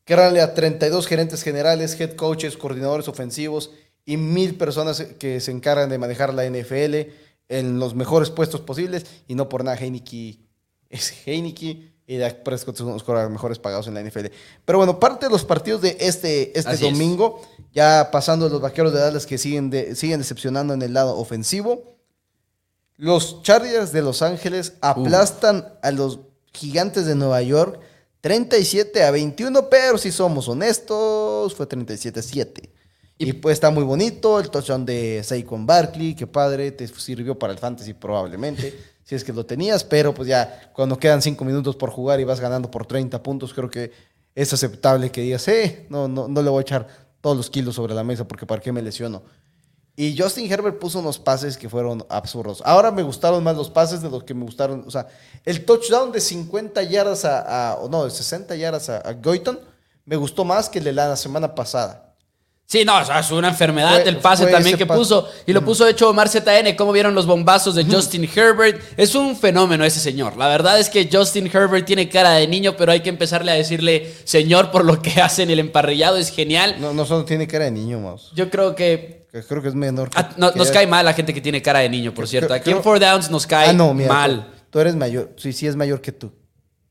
Créanle 0.05 0.41
a 0.41 0.53
32 0.53 1.07
gerentes 1.07 1.43
generales, 1.43 1.99
head 1.99 2.15
coaches, 2.15 2.57
coordinadores 2.57 3.07
ofensivos 3.07 3.71
y 4.05 4.17
mil 4.17 4.55
personas 4.55 5.01
que 5.17 5.39
se 5.39 5.51
encargan 5.51 5.89
de 5.89 5.97
manejar 5.97 6.33
la 6.33 6.45
NFL 6.49 7.09
en 7.49 7.79
los 7.79 7.95
mejores 7.95 8.29
puestos 8.29 8.61
posibles. 8.61 9.05
Y 9.27 9.35
no 9.35 9.47
por 9.47 9.63
nada, 9.63 9.77
Heineke 9.77 10.39
es 10.89 11.13
Heineke 11.25 11.93
y 12.05 12.17
Dak 12.17 12.43
Prescott 12.43 12.75
son 12.75 12.89
los 12.89 13.29
mejores 13.31 13.59
pagados 13.59 13.87
en 13.87 13.93
la 13.93 14.01
NFL. 14.03 14.25
Pero 14.65 14.77
bueno, 14.79 14.99
parte 14.99 15.27
de 15.27 15.31
los 15.31 15.45
partidos 15.45 15.81
de 15.81 15.95
este, 16.01 16.57
este 16.59 16.71
Así 16.71 16.85
es. 16.85 16.91
domingo, 16.91 17.41
ya 17.73 18.09
pasando 18.11 18.49
los 18.49 18.59
vaqueros 18.59 18.91
de 18.93 18.99
Dallas 18.99 19.25
que 19.25 19.37
siguen, 19.37 19.69
de- 19.69 19.95
siguen 19.95 20.19
decepcionando 20.19 20.73
en 20.73 20.81
el 20.81 20.93
lado 20.93 21.17
ofensivo. 21.17 21.95
Los 22.97 23.41
Chargers 23.41 23.91
de 23.93 24.01
Los 24.01 24.21
Ángeles 24.21 24.73
aplastan 24.81 25.73
a 25.81 25.91
los 25.91 26.19
gigantes 26.53 27.05
de 27.05 27.15
Nueva 27.15 27.41
York 27.41 27.79
37 28.23 29.03
a 29.03 29.11
21, 29.11 29.69
pero 29.69 29.97
si 29.97 30.09
somos 30.09 30.47
honestos, 30.47 31.53
fue 31.53 31.65
37 31.65 32.21
a 32.21 32.23
7. 32.23 32.69
Y, 33.17 33.33
pues 33.33 33.55
está 33.55 33.69
muy 33.69 33.83
bonito 33.83 34.39
el 34.39 34.49
touchdown 34.49 34.85
de 34.85 35.21
Saquon 35.25 35.65
Barkley, 35.65 36.15
que 36.15 36.25
padre, 36.25 36.71
te 36.71 36.87
sirvió 36.87 37.37
para 37.37 37.51
el 37.51 37.59
fantasy 37.59 37.93
probablemente, 37.93 38.79
si 39.03 39.15
es 39.15 39.25
que 39.25 39.33
lo 39.33 39.45
tenías, 39.45 39.83
pero 39.83 40.13
pues 40.13 40.29
ya 40.29 40.71
cuando 40.73 40.97
quedan 40.97 41.21
5 41.21 41.43
minutos 41.43 41.75
por 41.75 41.89
jugar 41.89 42.21
y 42.21 42.23
vas 42.23 42.39
ganando 42.39 42.71
por 42.71 42.85
30 42.85 43.21
puntos, 43.21 43.53
creo 43.53 43.69
que 43.69 43.91
es 44.33 44.53
aceptable 44.53 45.11
que 45.11 45.19
digas, 45.19 45.45
eh, 45.49 45.85
no, 45.89 46.07
no, 46.07 46.29
no 46.29 46.41
le 46.41 46.49
voy 46.49 46.59
a 46.59 46.61
echar 46.61 46.87
todos 47.19 47.35
los 47.35 47.49
kilos 47.49 47.75
sobre 47.75 47.93
la 47.93 48.05
mesa 48.05 48.25
porque 48.25 48.45
para 48.45 48.61
qué 48.61 48.71
me 48.71 48.81
lesiono. 48.81 49.23
Y 49.95 50.17
Justin 50.17 50.51
Herbert 50.51 50.79
puso 50.79 50.99
unos 50.99 51.19
pases 51.19 51.55
que 51.55 51.69
fueron 51.69 52.03
absurdos. 52.09 52.63
Ahora 52.65 52.89
me 52.91 53.03
gustaron 53.03 53.43
más 53.43 53.55
los 53.55 53.69
pases 53.69 54.01
de 54.01 54.09
los 54.09 54.23
que 54.23 54.33
me 54.33 54.43
gustaron. 54.43 54.83
O 54.87 54.91
sea, 54.91 55.07
el 55.45 55.63
touchdown 55.65 56.11
de 56.11 56.19
50 56.19 56.81
yardas 56.83 57.25
a, 57.25 57.71
a- 57.71 57.75
o 57.75 57.87
no, 57.89 58.03
de 58.05 58.09
60 58.09 58.55
yardas 58.55 58.89
a, 58.89 58.97
a 58.97 59.13
Goyton 59.13 59.59
me 60.05 60.15
gustó 60.15 60.43
más 60.45 60.67
que 60.67 60.79
el 60.79 60.85
de 60.85 60.93
la 60.93 61.15
semana 61.15 61.53
pasada. 61.53 62.09
Sí, 62.65 62.83
no, 62.85 62.97
o 62.97 63.05
sea, 63.05 63.19
es 63.19 63.29
una 63.29 63.49
enfermedad 63.49 64.01
Fue- 64.01 64.09
el 64.09 64.17
pase 64.17 64.47
también 64.47 64.77
que 64.77 64.85
puso. 64.87 65.29
Y 65.45 65.53
lo 65.53 65.63
puso 65.63 65.85
de 65.85 65.91
hecho 65.91 66.09
Omar 66.09 66.27
ZN. 66.27 66.75
¿Cómo 66.75 66.91
vieron 66.91 67.13
los 67.13 67.27
bombazos 67.27 67.75
de 67.75 67.83
Justin 67.85 68.27
Herbert? 68.33 68.81
Es 68.97 69.13
un 69.13 69.35
fenómeno 69.35 69.85
ese 69.85 69.99
señor. 69.99 70.37
La 70.37 70.47
verdad 70.47 70.79
es 70.79 70.89
que 70.89 71.07
Justin 71.11 71.45
Herbert 71.53 71.85
tiene 71.85 72.09
cara 72.09 72.31
de 72.31 72.47
niño, 72.47 72.75
pero 72.75 72.91
hay 72.91 73.01
que 73.01 73.09
empezarle 73.09 73.51
a 73.51 73.55
decirle 73.55 74.11
señor 74.23 74.71
por 74.71 74.85
lo 74.85 74.99
que 75.03 75.11
hace 75.21 75.43
en 75.43 75.51
el 75.51 75.59
emparrillado. 75.59 76.17
Es 76.17 76.29
genial. 76.31 76.77
No, 76.79 76.93
no 76.95 77.05
solo 77.05 77.25
tiene 77.25 77.47
cara 77.47 77.65
de 77.65 77.71
niño, 77.71 77.99
mouse. 77.99 78.31
Yo 78.33 78.49
creo 78.49 78.73
que 78.73 79.22
Que 79.33 79.41
Creo 79.43 79.61
que 79.63 79.67
es 79.69 79.73
menor. 79.75 80.09
que- 80.11 80.19
ah, 80.19 80.29
no- 80.37 80.53
que- 80.53 80.59
nos 80.59 80.69
cae 80.69 80.85
mal 80.85 81.03
la 81.03 81.13
gente 81.13 81.33
que 81.33 81.41
tiene 81.41 81.59
cara 81.61 81.79
de 81.79 81.89
niño, 81.89 82.13
por 82.13 82.27
cierto. 82.27 82.49
creo- 82.49 82.57
Aquí 82.59 82.69
en 82.71 82.83
Four 82.83 82.99
Downs 82.99 83.31
nos 83.31 83.47
cae 83.47 83.69
Ah, 83.69 83.73
no, 83.73 83.91
mira. 83.93 84.07
mal. 84.07 84.45
Tú, 84.45 84.61
tú 84.69 84.79
eres 84.79 84.95
mayor. 84.95 85.31
Sí, 85.37 85.51
sí 85.53 85.65
es 85.67 85.75
mayor 85.75 86.01
que 86.01 86.11
tú. 86.11 86.31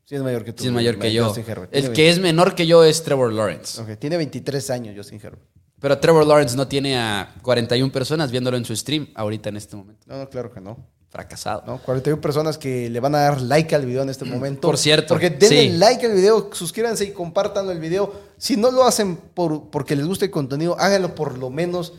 Sí 0.03 0.15
es 0.15 0.21
mayor 0.21 0.43
que 0.43 0.51
tú. 0.51 0.61
Sí, 0.63 0.67
es 0.67 0.73
mayor 0.75 0.99
que 0.99 1.13
yo. 1.13 1.33
El 1.71 1.93
que 1.93 2.09
es 2.09 2.19
menor 2.19 2.53
que 2.53 2.67
yo 2.67 2.83
es 2.83 3.01
Trevor 3.01 3.31
Lawrence. 3.31 3.77
20 3.77 3.93
ok, 3.93 3.99
tiene 3.99 4.17
23 4.17 4.69
años 4.69 4.93
Justin 4.95 5.19
Herbert. 5.23 5.41
Pero 5.79 5.97
Trevor 5.99 6.27
Lawrence 6.27 6.55
no 6.57 6.67
tiene 6.67 6.97
a 6.97 7.33
41 7.41 7.91
personas 7.91 8.29
viéndolo 8.29 8.57
en 8.57 8.65
su 8.65 8.75
stream 8.75 9.07
ahorita 9.15 9.47
en 9.49 9.57
este 9.57 9.75
momento. 9.77 10.05
No, 10.07 10.17
no, 10.17 10.29
claro 10.29 10.51
que 10.51 10.59
no. 10.59 10.77
Fracasado. 11.09 11.63
¿no? 11.65 11.77
41 11.77 12.19
personas 12.19 12.57
que 12.57 12.89
le 12.89 12.99
van 12.99 13.15
a 13.15 13.19
dar 13.19 13.41
like 13.41 13.73
al 13.75 13.85
video 13.85 14.01
en 14.01 14.09
este 14.09 14.25
momento. 14.25 14.61
Por 14.67 14.77
cierto, 14.77 15.09
Porque 15.13 15.29
denle 15.29 15.71
sí. 15.71 15.77
like 15.77 16.05
al 16.05 16.13
video, 16.13 16.49
suscríbanse 16.51 17.05
y 17.05 17.11
compartan 17.11 17.69
el 17.69 17.79
video. 17.79 18.13
Si 18.37 18.57
no 18.57 18.71
lo 18.71 18.83
hacen 18.83 19.15
por, 19.15 19.69
porque 19.69 19.95
les 19.95 20.05
gusta 20.07 20.25
el 20.25 20.31
contenido, 20.31 20.75
háganlo 20.79 21.15
por 21.15 21.37
lo 21.37 21.49
menos 21.49 21.93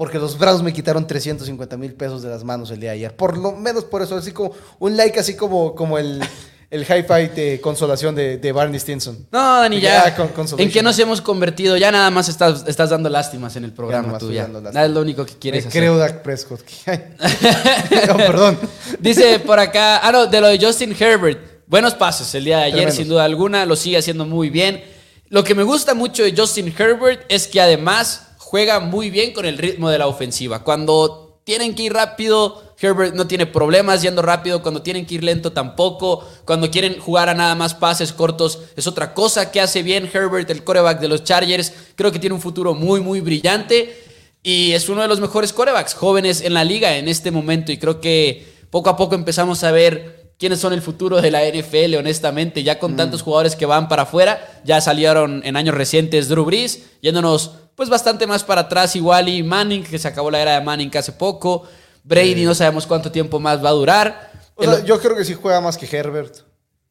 porque 0.00 0.18
los 0.18 0.38
Browns 0.38 0.62
me 0.62 0.72
quitaron 0.72 1.06
350 1.06 1.76
mil 1.76 1.92
pesos 1.92 2.22
de 2.22 2.30
las 2.30 2.42
manos 2.42 2.70
el 2.70 2.80
día 2.80 2.92
de 2.92 2.96
ayer. 2.96 3.14
Por 3.14 3.36
lo 3.36 3.52
menos 3.52 3.84
por 3.84 4.00
eso, 4.00 4.16
así 4.16 4.32
como 4.32 4.54
un 4.78 4.96
like 4.96 5.20
así 5.20 5.36
como, 5.36 5.74
como 5.74 5.98
el, 5.98 6.22
el 6.70 6.84
hi-fi 6.84 7.28
de 7.36 7.60
consolación 7.60 8.14
de, 8.14 8.38
de 8.38 8.50
Barney 8.50 8.80
Stinson. 8.80 9.26
No, 9.30 9.60
Dani, 9.60 9.78
ya. 9.78 10.06
Ya, 10.06 10.16
con-. 10.16 10.30
¿En 10.58 10.70
qué 10.70 10.82
nos 10.82 10.98
hemos 10.98 11.20
convertido? 11.20 11.76
Ya 11.76 11.92
nada 11.92 12.10
más 12.10 12.30
estás, 12.30 12.64
estás 12.66 12.88
dando 12.88 13.10
lástimas 13.10 13.54
en 13.56 13.64
el 13.64 13.74
programa 13.74 14.16
tú 14.16 14.32
ya. 14.32 14.48
Nada 14.48 14.86
es 14.86 14.90
lo 14.90 15.02
único 15.02 15.26
que 15.26 15.34
Me 15.34 15.38
quieres 15.38 15.66
hacer. 15.66 15.82
creo 15.82 15.98
Dak 15.98 16.22
Prescott. 16.22 16.62
no, 18.08 18.16
perdón. 18.16 18.58
Dice 19.00 19.38
por 19.40 19.58
acá, 19.58 19.98
ah, 19.98 20.10
no, 20.12 20.24
de 20.28 20.40
lo 20.40 20.48
de 20.48 20.58
Justin 20.58 20.96
Herbert. 20.98 21.66
Buenos 21.66 21.92
pases 21.92 22.34
el 22.34 22.44
día 22.44 22.56
de 22.56 22.62
ayer, 22.62 22.72
Tremendos. 22.76 22.96
sin 22.96 23.08
duda 23.08 23.24
alguna, 23.24 23.66
lo 23.66 23.76
sigue 23.76 23.98
haciendo 23.98 24.24
muy 24.24 24.48
bien. 24.48 24.82
Lo 25.28 25.44
que 25.44 25.54
me 25.54 25.62
gusta 25.62 25.92
mucho 25.92 26.22
de 26.22 26.34
Justin 26.34 26.74
Herbert 26.78 27.26
es 27.28 27.46
que 27.46 27.60
además 27.60 28.29
juega 28.50 28.80
muy 28.80 29.10
bien 29.10 29.32
con 29.32 29.46
el 29.46 29.58
ritmo 29.58 29.90
de 29.90 29.98
la 29.98 30.08
ofensiva. 30.08 30.64
Cuando 30.64 31.40
tienen 31.44 31.72
que 31.72 31.84
ir 31.84 31.92
rápido, 31.92 32.74
Herbert 32.80 33.14
no 33.14 33.28
tiene 33.28 33.46
problemas 33.46 34.02
yendo 34.02 34.22
rápido. 34.22 34.60
Cuando 34.60 34.82
tienen 34.82 35.06
que 35.06 35.14
ir 35.14 35.22
lento, 35.22 35.52
tampoco. 35.52 36.26
Cuando 36.44 36.68
quieren 36.68 36.98
jugar 36.98 37.28
a 37.28 37.34
nada 37.34 37.54
más 37.54 37.74
pases 37.74 38.12
cortos, 38.12 38.58
es 38.74 38.88
otra 38.88 39.14
cosa 39.14 39.52
que 39.52 39.60
hace 39.60 39.84
bien 39.84 40.10
Herbert, 40.12 40.50
el 40.50 40.64
coreback 40.64 40.98
de 40.98 41.06
los 41.06 41.22
Chargers. 41.22 41.72
Creo 41.94 42.10
que 42.10 42.18
tiene 42.18 42.34
un 42.34 42.40
futuro 42.40 42.74
muy, 42.74 43.00
muy 43.00 43.20
brillante. 43.20 44.02
Y 44.42 44.72
es 44.72 44.88
uno 44.88 45.02
de 45.02 45.06
los 45.06 45.20
mejores 45.20 45.52
corebacks 45.52 45.94
jóvenes 45.94 46.40
en 46.40 46.54
la 46.54 46.64
liga 46.64 46.96
en 46.96 47.06
este 47.06 47.30
momento. 47.30 47.70
Y 47.70 47.78
creo 47.78 48.00
que 48.00 48.52
poco 48.70 48.90
a 48.90 48.96
poco 48.96 49.14
empezamos 49.14 49.62
a 49.62 49.70
ver 49.70 50.19
quiénes 50.40 50.58
son 50.58 50.72
el 50.72 50.80
futuro 50.82 51.20
de 51.20 51.30
la 51.30 51.42
NFL, 51.46 51.96
honestamente. 51.98 52.64
Ya 52.64 52.78
con 52.80 52.96
tantos 52.96 53.22
jugadores 53.22 53.54
que 53.54 53.66
van 53.66 53.88
para 53.88 54.02
afuera, 54.02 54.60
ya 54.64 54.80
salieron 54.80 55.42
en 55.44 55.54
años 55.56 55.74
recientes 55.76 56.28
Drew 56.28 56.44
Brees, 56.46 56.84
yéndonos 57.02 57.52
pues 57.76 57.88
bastante 57.88 58.26
más 58.26 58.42
para 58.42 58.62
atrás, 58.62 58.96
igual 58.96 59.28
y 59.28 59.42
Manning, 59.42 59.84
que 59.84 59.98
se 59.98 60.08
acabó 60.08 60.30
la 60.30 60.40
era 60.40 60.58
de 60.58 60.64
Manning 60.64 60.90
hace 60.96 61.12
poco. 61.12 61.64
Brady, 62.02 62.44
no 62.44 62.54
sabemos 62.54 62.86
cuánto 62.86 63.12
tiempo 63.12 63.38
más 63.38 63.62
va 63.62 63.68
a 63.68 63.72
durar. 63.72 64.30
O 64.54 64.62
El- 64.64 64.70
sea, 64.70 64.84
yo 64.84 64.98
creo 64.98 65.14
que 65.14 65.24
sí 65.24 65.34
juega 65.34 65.60
más 65.60 65.76
que 65.78 65.86
Herbert. 65.94 66.34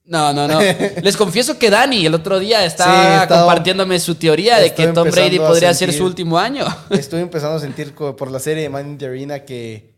no, 0.05 0.31
no, 0.33 0.47
no. 0.47 0.59
Les 1.03 1.17
confieso 1.17 1.57
que 1.59 1.69
Dani 1.71 2.05
el 2.05 2.13
otro 2.15 2.39
día 2.39 2.62
Sí, 2.62 2.67
estaba 2.67 3.23
estaba- 3.23 3.41
compartiéndome 3.41 3.99
su 3.99 4.15
teoría 4.15 4.57
de 4.59 4.73
que 4.73 4.88
Tom 4.88 5.09
Brady 5.09 5.38
podría 5.39 5.73
ser 5.73 5.91
su 5.93 6.05
último 6.05 6.38
año. 6.39 6.65
Estoy 6.91 7.21
empezando 7.21 7.57
a 7.57 7.59
sentir 7.59 7.93
por 7.95 8.29
la 8.31 8.39
serie 8.39 8.63
de 8.63 8.69
Man 8.69 8.89
in 8.91 8.97
the 8.99 9.05
Arena 9.07 9.39
que, 9.45 9.95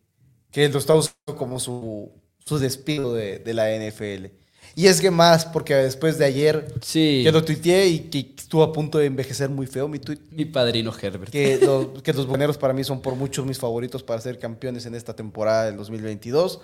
que 0.51 0.67
lo 0.69 0.79
está 0.79 0.95
usando 0.95 1.37
como 1.37 1.59
su, 1.59 2.11
su 2.45 2.59
despido 2.59 3.13
de, 3.13 3.39
de 3.39 3.53
la 3.53 3.69
NFL. 3.75 4.27
Y 4.73 4.87
es 4.87 5.01
que 5.01 5.11
más, 5.11 5.45
porque 5.45 5.75
después 5.75 6.17
de 6.17 6.25
ayer 6.25 6.73
Sí. 6.81 7.21
que 7.25 7.31
lo 7.31 7.43
tuiteé 7.43 7.87
y 7.87 7.99
que 8.09 8.33
estuvo 8.37 8.63
a 8.63 8.71
punto 8.71 8.99
de 8.99 9.05
envejecer 9.05 9.49
muy 9.49 9.67
feo 9.67 9.87
mi 9.89 9.99
tweet, 9.99 10.19
Mi 10.31 10.45
padrino 10.45 10.93
Herbert. 10.97 11.29
que, 11.31 11.57
lo- 11.57 11.93
que 12.01 12.13
los 12.13 12.25
bucaneros 12.25 12.57
para 12.57 12.73
mí 12.73 12.83
son 12.83 13.01
por 13.01 13.15
muchos 13.15 13.45
mis 13.45 13.57
favoritos 13.59 14.01
para 14.01 14.21
ser 14.21 14.39
campeones 14.39 14.85
en 14.85 14.95
esta 14.95 15.13
temporada 15.13 15.65
del 15.65 15.75
2022. 15.75 16.61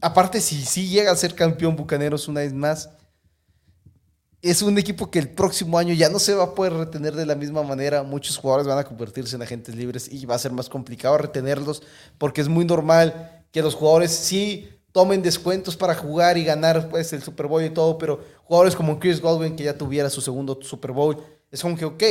Aparte, 0.00 0.40
si 0.40 0.64
sí 0.64 0.88
llega 0.88 1.12
a 1.12 1.16
ser 1.16 1.34
campeón 1.34 1.76
Bucaneros 1.76 2.28
una 2.28 2.40
vez 2.40 2.52
más, 2.54 2.90
es 4.42 4.60
un 4.60 4.76
equipo 4.78 5.10
que 5.10 5.18
el 5.18 5.28
próximo 5.30 5.78
año 5.78 5.94
ya 5.94 6.10
no 6.10 6.18
se 6.18 6.34
va 6.34 6.44
a 6.44 6.54
poder 6.54 6.74
retener 6.74 7.14
de 7.14 7.24
la 7.24 7.34
misma 7.34 7.62
manera. 7.62 8.02
Muchos 8.02 8.36
jugadores 8.36 8.66
van 8.66 8.78
a 8.78 8.84
convertirse 8.84 9.36
en 9.36 9.42
agentes 9.42 9.74
libres 9.74 10.10
y 10.12 10.26
va 10.26 10.34
a 10.34 10.38
ser 10.38 10.52
más 10.52 10.68
complicado 10.68 11.16
retenerlos 11.16 11.82
porque 12.18 12.40
es 12.42 12.48
muy 12.48 12.64
normal 12.66 13.42
que 13.52 13.62
los 13.62 13.74
jugadores 13.74 14.10
sí 14.10 14.68
tomen 14.94 15.22
descuentos 15.22 15.76
para 15.76 15.92
jugar 15.96 16.38
y 16.38 16.44
ganar 16.44 16.88
pues, 16.88 17.12
el 17.12 17.20
Super 17.20 17.48
Bowl 17.48 17.64
y 17.64 17.70
todo, 17.70 17.98
pero 17.98 18.20
jugadores 18.44 18.76
como 18.76 19.00
Chris 19.00 19.20
Godwin, 19.20 19.56
que 19.56 19.64
ya 19.64 19.76
tuviera 19.76 20.08
su 20.08 20.20
segundo 20.20 20.56
Super 20.62 20.92
Bowl, 20.92 21.16
es 21.50 21.60
como 21.62 21.76
que, 21.76 21.84
ok, 21.84 22.02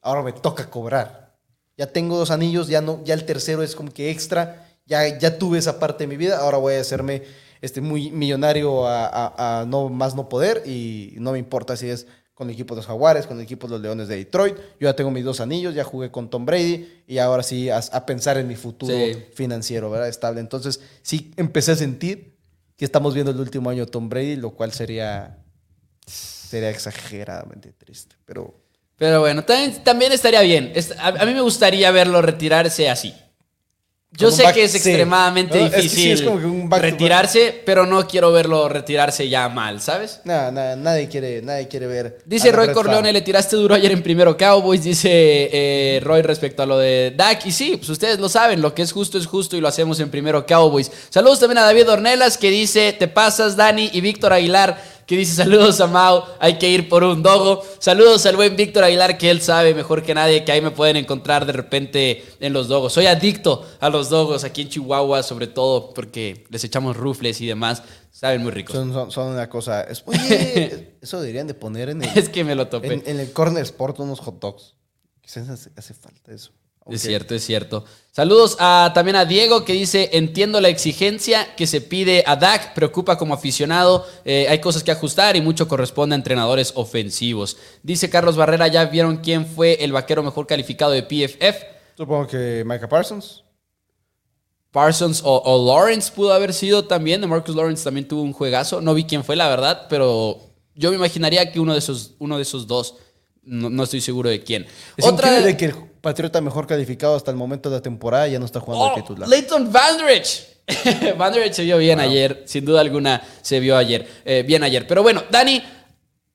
ahora 0.00 0.22
me 0.24 0.32
toca 0.32 0.68
cobrar. 0.68 1.36
Ya 1.76 1.86
tengo 1.86 2.18
dos 2.18 2.32
anillos, 2.32 2.66
ya, 2.66 2.80
no, 2.80 3.00
ya 3.04 3.14
el 3.14 3.24
tercero 3.26 3.62
es 3.62 3.76
como 3.76 3.92
que 3.92 4.10
extra, 4.10 4.68
ya, 4.86 5.16
ya 5.20 5.38
tuve 5.38 5.58
esa 5.58 5.78
parte 5.78 6.02
de 6.02 6.08
mi 6.08 6.16
vida, 6.16 6.38
ahora 6.38 6.58
voy 6.58 6.74
a 6.74 6.80
hacerme 6.80 7.22
este, 7.60 7.80
muy 7.80 8.10
millonario 8.10 8.88
a, 8.88 9.06
a- 9.06 9.60
a 9.60 9.64
no 9.64 9.88
más 9.88 10.16
no 10.16 10.28
poder 10.28 10.64
y 10.66 11.14
no 11.18 11.30
me 11.30 11.38
importa 11.38 11.76
si 11.76 11.90
es 11.90 12.08
con 12.34 12.48
el 12.48 12.54
equipo 12.54 12.74
de 12.74 12.80
los 12.80 12.86
Jaguares, 12.86 13.28
con 13.28 13.36
el 13.36 13.44
equipo 13.44 13.68
de 13.68 13.74
los 13.74 13.80
Leones 13.82 14.08
de 14.08 14.16
Detroit. 14.16 14.56
Yo 14.80 14.88
ya 14.88 14.96
tengo 14.96 15.12
mis 15.12 15.24
dos 15.24 15.40
anillos, 15.40 15.74
ya 15.76 15.84
jugué 15.84 16.10
con 16.10 16.28
Tom 16.28 16.44
Brady 16.44 17.04
y 17.06 17.18
ahora 17.18 17.44
sí 17.44 17.70
a, 17.70 17.78
a 17.92 18.04
pensar 18.04 18.36
en 18.36 18.48
mi 18.48 18.56
futuro 18.56 18.92
Sí. 18.96 19.16
financiero, 19.34 19.90
¿verdad? 19.90 20.08
Estable. 20.08 20.40
Entonces 20.40 20.80
sí 21.02 21.32
empecé 21.36 21.70
a 21.72 21.76
sentir 21.76 22.31
estamos 22.84 23.14
viendo 23.14 23.32
el 23.32 23.40
último 23.40 23.70
año 23.70 23.86
Tom 23.86 24.08
Brady, 24.08 24.36
lo 24.36 24.50
cual 24.50 24.72
sería, 24.72 25.38
sería 26.06 26.70
exageradamente 26.70 27.72
triste, 27.72 28.16
pero... 28.24 28.60
Pero 28.96 29.20
bueno, 29.20 29.42
también, 29.44 29.82
también 29.82 30.12
estaría 30.12 30.42
bien. 30.42 30.72
A, 30.98 31.08
a 31.08 31.26
mí 31.26 31.34
me 31.34 31.40
gustaría 31.40 31.90
verlo 31.90 32.22
retirarse 32.22 32.88
así. 32.88 33.12
Yo 34.14 34.30
sé 34.30 34.42
back- 34.42 34.54
que 34.54 34.64
es 34.64 34.72
sí. 34.72 34.76
extremadamente 34.76 35.58
No, 35.58 35.66
es 35.66 35.72
que 35.72 35.82
sí, 35.82 35.88
difícil 35.88 36.12
es 36.12 36.22
como 36.22 36.38
que 36.38 36.44
un 36.44 36.68
back 36.68 36.80
to 36.80 36.84
back. 36.86 36.92
retirarse, 36.92 37.62
pero 37.64 37.86
no 37.86 38.06
quiero 38.06 38.30
verlo 38.30 38.68
retirarse 38.68 39.26
ya 39.28 39.48
mal, 39.48 39.80
¿sabes? 39.80 40.20
Nada, 40.24 40.50
nada, 40.52 40.76
nadie 40.76 41.08
quiere, 41.08 41.40
nadie 41.40 41.66
quiere 41.66 41.86
ver. 41.86 42.18
Dice 42.26 42.52
Roy 42.52 42.72
Corleone, 42.72 43.10
le 43.10 43.22
tiraste 43.22 43.56
duro 43.56 43.74
ayer 43.74 43.90
en 43.90 44.02
primero 44.02 44.36
Cowboys, 44.36 44.84
dice 44.84 45.08
eh, 45.10 46.00
Roy 46.04 46.20
respecto 46.20 46.62
a 46.62 46.66
lo 46.66 46.76
de 46.78 47.14
Dak. 47.16 47.46
Y 47.46 47.52
sí, 47.52 47.76
pues 47.78 47.88
ustedes 47.88 48.18
lo 48.18 48.28
saben, 48.28 48.60
lo 48.60 48.74
que 48.74 48.82
es 48.82 48.92
justo 48.92 49.16
es 49.16 49.26
justo 49.26 49.56
y 49.56 49.60
lo 49.62 49.68
hacemos 49.68 49.98
en 50.00 50.10
primero 50.10 50.44
Cowboys. 50.46 50.90
Saludos 51.08 51.40
también 51.40 51.58
a 51.58 51.62
David 51.62 51.88
Ornelas 51.90 52.36
que 52.36 52.50
dice, 52.50 52.92
te 52.92 53.08
pasas 53.08 53.56
Dani 53.56 53.88
y 53.94 54.02
Víctor 54.02 54.34
Aguilar 54.34 54.91
que 55.12 55.18
dice 55.18 55.34
saludos 55.34 55.78
a 55.82 55.86
Mau, 55.88 56.24
hay 56.40 56.56
que 56.56 56.70
ir 56.70 56.88
por 56.88 57.04
un 57.04 57.22
dogo. 57.22 57.62
Saludos 57.78 58.24
al 58.24 58.36
buen 58.36 58.56
Víctor 58.56 58.84
Aguilar 58.84 59.18
que 59.18 59.28
él 59.30 59.42
sabe 59.42 59.74
mejor 59.74 60.02
que 60.02 60.14
nadie 60.14 60.42
que 60.42 60.52
ahí 60.52 60.62
me 60.62 60.70
pueden 60.70 60.96
encontrar 60.96 61.44
de 61.44 61.52
repente 61.52 62.24
en 62.40 62.54
los 62.54 62.66
dogos. 62.68 62.94
Soy 62.94 63.04
adicto 63.04 63.66
a 63.80 63.90
los 63.90 64.08
dogos 64.08 64.42
aquí 64.44 64.62
en 64.62 64.70
Chihuahua 64.70 65.22
sobre 65.22 65.48
todo 65.48 65.92
porque 65.92 66.46
les 66.48 66.64
echamos 66.64 66.96
rufles 66.96 67.42
y 67.42 67.46
demás. 67.46 67.82
Saben 68.10 68.42
muy 68.42 68.52
ricos. 68.52 68.74
Son, 68.74 68.90
son, 68.90 69.10
son 69.10 69.32
una 69.32 69.50
cosa. 69.50 69.82
es- 69.82 70.02
oye, 70.06 70.96
eso 71.02 71.20
deberían 71.20 71.46
de 71.46 71.52
poner 71.54 71.90
en 71.90 72.02
el, 72.02 72.08
Es 72.16 72.30
que 72.30 72.42
me 72.42 72.54
lo 72.54 72.68
topé. 72.68 72.94
en, 72.94 73.02
en 73.04 73.20
el 73.20 73.32
Corner 73.32 73.62
Sport 73.64 74.00
unos 74.00 74.18
hot 74.20 74.40
dogs. 74.40 74.76
Quizás 75.20 75.46
hace, 75.50 75.70
hace 75.76 75.92
falta 75.92 76.32
eso. 76.32 76.52
Es 76.86 77.02
cierto, 77.02 77.34
es 77.34 77.44
cierto. 77.44 77.84
Saludos 78.10 78.56
a, 78.58 78.90
también 78.94 79.16
a 79.16 79.24
Diego 79.24 79.64
que 79.64 79.72
dice, 79.72 80.10
entiendo 80.12 80.60
la 80.60 80.68
exigencia 80.68 81.54
que 81.56 81.66
se 81.66 81.80
pide 81.80 82.24
a 82.26 82.36
Dak, 82.36 82.74
preocupa 82.74 83.16
como 83.16 83.34
aficionado, 83.34 84.06
eh, 84.24 84.46
hay 84.50 84.60
cosas 84.60 84.82
que 84.82 84.90
ajustar 84.90 85.36
y 85.36 85.40
mucho 85.40 85.68
corresponde 85.68 86.14
a 86.14 86.18
entrenadores 86.18 86.72
ofensivos. 86.74 87.56
Dice 87.82 88.10
Carlos 88.10 88.36
Barrera, 88.36 88.68
¿ya 88.68 88.84
vieron 88.84 89.18
quién 89.18 89.46
fue 89.46 89.82
el 89.82 89.92
vaquero 89.92 90.22
mejor 90.22 90.46
calificado 90.46 90.92
de 90.92 91.04
PFF? 91.04 91.64
Supongo 91.96 92.26
que 92.26 92.64
Micah 92.66 92.88
Parsons. 92.88 93.44
Parsons 94.72 95.22
o, 95.24 95.36
o 95.38 95.66
Lawrence 95.66 96.10
pudo 96.12 96.32
haber 96.32 96.52
sido 96.52 96.84
también, 96.84 97.20
de 97.20 97.26
Marcus 97.26 97.54
Lawrence 97.54 97.84
también 97.84 98.08
tuvo 98.08 98.22
un 98.22 98.32
juegazo, 98.32 98.80
no 98.80 98.94
vi 98.94 99.04
quién 99.04 99.22
fue 99.22 99.36
la 99.36 99.48
verdad, 99.48 99.86
pero 99.88 100.40
yo 100.74 100.90
me 100.90 100.96
imaginaría 100.96 101.52
que 101.52 101.60
uno 101.60 101.72
de 101.72 101.78
esos, 101.78 102.14
uno 102.18 102.36
de 102.36 102.42
esos 102.42 102.66
dos, 102.66 102.96
no, 103.42 103.70
no 103.70 103.84
estoy 103.84 104.00
seguro 104.00 104.28
de 104.30 104.42
quién. 104.42 104.66
Es 104.96 105.06
increíble 105.06 105.56
que 105.56 105.66
el 105.66 105.91
Patriota 106.02 106.40
mejor 106.40 106.66
calificado 106.66 107.14
hasta 107.16 107.30
el 107.30 107.36
momento 107.38 107.70
de 107.70 107.76
la 107.76 107.82
temporada 107.82 108.28
ya 108.28 108.38
no 108.38 108.44
está 108.44 108.60
jugando 108.60 108.84
Oh, 108.86 108.94
de 108.94 109.00
titular. 109.02 109.28
Leighton 109.28 109.72
Vanderich. 109.72 110.42
Vanderich 111.16 111.54
se 111.54 111.62
vio 111.62 111.78
bien 111.78 112.00
ayer, 112.00 112.42
sin 112.46 112.64
duda 112.64 112.80
alguna 112.80 113.22
se 113.40 113.58
vio 113.60 113.76
ayer, 113.76 114.06
eh, 114.24 114.44
bien 114.46 114.62
ayer. 114.62 114.86
Pero 114.86 115.02
bueno, 115.02 115.22
Dani, 115.30 115.62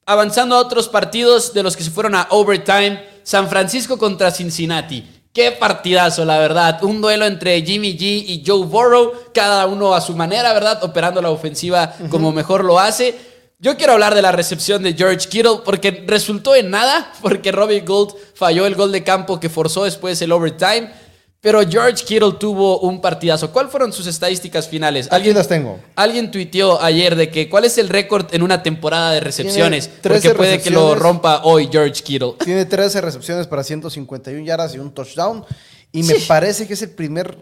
avanzando 0.06 0.56
a 0.56 0.60
otros 0.60 0.88
partidos 0.88 1.54
de 1.54 1.64
los 1.64 1.76
que 1.76 1.84
se 1.84 1.92
fueron 1.92 2.16
a 2.16 2.28
overtime, 2.32 3.04
San 3.24 3.48
Francisco 3.50 3.98
contra 3.98 4.32
Cincinnati. 4.32 5.06
Qué 5.34 5.52
partidazo, 5.52 6.26
la 6.26 6.40
verdad. 6.40 6.82
Un 6.84 7.00
duelo 7.02 7.26
entre 7.26 7.62
Jimmy 7.62 7.96
G 7.96 8.24
y 8.26 8.44
Joe 8.46 8.66
Burrow, 8.66 9.12
cada 9.34 9.68
uno 9.68 9.94
a 9.94 10.02
su 10.02 10.16
manera, 10.16 10.52
¿verdad? 10.54 10.84
Operando 10.84 11.22
la 11.22 11.30
ofensiva 11.30 11.94
como 12.10 12.32
mejor 12.32 12.64
lo 12.64 12.80
hace. 12.80 13.16
Yo 13.60 13.76
quiero 13.76 13.94
hablar 13.94 14.14
de 14.14 14.22
la 14.22 14.32
recepción 14.32 14.84
de 14.84 14.94
George 14.94 15.28
Kittle 15.30 15.62
porque 15.66 16.04
resultó 16.06 16.54
en 16.54 16.70
nada, 16.70 17.12
porque 17.24 17.52
Robbie 17.52 17.80
Gould 17.82 18.14
falló 18.36 18.68
el 18.68 18.76
gol 18.76 18.92
de 18.92 19.04
campo 19.04 19.40
que 19.40 19.50
forzó 19.50 19.86
después 19.86 20.22
el 20.22 20.32
overtime. 20.32 20.92
Pero 21.40 21.62
George 21.68 22.04
Kittle 22.04 22.34
tuvo 22.40 22.80
un 22.82 23.00
partidazo. 23.02 23.52
¿Cuáles 23.52 23.72
fueron 23.72 23.94
sus 23.94 24.06
estadísticas 24.06 24.68
finales? 24.68 25.08
Aquí 25.12 25.34
las 25.34 25.48
tengo. 25.48 25.80
Alguien 25.96 26.30
tuiteó 26.30 26.82
ayer 26.82 27.16
de 27.16 27.32
que 27.32 27.48
cuál 27.50 27.66
es 27.66 27.78
el 27.78 27.90
récord 27.90 28.28
en 28.34 28.44
una 28.44 28.62
temporada 28.62 29.12
de 29.14 29.22
recepciones. 29.22 29.86
Tiene 29.88 30.02
13 30.02 30.30
Porque 30.30 30.38
puede 30.38 30.62
que 30.62 30.70
lo 30.70 30.94
recepciones. 30.94 31.04
rompa 31.04 31.42
hoy 31.44 31.70
George 31.72 32.04
Kittle. 32.04 32.34
Tiene 32.44 32.66
13 32.66 33.02
recepciones 33.02 33.48
para 33.48 33.64
151 33.64 34.46
yardas 34.46 34.76
y 34.76 34.80
un 34.80 34.92
touchdown. 34.92 35.46
Y 35.92 36.04
me 36.04 36.16
parece 36.28 36.68
que 36.68 36.74
es 36.74 36.82
el 36.84 36.92
primer 36.92 37.38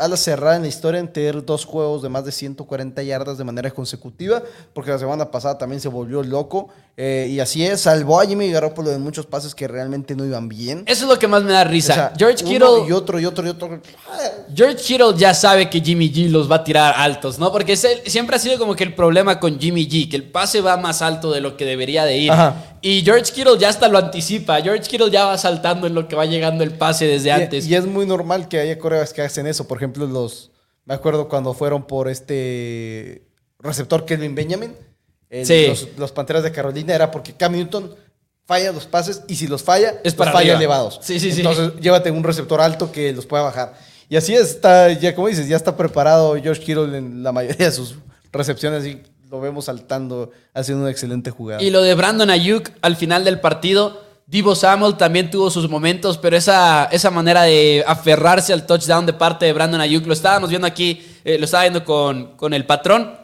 ala 0.00 0.16
cerrada 0.16 0.56
en 0.56 0.62
la 0.62 0.68
historia 0.68 0.98
en 0.98 1.12
tener 1.12 1.44
dos 1.44 1.64
juegos 1.64 2.02
de 2.02 2.08
más 2.08 2.24
de 2.24 2.32
140 2.32 3.02
yardas 3.02 3.38
de 3.38 3.44
manera 3.44 3.70
consecutiva, 3.70 4.42
porque 4.72 4.90
la 4.90 4.98
semana 4.98 5.30
pasada 5.30 5.58
también 5.58 5.80
se 5.80 5.88
volvió 5.88 6.22
loco. 6.22 6.68
eh, 7.02 7.28
y 7.30 7.40
así 7.40 7.64
es, 7.64 7.80
salvó 7.80 8.20
a 8.20 8.26
Jimmy 8.26 8.50
Garoppolo 8.50 8.90
de 8.90 8.98
muchos 8.98 9.24
pases 9.24 9.54
que 9.54 9.66
realmente 9.66 10.14
no 10.14 10.24
iban 10.26 10.48
bien. 10.50 10.82
Eso 10.86 11.04
es 11.04 11.10
lo 11.10 11.18
que 11.18 11.26
más 11.28 11.42
me 11.42 11.52
da 11.52 11.62
O 11.62 11.64
risa. 11.64 11.94
sea, 11.94 12.12
George 12.18 12.44
Kittle. 12.44 12.86
Y 12.88 12.92
otro, 12.92 13.18
y 13.18 13.24
otro, 13.24 13.46
y 13.46 13.50
otro. 13.50 13.80
George 14.54 14.76
Kittle 14.76 15.14
ya 15.16 15.32
sabe 15.32 15.70
que 15.70 15.80
Jimmy 15.80 16.10
G 16.12 16.28
los 16.28 16.50
va 16.50 16.56
a 16.56 16.64
tirar 16.64 16.94
altos, 16.96 17.38
¿no? 17.38 17.50
Porque 17.52 17.72
es 17.72 17.84
el- 17.84 18.02
siempre 18.10 18.36
ha 18.36 18.38
sido 18.38 18.58
como 18.58 18.74
que 18.74 18.84
el 18.84 18.94
problema 18.94 19.40
con 19.40 19.58
Jimmy 19.58 19.86
G, 19.88 20.10
que 20.10 20.16
el 20.16 20.24
pase 20.24 20.60
va 20.60 20.76
más 20.76 21.00
alto 21.00 21.30
de 21.30 21.40
lo 21.40 21.56
que 21.56 21.64
debería 21.64 22.04
de 22.04 22.18
ir. 22.18 22.32
Ajá. 22.32 22.54
Y 22.82 23.02
George 23.02 23.32
Kittle 23.32 23.58
ya 23.58 23.68
hasta 23.70 23.88
lo 23.88 23.96
anticipa. 23.98 24.60
George 24.60 24.82
Kittle 24.88 25.10
ya 25.10 25.24
va 25.26 25.38
saltando 25.38 25.86
en 25.86 25.94
lo 25.94 26.06
que 26.08 26.16
va 26.16 26.26
llegando 26.26 26.64
el 26.64 26.72
pase 26.72 27.06
desde 27.06 27.28
Y- 27.28 27.32
antes. 27.32 27.66
Y, 27.66 27.74
es 27.74 27.86
muy 27.86 28.04
normal 28.06 28.48
que 28.48 28.58
haya 28.58 28.78
coreas 28.78 29.12
que 29.14 29.22
hacen 29.22 29.46
eso. 29.46 29.66
Por 29.66 29.78
ejemplo, 29.78 29.89
los. 29.96 30.50
Me 30.84 30.94
acuerdo 30.94 31.28
cuando 31.28 31.54
fueron 31.54 31.86
por 31.86 32.08
este 32.08 33.22
receptor 33.58 34.04
Kelvin 34.04 34.34
Benjamin, 34.34 34.74
el- 35.28 35.46
Sí. 35.46 35.66
los, 35.68 35.88
los 35.96 36.12
Panteras 36.12 36.42
de 36.42 36.52
Carolina 36.52 36.94
era 36.94 37.10
porque 37.10 37.32
Cam 37.34 37.52
Newton 37.52 37.94
falla 38.46 38.72
los 38.72 38.86
pases 38.86 39.22
y 39.28 39.36
si 39.36 39.46
los 39.46 39.62
falla, 39.62 39.90
Es 40.02 40.12
los 40.12 40.14
para 40.14 40.32
falla 40.32 40.40
arriba. 40.54 40.58
elevados. 40.58 40.98
Sí, 41.02 41.20
sí, 41.20 41.30
sí. 41.32 41.40
Entonces, 41.40 41.72
llévate 41.80 42.10
un 42.10 42.24
receptor 42.24 42.60
alto 42.60 42.90
que 42.90 43.12
los 43.12 43.26
pueda 43.26 43.44
bajar. 43.44 43.74
Y 44.08 44.16
así 44.16 44.34
está, 44.34 44.90
ya 44.92 45.14
como 45.14 45.28
dices, 45.28 45.46
ya 45.46 45.56
está 45.56 45.76
preparado 45.76 46.30
Josh 46.42 46.58
Kittle 46.58 46.96
en 46.98 47.22
la 47.22 47.30
mayoría 47.30 47.66
de 47.66 47.72
sus 47.72 47.94
recepciones 48.32 48.84
y 48.84 49.00
lo 49.30 49.40
vemos 49.40 49.66
saltando, 49.66 50.32
haciendo 50.52 50.82
una 50.82 50.90
excelente 50.90 51.30
jugada. 51.30 51.62
Y 51.62 51.70
lo 51.70 51.82
de 51.82 51.94
Brandon 51.94 52.28
Ayuk 52.30 52.70
al 52.82 52.96
final 52.96 53.24
del 53.24 53.38
partido, 53.38 54.02
Divo 54.30 54.54
Samuel 54.54 54.96
también 54.96 55.28
tuvo 55.28 55.50
sus 55.50 55.68
momentos, 55.68 56.16
pero 56.16 56.36
esa, 56.36 56.84
esa 56.92 57.10
manera 57.10 57.42
de 57.42 57.82
aferrarse 57.84 58.52
al 58.52 58.64
touchdown 58.64 59.04
de 59.04 59.12
parte 59.12 59.44
de 59.46 59.52
Brandon 59.52 59.80
Ayuk, 59.80 60.06
lo 60.06 60.12
estábamos 60.12 60.50
viendo 60.50 60.68
aquí, 60.68 61.04
eh, 61.24 61.36
lo 61.36 61.46
estaba 61.46 61.64
viendo 61.64 61.84
con, 61.84 62.36
con 62.36 62.54
el 62.54 62.64
patrón, 62.64 63.18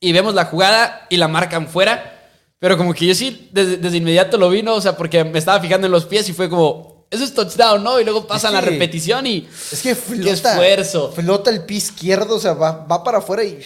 y 0.00 0.12
vemos 0.12 0.34
la 0.34 0.44
jugada 0.44 1.06
y 1.08 1.16
la 1.16 1.28
marcan 1.28 1.66
fuera, 1.66 2.28
pero 2.58 2.76
como 2.76 2.92
que 2.92 3.06
yo 3.06 3.14
sí, 3.14 3.48
desde, 3.52 3.78
desde 3.78 3.96
inmediato 3.96 4.36
lo 4.36 4.50
vi, 4.50 4.62
¿no? 4.62 4.74
O 4.74 4.80
sea, 4.82 4.94
porque 4.98 5.24
me 5.24 5.38
estaba 5.38 5.58
fijando 5.60 5.86
en 5.86 5.92
los 5.92 6.04
pies 6.04 6.28
y 6.28 6.34
fue 6.34 6.50
como, 6.50 7.06
eso 7.10 7.24
es 7.24 7.32
touchdown, 7.32 7.82
¿no? 7.82 7.98
Y 7.98 8.04
luego 8.04 8.26
pasan 8.26 8.52
la 8.52 8.60
que- 8.60 8.68
repetición 8.68 9.26
y... 9.26 9.48
es 9.72 9.80
que 9.82 9.94
flota, 9.94 10.30
esfuerzo. 10.30 11.10
flota 11.10 11.48
el 11.50 11.64
pie 11.64 11.78
izquierdo, 11.78 12.36
o 12.36 12.40
sea, 12.40 12.52
va, 12.52 12.84
va 12.84 13.02
para 13.02 13.16
afuera 13.18 13.44
y... 13.44 13.58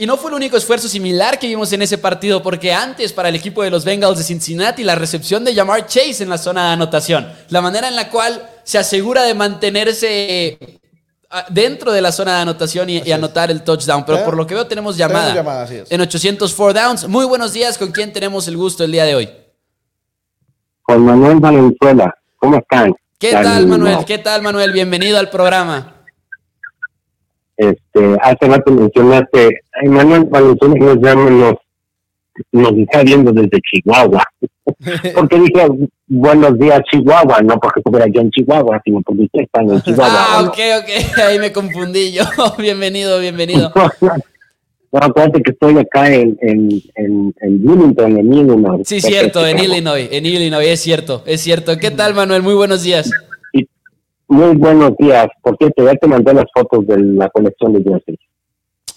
Y 0.00 0.06
no 0.06 0.16
fue 0.16 0.30
el 0.30 0.36
único 0.36 0.56
esfuerzo 0.56 0.88
similar 0.88 1.38
que 1.38 1.46
vimos 1.46 1.70
en 1.74 1.82
ese 1.82 1.98
partido, 1.98 2.42
porque 2.42 2.72
antes 2.72 3.12
para 3.12 3.28
el 3.28 3.34
equipo 3.34 3.62
de 3.62 3.68
los 3.68 3.84
Bengals 3.84 4.16
de 4.16 4.24
Cincinnati, 4.24 4.82
la 4.82 4.94
recepción 4.94 5.44
de 5.44 5.54
Jamar 5.54 5.86
Chase 5.86 6.22
en 6.22 6.30
la 6.30 6.38
zona 6.38 6.68
de 6.68 6.72
anotación, 6.72 7.30
la 7.50 7.60
manera 7.60 7.86
en 7.86 7.94
la 7.94 8.08
cual 8.08 8.48
se 8.62 8.78
asegura 8.78 9.24
de 9.24 9.34
mantenerse 9.34 10.58
ah, 11.28 11.44
dentro 11.50 11.92
de 11.92 12.00
la 12.00 12.12
zona 12.12 12.36
de 12.36 12.40
anotación 12.40 12.88
y, 12.88 13.02
y 13.02 13.12
anotar 13.12 13.50
el 13.50 13.62
touchdown. 13.62 14.06
Pero 14.06 14.24
por 14.24 14.38
lo 14.38 14.46
que 14.46 14.54
veo 14.54 14.66
tenemos 14.66 14.96
tenemos 14.96 14.96
llamada, 14.96 15.34
llamada, 15.34 15.62
así 15.64 15.74
es. 15.74 15.92
en 15.92 16.00
804 16.00 16.72
Downs. 16.80 17.06
Muy 17.06 17.26
buenos 17.26 17.52
días, 17.52 17.76
¿con 17.76 17.92
quién 17.92 18.10
tenemos 18.10 18.48
el 18.48 18.56
gusto 18.56 18.84
el 18.84 18.92
día 18.92 19.04
de 19.04 19.16
hoy? 19.16 19.28
Con 20.80 21.04
Manuel 21.04 21.40
Valenzuela. 21.40 22.14
¿Cómo 22.36 22.56
están? 22.56 22.94
¿Qué 23.18 23.36
Al- 23.36 23.44
tal, 23.44 23.66
Manuel? 23.66 23.98
¿Qué 24.06 24.16
tal, 24.16 24.40
Manuel? 24.40 24.72
Bienvenido 24.72 25.18
al 25.18 25.28
programa. 25.28 25.99
Este, 27.60 28.16
hace 28.22 28.46
rato 28.46 28.72
mencionaste, 28.72 29.60
Manuel 29.84 30.24
Valenzuela 30.24 30.74
nos 30.76 30.96
llama, 30.96 31.28
nos, 31.28 31.54
nos 32.52 32.78
está 32.78 33.02
viendo 33.02 33.32
desde 33.32 33.60
Chihuahua. 33.60 34.24
porque 35.14 35.38
dije, 35.40 35.68
buenos 36.06 36.58
días 36.58 36.80
Chihuahua, 36.90 37.42
no 37.42 37.60
porque 37.60 37.80
estuviera 37.80 38.06
yo 38.10 38.22
en 38.22 38.30
Chihuahua, 38.30 38.80
sino 38.82 39.02
porque 39.02 39.24
usted 39.24 39.40
está 39.40 39.60
en 39.60 39.82
Chihuahua. 39.82 40.26
Ah, 40.26 40.42
ok, 40.44 40.58
ok, 40.80 41.18
ahí 41.28 41.38
me 41.38 41.52
confundí 41.52 42.12
yo. 42.12 42.24
bienvenido, 42.58 43.20
bienvenido. 43.20 43.70
No, 44.92 44.98
acuérdate 44.98 45.42
que 45.42 45.50
estoy 45.50 45.76
acá 45.76 46.10
en, 46.10 46.38
en, 46.40 46.82
en, 46.94 47.34
en 47.42 47.62
Bloomington, 47.62 48.16
en 48.16 48.32
Illinois. 48.32 48.88
Sí, 48.88 49.02
cierto, 49.02 49.46
en. 49.46 49.58
Illinois, 49.58 50.08
en 50.10 50.24
Illinois, 50.24 50.66
es 50.66 50.80
cierto, 50.80 51.22
es 51.26 51.42
cierto. 51.42 51.76
¿Qué 51.76 51.90
tal, 51.90 52.14
Manuel? 52.14 52.42
Muy 52.42 52.54
buenos 52.54 52.82
días. 52.84 53.10
Y 54.30 54.34
muy 54.34 54.56
buenos 54.56 54.96
días. 54.98 55.26
Por 55.42 55.56
cierto, 55.58 55.84
ya 55.84 55.94
te 55.96 56.06
mandé 56.06 56.32
las 56.32 56.46
fotos 56.54 56.86
de 56.86 56.98
la 56.98 57.28
colección 57.30 57.72
de 57.72 57.82
jerseys. 57.82 58.18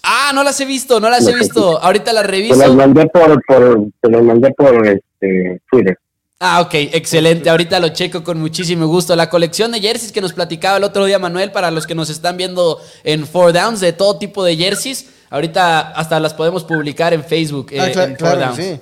Ah, 0.02 0.32
no 0.34 0.44
las 0.44 0.60
he 0.60 0.64
visto, 0.64 1.00
no 1.00 1.08
las 1.10 1.26
he 1.26 1.34
visto. 1.34 1.78
Ahorita 1.82 2.12
las 2.12 2.24
Te 2.26 2.30
las 2.30 2.58
reviso. 2.58 2.74
mandé 2.74 3.06
por, 3.06 3.42
por, 3.46 3.86
te 4.00 4.10
las 4.10 4.22
mandé 4.22 4.50
por 4.52 4.86
este, 4.86 5.60
Twitter. 5.70 5.98
Ah, 6.40 6.60
ok, 6.60 6.74
excelente. 6.92 7.48
Ahorita 7.48 7.80
lo 7.80 7.88
checo 7.88 8.22
con 8.22 8.38
muchísimo 8.38 8.86
gusto. 8.86 9.16
La 9.16 9.30
colección 9.30 9.72
de 9.72 9.80
jerseys 9.80 10.12
que 10.12 10.20
nos 10.20 10.34
platicaba 10.34 10.76
el 10.76 10.84
otro 10.84 11.04
día 11.06 11.18
Manuel, 11.18 11.52
para 11.52 11.70
los 11.70 11.86
que 11.86 11.94
nos 11.94 12.10
están 12.10 12.36
viendo 12.36 12.78
en 13.02 13.26
Four 13.26 13.52
Downs, 13.54 13.80
de 13.80 13.92
todo 13.94 14.18
tipo 14.18 14.44
de 14.44 14.56
jerseys. 14.56 15.10
Ahorita 15.30 15.92
hasta 15.92 16.20
las 16.20 16.34
podemos 16.34 16.64
publicar 16.64 17.14
en 17.14 17.24
Facebook. 17.24 17.68
eh, 17.70 17.80
Ah, 17.80 17.86
cla- 17.88 18.04
en 18.04 18.10
Four 18.10 18.18
claro, 18.18 18.40
Downs. 18.40 18.56
sí. 18.56 18.80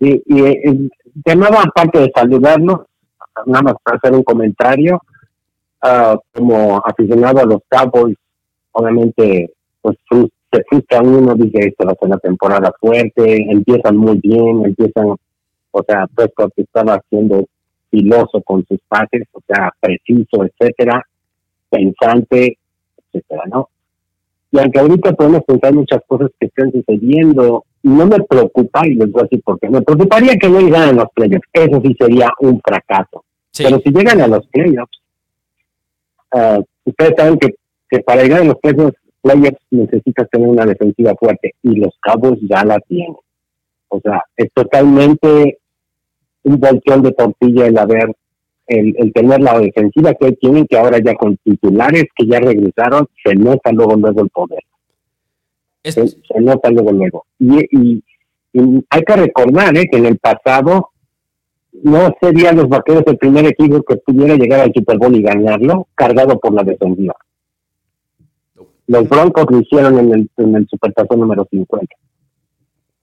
Y, 0.00 0.22
y 0.26 0.40
eh, 0.44 0.88
llamaba 1.26 1.62
aparte 1.62 1.98
de 2.00 2.12
saludarnos, 2.14 2.80
nada 3.46 3.62
más 3.62 3.74
para 3.82 3.96
hacer 3.98 4.12
un 4.12 4.22
comentario. 4.22 5.00
ah, 5.82 6.16
como 6.32 6.78
aficionado 6.84 7.40
a 7.40 7.44
los 7.44 7.60
Cowboys, 7.68 8.16
obviamente, 8.72 9.52
pues 9.80 9.96
se 10.52 10.62
frustra 10.64 11.00
uno, 11.02 11.34
dice, 11.34 11.68
esta 11.68 11.86
va 11.86 11.92
a 11.92 11.94
ser 11.94 12.08
una 12.08 12.18
temporada 12.18 12.72
fuerte, 12.78 13.50
empiezan 13.50 13.96
muy 13.96 14.18
bien, 14.18 14.64
empiezan, 14.64 15.16
o 15.70 15.82
sea, 15.86 16.06
Prescott 16.14 16.52
estaba 16.56 17.00
siendo 17.08 17.46
filoso 17.90 18.40
con 18.42 18.64
sus 18.66 18.78
pases, 18.88 19.22
o 19.32 19.40
sea, 19.46 19.70
preciso, 19.80 20.44
etcétera, 20.44 21.04
pensante, 21.70 22.58
etcétera, 22.98 23.44
¿no? 23.50 23.68
Y 24.52 24.58
aunque 24.58 24.80
ahorita 24.80 25.14
podemos 25.14 25.42
pensar 25.44 25.72
muchas 25.72 26.02
cosas 26.06 26.30
que 26.38 26.46
están 26.46 26.70
sucediendo, 26.70 27.64
no 27.82 28.06
me 28.06 28.18
preocupa, 28.20 28.86
y 28.86 28.94
les 28.94 29.10
voy 29.10 29.22
a 29.22 29.24
decir 29.24 29.42
por 29.42 29.58
qué, 29.58 29.68
me 29.68 29.80
preocuparía 29.80 30.36
que 30.36 30.48
no 30.48 30.60
llegaran 30.60 30.90
a 30.90 31.02
los 31.02 31.12
playoffs, 31.14 31.48
eso 31.52 31.80
sí 31.82 31.96
sería 31.98 32.30
un 32.40 32.60
fracaso. 32.60 33.24
Sí. 33.50 33.64
Pero 33.64 33.80
si 33.80 33.90
llegan 33.90 34.20
a 34.20 34.28
los 34.28 34.46
playoffs, 34.48 35.00
ah, 36.32 36.60
ustedes 36.84 37.14
saben 37.16 37.38
que, 37.38 37.54
que 37.90 38.00
para 38.00 38.22
llegar 38.22 38.42
a 38.42 38.44
los 38.44 38.58
playoffs, 38.58 38.98
playoffs 39.22 39.66
necesitas 39.70 40.28
tener 40.30 40.48
una 40.48 40.66
defensiva 40.66 41.14
fuerte 41.18 41.54
y 41.62 41.76
los 41.76 41.94
Cowboys 42.00 42.38
ya 42.42 42.62
la 42.64 42.78
tienen. 42.80 43.16
O 43.88 44.00
sea, 44.00 44.22
es 44.36 44.48
totalmente 44.52 45.58
un 46.42 46.60
volteón 46.60 47.02
de 47.02 47.12
tortilla 47.12 47.66
el 47.66 47.78
haber, 47.78 48.14
el, 48.80 48.94
el 48.98 49.12
tener 49.12 49.40
la 49.40 49.58
defensiva 49.58 50.14
que 50.14 50.26
hoy 50.26 50.36
tienen, 50.36 50.66
que 50.66 50.78
ahora 50.78 50.98
ya 51.04 51.14
con 51.14 51.36
titulares 51.38 52.04
que 52.16 52.26
ya 52.26 52.40
regresaron, 52.40 53.06
se 53.24 53.34
nota 53.34 53.72
luego 53.72 53.96
luego 53.96 54.22
el 54.22 54.28
poder 54.30 54.60
Es- 55.82 55.94
se, 55.94 56.08
se 56.08 56.40
nota 56.40 56.70
luego 56.70 56.92
luego. 56.92 57.26
Y, 57.38 57.58
y, 57.70 58.04
y 58.52 58.84
hay 58.90 59.02
que 59.02 59.16
recordar 59.16 59.76
¿eh? 59.76 59.86
que 59.90 59.98
en 59.98 60.06
el 60.06 60.18
pasado 60.18 60.90
no 61.82 62.14
serían 62.20 62.56
los 62.56 62.68
vaqueros 62.68 63.02
el 63.06 63.16
primer 63.16 63.46
equipo 63.46 63.82
que 63.82 63.96
pudiera 63.96 64.34
llegar 64.36 64.60
al 64.60 64.72
Super 64.74 64.98
Bowl 64.98 65.16
y 65.16 65.22
ganarlo 65.22 65.88
cargado 65.94 66.38
por 66.38 66.52
la 66.52 66.62
defensiva. 66.62 67.14
Los 68.86 69.08
Broncos 69.08 69.46
lo 69.50 69.60
hicieron 69.60 69.98
en 69.98 70.12
el, 70.12 70.30
en 70.36 70.54
el 70.56 70.68
Supertazón 70.68 71.20
número 71.20 71.46
50. 71.50 71.86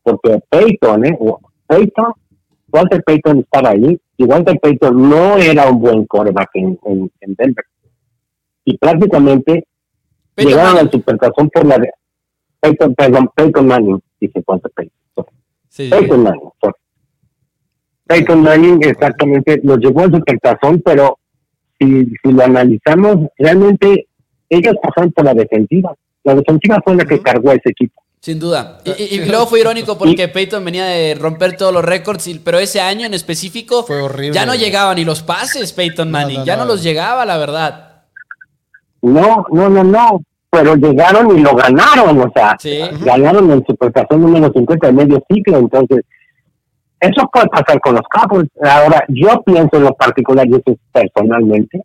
Porque 0.04 0.40
Peyton, 0.50 1.06
¿eh? 1.06 1.18
Peyton, 1.68 2.14
Walter 2.72 3.04
Peyton 3.04 3.40
estaba 3.40 3.70
ahí 3.72 4.00
y 4.18 4.24
Walter 4.24 4.60
Peyton 4.60 5.10
no 5.10 5.38
era 5.38 5.70
un 5.70 5.80
buen 5.80 6.06
quarterback 6.06 6.50
en, 6.54 6.80
en, 6.86 7.12
en 7.22 7.36
Denver. 7.36 7.66
Y 8.66 8.78
prácticamente 8.78 9.66
Peyton 10.36 10.52
llegaron 10.52 10.74
Manning. 10.74 10.86
al 10.88 10.92
Supertazón 10.92 11.50
por 11.50 11.66
la 11.66 11.78
de 11.78 11.92
Peyton, 12.60 12.96
perdón, 12.96 13.30
Peyton 13.36 13.68
Manning, 13.68 14.00
dice 14.20 14.44
Walter 14.46 14.72
Peyton. 14.76 14.94
sorry. 15.16 15.32
sí, 15.70 15.84
sí. 15.86 15.90
Peyton 15.90 16.24
Manning, 16.24 16.50
sorry. 16.62 16.74
Peyton 18.06 18.42
Manning 18.42 18.84
exactamente 18.84 19.60
los 19.64 19.78
llevó 19.80 20.02
al 20.02 20.12
Supertazón, 20.12 20.82
pero 20.84 21.18
si, 21.80 22.06
si 22.06 22.32
lo 22.32 22.44
analizamos, 22.44 23.30
realmente 23.38 24.08
ellos 24.50 24.76
pasaron 24.82 25.12
por 25.12 25.26
la 25.26 25.34
defensiva. 25.34 25.96
La 26.24 26.36
defensiva 26.36 26.82
fue 26.84 26.96
la 26.96 27.06
que 27.06 27.22
cargó 27.22 27.52
a 27.52 27.54
ese 27.54 27.70
equipo. 27.70 28.04
Sin 28.30 28.38
duda. 28.40 28.78
Y, 28.86 28.92
y- 28.92 29.22
y 29.22 29.26
luego 29.26 29.48
fue 29.48 29.60
irónico 29.62 29.98
porque 29.98 30.28
Peyton 30.28 30.64
venía 30.64 30.86
de 30.86 31.16
romper 31.16 31.58
todos 31.58 31.74
los 31.74 31.84
récords, 31.84 32.28
y- 32.28 32.38
pero 32.38 32.60
ese 32.60 32.80
año 32.80 33.08
en 33.08 33.16
específico 33.16 33.84
Fue 33.84 34.00
horrible. 34.04 34.34
ya 34.36 34.46
no 34.46 34.54
llegaban 34.54 34.98
ni 34.98 35.04
los 35.04 35.24
pases 35.24 35.74
Peyton 35.74 36.12
Manning, 36.12 36.40
no, 36.42 36.46
ya 36.46 36.56
no 36.56 36.66
no. 36.66 36.74
los 36.74 36.84
llegaba, 36.84 37.26
la 37.26 37.38
verdad. 37.40 38.04
No, 39.02 39.46
no, 39.52 39.68
no, 39.70 39.84
no. 39.84 40.22
Pero 40.52 40.76
llegaron 40.76 41.38
y 41.38 41.42
lo 41.42 41.56
ganaron, 41.56 42.20
o 42.22 42.32
sea, 42.36 42.56
Sí. 42.60 42.80
ganaron 43.02 43.50
el 43.52 43.64
Supertazón 43.66 44.22
número 44.22 44.52
50 44.54 44.88
de 44.88 44.94
medio 44.94 45.24
ciclo. 45.32 45.58
Entonces, 45.58 46.06
eso 47.00 47.28
puede 47.34 47.48
pasar 47.48 47.80
con 47.82 47.96
los 47.96 48.04
Cowboys. 48.12 48.48
Ahora, 48.64 49.04
yo 49.10 49.42
pienso 49.44 49.70
en 49.78 49.84
lo 49.84 49.94
particular, 49.96 50.46
y 50.48 50.52
eso 50.52 50.64
es 50.68 50.78
personalmente, 50.92 51.82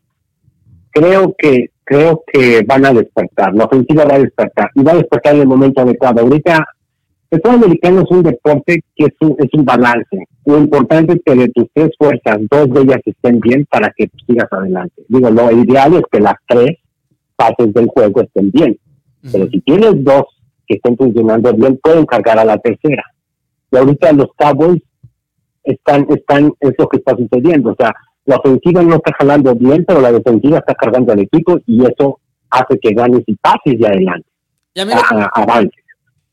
creo 0.91 1.35
que 1.39 1.71
creo 1.85 2.23
que 2.33 2.63
van 2.67 2.85
a 2.87 2.93
despertar. 2.93 3.55
La 3.55 3.65
ofensiva 3.65 4.05
va 4.05 4.17
a 4.17 4.21
despertar 4.21 4.71
y 4.75 4.83
va 4.83 4.93
a 4.93 4.97
despertar 4.97 5.35
en 5.35 5.43
el 5.43 5.47
momento 5.47 5.83
adecuado. 5.83 6.23
Ahorita, 6.23 6.67
el 7.31 7.41
fútbol 7.41 7.65
americano 7.65 8.01
es 8.03 8.11
un 8.11 8.23
deporte 8.23 8.85
que 8.95 9.05
es 9.05 9.15
un, 9.21 9.37
es 9.39 9.49
un 9.53 9.65
balance. 9.65 10.27
Lo 10.47 10.59
importante 10.59 11.15
es 11.15 11.21
que 11.25 11.35
de 11.35 11.49
tus 11.49 11.67
tres 11.73 11.91
fuerzas, 11.99 12.39
dos 12.51 12.71
de 12.71 12.81
ellas 12.83 13.01
estén 13.05 13.41
bien 13.41 13.67
para 13.71 13.93
que 13.97 14.11
sigas 14.27 14.49
adelante. 14.51 15.03
Digo, 15.09 15.31
lo 15.31 15.51
ideal 15.51 15.95
es 15.95 16.03
que 16.11 16.21
las 16.21 16.35
tres 16.47 16.79
fases 17.37 17.73
del 17.73 17.87
juego 17.89 18.23
estén 18.23 18.51
bien. 18.51 18.79
Pero 19.33 19.49
si 19.49 19.61
tienes 19.63 20.05
dos 20.05 20.25
que 20.67 20.75
estén 20.75 20.97
funcionando 20.97 21.53
bien, 21.55 21.79
pueden 21.83 22.07
cargar 22.07 22.39
a 22.39 22.45
la 22.45 22.59
tercera. 22.59 23.05
Y 23.71 23.77
ahorita 23.77 24.13
los 24.13 24.29
Cowboys 24.37 24.83
están, 25.65 26.07
están, 26.11 26.53
es 26.61 26.73
lo 26.79 26.89
que 26.89 26.99
está 26.99 27.17
sucediendo. 27.17 27.73
O 27.73 27.77
sea, 27.77 27.95
la 28.27 28.37
ofensiva 28.37 28.83
no 28.83 28.97
está 28.97 29.13
jalando 29.19 29.55
bien, 29.55 29.85
pero 29.87 30.01
la 30.01 30.13
defensiva 30.13 30.59
está 30.59 30.75
cargando 30.75 31.13
al 31.13 31.21
equipo 31.21 31.59
y 31.67 31.85
eso 31.85 32.21
hace 32.51 32.79
que 32.81 32.95
ganes 32.95 33.23
y 33.27 33.35
pases 33.35 33.79
de 33.79 33.87
adelante, 33.87 34.27
Y 34.75 34.81
a 34.81 34.85
mí 34.85 34.93
lo- 34.95 35.01
a- 35.01 35.25
a- 35.25 35.43
avances. 35.43 35.81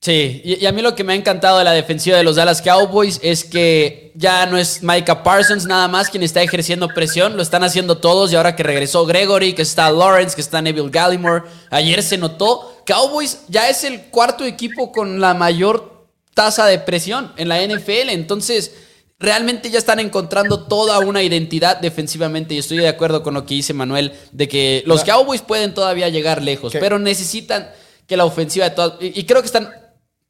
Sí, 0.04 0.42
y, 0.44 0.64
y 0.64 0.66
a 0.66 0.72
mí 0.72 0.82
lo 0.82 0.96
que 0.96 1.04
me 1.04 1.14
ha 1.14 1.16
encantado 1.16 1.60
de 1.60 1.64
la 1.64 1.74
defensiva 1.74 2.18
de 2.18 2.24
los 2.24 2.36
Dallas 2.36 2.64
Cowboys 2.64 3.20
es 3.22 3.44
que 3.46 4.12
ya 4.16 4.48
no 4.48 4.58
es 4.58 4.82
Micah 4.82 5.22
Parsons 5.22 5.68
nada 5.68 5.88
más 5.88 6.10
quien 6.10 6.24
está 6.24 6.42
ejerciendo 6.42 6.88
presión, 6.88 7.36
lo 7.36 7.44
están 7.44 7.64
haciendo 7.64 8.00
todos 8.00 8.32
y 8.34 8.36
ahora 8.36 8.56
que 8.56 8.64
regresó 8.64 9.06
Gregory, 9.06 9.54
que 9.54 9.62
está 9.62 9.92
Lawrence, 9.92 10.34
que 10.34 10.42
está 10.42 10.60
Neville 10.60 10.90
Gallimore, 10.90 11.44
ayer 11.70 12.02
se 12.02 12.18
notó 12.18 12.82
Cowboys 12.88 13.46
ya 13.48 13.70
es 13.70 13.84
el 13.84 14.02
cuarto 14.10 14.44
equipo 14.44 14.92
con 14.92 15.20
la 15.22 15.36
mayor 15.36 16.08
tasa 16.34 16.66
de 16.66 16.80
presión 16.80 17.32
en 17.38 17.48
la 17.50 17.62
NFL. 17.62 18.10
Entonces, 18.10 18.74
realmente 19.22 19.70
ya 19.70 19.78
están 19.78 20.00
encontrando 20.00 20.64
toda 20.64 21.00
una 21.00 21.22
identidad 21.24 21.78
defensivamente. 21.78 22.56
Y 22.56 22.58
estoy 22.58 22.78
de 22.78 22.88
acuerdo 22.88 23.24
con 23.24 23.34
lo 23.34 23.46
que 23.46 23.54
dice 23.56 23.74
Manuel, 23.74 24.14
de 24.32 24.48
que 24.48 24.84
los 24.86 25.04
Cowboys 25.04 25.42
pueden 25.42 25.74
todavía 25.74 26.10
llegar 26.10 26.42
lejos, 26.42 26.74
pero 26.80 27.00
necesitan 27.00 27.70
que 28.08 28.18
la 28.18 28.26
ofensiva 28.26 28.68
de 28.68 28.76
todas... 28.76 28.94
Y, 29.00 29.24
creo 29.24 29.42
que 29.42 29.46
están 29.46 29.72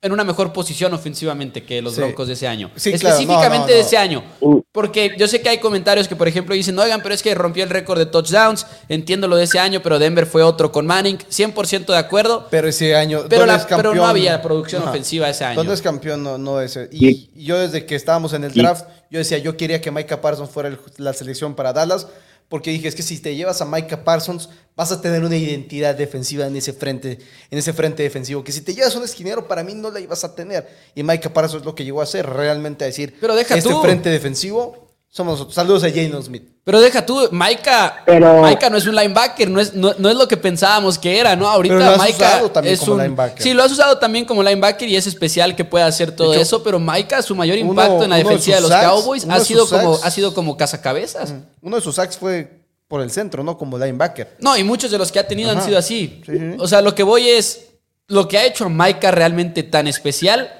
en 0.03 0.11
una 0.11 0.23
mejor 0.23 0.51
posición 0.51 0.93
ofensivamente 0.95 1.63
que 1.63 1.79
los 1.79 1.95
Broncos 1.95 2.27
de 2.27 2.33
ese 2.33 2.47
año. 2.47 2.71
Específicamente 2.75 3.71
de 3.71 3.81
ese 3.81 3.97
año. 3.97 4.23
Porque 4.71 5.13
yo 5.17 5.27
sé 5.27 5.41
que 5.41 5.49
hay 5.49 5.59
comentarios 5.59 6.07
que, 6.07 6.15
por 6.15 6.27
ejemplo, 6.27 6.55
dicen, 6.55 6.77
oigan, 6.79 7.01
pero 7.03 7.13
es 7.13 7.21
que 7.21 7.35
rompió 7.35 7.63
el 7.63 7.69
récord 7.69 7.99
de 7.99 8.07
touchdowns. 8.07 8.65
Entiendo 8.89 9.27
lo 9.27 9.35
de 9.35 9.43
ese 9.43 9.59
año, 9.59 9.81
pero 9.83 9.99
Denver 9.99 10.25
fue 10.25 10.41
otro 10.41 10.71
con 10.71 10.87
Manning. 10.87 11.19
100% 11.19 11.85
de 11.85 11.97
acuerdo. 11.97 12.47
Pero 12.49 12.67
ese 12.67 12.95
año... 12.95 13.25
Pero, 13.29 13.45
pero 13.69 13.93
no 13.93 14.07
había 14.07 14.41
producción 14.41 14.87
ofensiva 14.87 15.29
ese 15.29 15.45
año. 15.45 15.57
¿Dónde 15.57 15.75
es 15.75 15.81
campeón? 15.83 16.23
No, 16.23 16.39
no 16.39 16.59
es... 16.61 16.79
Y, 16.91 17.29
yo 17.35 17.59
desde 17.59 17.85
que 17.85 17.95
estábamos 17.95 18.33
en 18.33 18.43
el 18.43 18.53
draft, 18.53 18.87
yo 19.11 19.19
decía, 19.19 19.37
yo 19.37 19.55
quería 19.55 19.81
que 19.81 19.91
Micah 19.91 20.19
Parsons 20.19 20.49
fuera 20.49 20.75
la 20.97 21.13
selección 21.13 21.53
para 21.53 21.73
Dallas 21.73 22.07
porque 22.51 22.69
dije, 22.69 22.89
es 22.89 22.95
que 22.95 23.01
si 23.01 23.17
te 23.17 23.33
llevas 23.33 23.61
a 23.61 23.65
Micah 23.65 24.03
Parsons, 24.03 24.49
vas 24.75 24.91
a 24.91 24.99
tener 24.99 25.23
una 25.23 25.37
identidad 25.37 25.95
defensiva 25.95 26.45
en 26.45 26.53
ese 26.57 26.73
frente, 26.73 27.17
en 27.49 27.57
ese 27.57 27.71
frente 27.71 28.03
defensivo, 28.03 28.43
que 28.43 28.51
si 28.51 28.59
te 28.59 28.75
llevas 28.75 28.93
a 28.93 28.97
un 28.97 29.05
esquinero, 29.05 29.47
para 29.47 29.63
mí 29.63 29.73
no 29.73 29.89
la 29.89 30.01
ibas 30.01 30.25
a 30.25 30.35
tener. 30.35 30.67
Y 30.93 31.01
Micah 31.01 31.33
Parsons 31.33 31.61
es 31.61 31.65
lo 31.65 31.73
que 31.73 31.85
llegó 31.85 32.01
a 32.01 32.03
hacer, 32.03 32.29
realmente 32.29 32.83
a 32.83 32.87
decir, 32.87 33.15
Pero 33.21 33.37
deja 33.37 33.55
este 33.55 33.73
frente 33.81 34.09
defensivo 34.09 34.80
somos 35.11 35.33
nosotros. 35.33 35.53
Saludos 35.53 35.83
a 35.83 35.89
Jalen 35.89 36.23
Smith. 36.23 36.43
Pero 36.63 36.79
deja 36.79 37.05
tú, 37.05 37.27
Maika, 37.31 38.03
no 38.07 38.77
es 38.77 38.87
un 38.87 38.95
linebacker, 38.95 39.49
no 39.49 39.59
es, 39.59 39.73
no, 39.73 39.89
es 39.89 40.15
lo 40.15 40.27
que 40.27 40.37
pensábamos 40.37 40.97
que 40.97 41.19
era, 41.19 41.35
¿no? 41.35 41.49
Ahorita 41.49 41.75
pero 41.75 41.85
lo 41.85 42.01
has 42.01 42.09
usado 42.09 42.51
también 42.51 42.73
es 42.73 42.79
como 42.79 42.93
un, 42.93 43.01
linebacker. 43.01 43.43
Sí, 43.43 43.53
lo 43.53 43.63
has 43.63 43.71
usado 43.71 43.97
también 43.97 44.25
como 44.25 44.41
linebacker 44.41 44.87
y 44.87 44.95
es 44.95 45.05
especial 45.05 45.55
que 45.55 45.65
pueda 45.65 45.85
hacer 45.85 46.15
todo 46.15 46.33
eso, 46.33 46.63
pero 46.63 46.79
Maika, 46.79 47.21
su 47.21 47.35
mayor 47.35 47.57
impacto 47.57 48.03
en 48.03 48.11
la 48.11 48.17
defensiva 48.17 48.55
de, 48.55 48.61
los 48.61 48.71
Cowboys 48.71 49.27
ha 49.27 49.39
sido, 49.41 49.67
como, 49.67 49.99
ha 50.01 50.11
sido 50.11 50.33
como 50.33 50.55
cazacabezas. 50.55 51.33
Uno 51.61 51.75
de 51.75 51.81
sus 51.81 51.95
sacks 51.95 52.17
fue 52.17 52.61
por 52.87 53.01
el 53.01 53.11
centro, 53.11 53.43
¿no? 53.43 53.57
Como 53.57 53.77
linebacker. 53.77 54.37
No, 54.39 54.55
y 54.55 54.63
muchos 54.63 54.91
de 54.91 54.97
los 54.97 55.11
que 55.11 55.19
ha 55.19 55.27
tenido 55.27 55.51
han 55.51 55.61
sido 55.61 55.77
así. 55.77 56.21
O 56.59 56.67
sea, 56.67 56.81
lo 56.81 56.95
que 56.95 57.03
voy 57.03 57.27
es, 57.27 57.69
lo 58.07 58.27
que 58.27 58.37
ha 58.37 58.45
hecho 58.45 58.65
a 58.65 58.69
Maika 58.69 59.11
realmente 59.11 59.63
tan 59.63 59.87
especial 59.87 60.53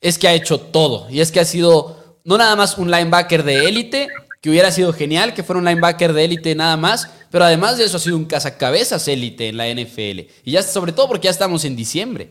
es 0.00 0.18
que 0.18 0.28
ha 0.28 0.34
hecho 0.34 0.60
todo. 0.60 1.08
Y 1.08 1.20
es 1.20 1.32
que 1.32 1.40
ha 1.40 1.44
sido 1.44 1.95
no 2.26 2.36
nada 2.36 2.56
más 2.56 2.76
un 2.76 2.90
linebacker 2.90 3.44
de 3.44 3.68
élite, 3.68 4.08
que 4.42 4.50
hubiera 4.50 4.70
sido 4.70 4.92
genial 4.92 5.32
que 5.32 5.42
fuera 5.42 5.58
un 5.58 5.64
linebacker 5.64 6.12
de 6.12 6.24
élite 6.24 6.54
nada 6.54 6.76
más, 6.76 7.10
pero 7.30 7.44
además 7.44 7.78
de 7.78 7.84
eso 7.84 7.96
ha 7.96 8.00
sido 8.00 8.16
un 8.16 8.26
cazacabezas 8.26 9.08
élite 9.08 9.48
en 9.48 9.56
la 9.56 9.68
NFL. 9.68 10.28
Y 10.44 10.52
ya 10.52 10.62
sobre 10.62 10.92
todo 10.92 11.08
porque 11.08 11.24
ya 11.24 11.30
estamos 11.30 11.64
en 11.64 11.76
diciembre. 11.76 12.30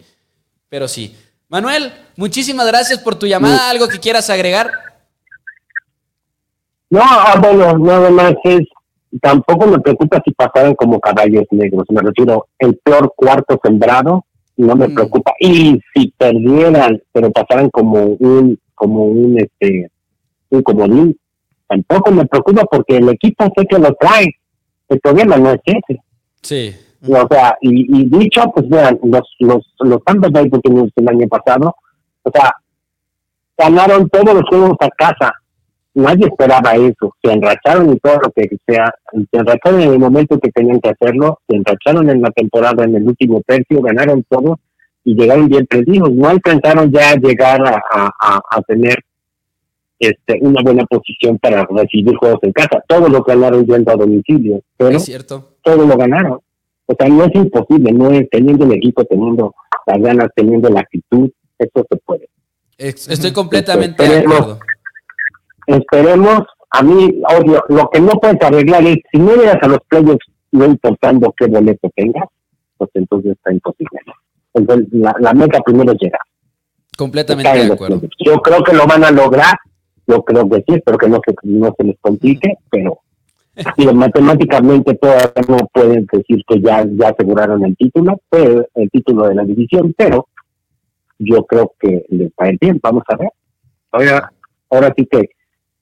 Pero 0.70 0.88
sí. 0.88 1.16
Manuel, 1.48 1.94
muchísimas 2.18 2.68
gracias 2.68 3.00
por 3.00 3.16
tu 3.16 3.26
llamada. 3.26 3.70
¿Algo 3.70 3.88
que 3.88 4.00
quieras 4.00 4.30
agregar? 4.30 4.72
No, 6.90 7.02
ah, 7.02 7.40
bueno, 7.42 7.78
nada 7.78 8.10
más 8.10 8.34
es, 8.44 8.62
tampoco 9.22 9.68
me 9.68 9.80
preocupa 9.80 10.22
si 10.26 10.32
pasaran 10.32 10.76
como 10.76 11.00
caballos 11.00 11.46
negros, 11.52 11.86
me 11.90 12.02
refiero, 12.02 12.48
el 12.60 12.78
peor 12.78 13.14
cuarto 13.16 13.60
sembrado, 13.64 14.26
no 14.58 14.76
me 14.76 14.88
mm. 14.88 14.94
preocupa. 14.94 15.34
Y 15.40 15.80
si 15.94 16.14
perdieran, 16.18 17.02
pero 17.12 17.32
pasaran 17.32 17.70
como 17.70 18.04
un, 18.20 18.60
como 18.76 19.06
un, 19.06 19.40
este, 19.40 19.90
un 20.50 20.62
comodín, 20.62 21.18
tampoco 21.68 22.12
me 22.12 22.26
preocupa 22.26 22.64
porque 22.66 22.98
el 22.98 23.10
equipo 23.10 23.46
sé 23.56 23.66
que 23.66 23.80
lo 23.80 23.94
trae. 23.96 24.28
El 24.90 25.00
problema 25.00 25.38
no 25.38 25.52
es 25.52 25.62
ese. 25.66 26.00
Sí. 26.42 26.76
O 27.08 27.28
sea, 27.30 27.58
y, 27.62 28.10
dicho, 28.10 28.44
pues 28.54 28.68
vean, 28.70 29.00
los, 29.04 29.36
los, 29.40 29.74
los 29.80 30.04
Tampa 30.04 30.30
Bay 30.30 30.50
el 30.52 31.10
año 31.10 31.28
pasado, 31.28 31.76
o 32.24 32.32
sea, 32.32 32.52
ganaron 33.58 34.10
todos 34.10 34.34
los 34.34 34.44
juegos 34.50 34.78
a 34.80 34.90
casa. 34.90 35.34
Nadie 35.94 36.26
esperaba 36.28 36.76
eso. 36.76 37.16
Se 37.24 37.32
enracharon 37.32 37.94
y 37.94 38.00
todo 38.00 38.20
lo 38.22 38.32
que 38.32 38.50
sea. 38.68 38.94
Se 39.14 39.38
enracharon 39.38 39.82
en 39.82 39.94
el 39.94 40.00
momento 40.00 40.38
que 40.40 40.52
tenían 40.52 40.82
que 40.82 40.90
hacerlo. 40.90 41.40
Se 41.48 41.56
enracharon 41.56 42.10
en 42.10 42.22
la 42.22 42.32
temporada, 42.32 42.84
en 42.84 42.96
el 42.96 43.08
último 43.08 43.42
tercio. 43.48 43.82
Ganaron 43.82 44.26
todo 44.28 44.60
y 45.06 45.16
llegaron 45.16 45.48
bien 45.48 45.66
perdidos. 45.68 46.12
No 46.12 46.28
alcanzaron 46.28 46.92
ya 46.92 47.12
a 47.12 47.16
llegar 47.16 47.62
a, 47.66 47.82
a, 48.20 48.42
a 48.52 48.62
tener 48.64 48.98
este, 50.00 50.40
una 50.42 50.62
buena 50.62 50.84
posición 50.86 51.38
para 51.38 51.66
recibir 51.70 52.16
juegos 52.18 52.40
en 52.42 52.52
casa. 52.52 52.84
Todos 52.88 53.10
lo 53.10 53.24
ganaron 53.24 53.66
yendo 53.66 53.92
a 53.92 53.96
domicilio, 53.96 54.62
pero 54.76 55.00
cierto. 55.00 55.54
todos 55.64 55.88
lo 55.88 55.96
ganaron. 55.96 56.40
O 56.88 56.96
sea, 56.98 57.08
no 57.08 57.24
es 57.24 57.34
imposible, 57.34 57.92
no 57.92 58.12
es 58.12 58.30
teniendo 58.30 58.66
el 58.66 58.74
equipo, 58.74 59.06
teniendo 59.06 59.56
las 59.88 60.00
ganas, 60.00 60.30
teniendo 60.36 60.70
la 60.70 60.82
actitud, 60.82 61.30
eso 61.58 61.86
se 61.90 61.98
puede. 61.98 62.30
Estoy 62.78 63.32
completamente 63.32 64.04
de 64.08 64.20
acuerdo. 64.20 64.60
Esperemos, 65.66 66.42
a 66.70 66.84
mí, 66.84 67.22
obvio, 67.40 67.64
lo 67.70 67.90
que 67.90 68.00
no 68.00 68.12
puedes 68.14 68.42
arreglar 68.42 68.84
es, 68.86 68.98
si 69.12 69.18
no 69.18 69.36
llegas 69.36 69.58
a 69.62 69.68
los 69.68 69.80
playoffs, 69.88 70.26
no 70.52 70.66
importando 70.66 71.34
qué 71.38 71.48
boleto 71.48 71.90
tengas, 71.96 72.28
pues 72.78 72.90
entonces 72.94 73.32
está 73.32 73.52
imposible. 73.52 74.02
Entonces, 74.56 74.88
la, 74.92 75.16
la 75.20 75.34
meta 75.34 75.60
primero 75.62 75.92
es 75.92 76.00
llegar. 76.00 76.22
Completamente 76.98 77.66
de 77.66 77.74
acuerdo. 77.74 78.02
Yo 78.26 78.38
creo 78.38 78.64
que 78.64 78.74
lo 78.74 78.88
van 78.88 79.04
a 79.04 79.12
lograr, 79.12 79.58
yo 80.08 80.24
creo 80.24 80.50
que 80.50 80.64
sí, 80.68 80.76
espero 80.76 80.98
que 80.98 81.10
no 81.10 81.20
se, 81.26 81.36
no 81.44 81.76
se 81.78 81.84
les 81.84 81.98
complique, 82.00 82.58
pero 82.70 83.00
matemáticamente 83.94 84.96
todavía 84.96 85.32
no 85.48 85.58
pueden 85.74 86.08
decir 86.12 86.42
que 86.48 86.62
ya, 86.62 86.86
ya 86.90 87.10
aseguraron 87.10 87.64
el 87.66 87.76
título, 87.76 88.20
el 88.32 88.90
título 88.92 89.28
de 89.28 89.36
la 89.36 89.44
división, 89.44 89.94
pero 89.98 90.28
yo 91.20 91.46
creo 91.46 91.74
que 91.80 92.06
les 92.10 92.30
va 92.30 92.46
a 92.46 92.50
ir 92.50 92.58
bien, 92.60 92.80
vamos 92.82 93.04
a 93.08 93.18
ver. 93.18 93.30
Ahora, 93.92 94.32
ahora 94.70 94.94
sí 94.98 95.06
que 95.06 95.30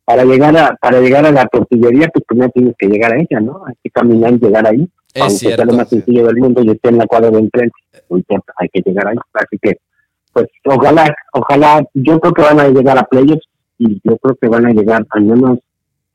para 0.05 0.26
llegar 0.26 0.55
a 0.57 0.76
para 0.76 0.99
llegar 0.99 1.26
a 1.26 1.32
la 1.32 1.47
tortillería, 1.47 2.09
pues 2.13 2.26
primero 2.28 2.51
tienes 2.53 2.76
que 2.78 2.88
llegar 2.88 3.13
a 3.13 3.17
ella, 3.17 3.39
¿no? 3.39 3.63
Hay 3.65 3.74
que 3.82 3.89
caminar 3.89 4.34
y 4.34 4.39
llegar 4.39 4.67
ahí. 4.67 4.88
Es 5.13 5.21
aunque 5.21 5.38
cierto. 5.38 5.57
sea 5.57 5.65
lo 5.65 5.74
más 5.74 5.89
sencillo 5.89 6.26
del 6.28 6.38
mundo 6.38 6.61
y 6.63 6.71
esté 6.71 6.89
en 6.89 6.97
la 6.97 7.07
cuadra 7.07 7.32
de 7.32 7.39
enfrente, 7.39 7.76
no 8.14 8.18
importa, 8.20 8.53
hay 8.57 8.70
que 8.70 8.82
llegar 8.82 9.07
ahí. 9.07 9.18
Así 9.34 9.57
que, 9.61 9.78
pues, 10.32 10.47
ojalá, 10.66 11.14
ojalá, 11.34 11.84
yo 11.93 12.20
creo 12.20 12.34
que 12.34 12.41
van 12.41 12.59
a 12.59 12.68
llegar 12.70 12.97
a 12.97 13.03
playoffs 13.03 13.45
y 13.78 13.99
yo 14.03 14.18
creo 14.18 14.36
que 14.36 14.47
van 14.47 14.66
a 14.66 14.72
llegar 14.72 15.05
al 15.09 15.24
menos 15.24 15.59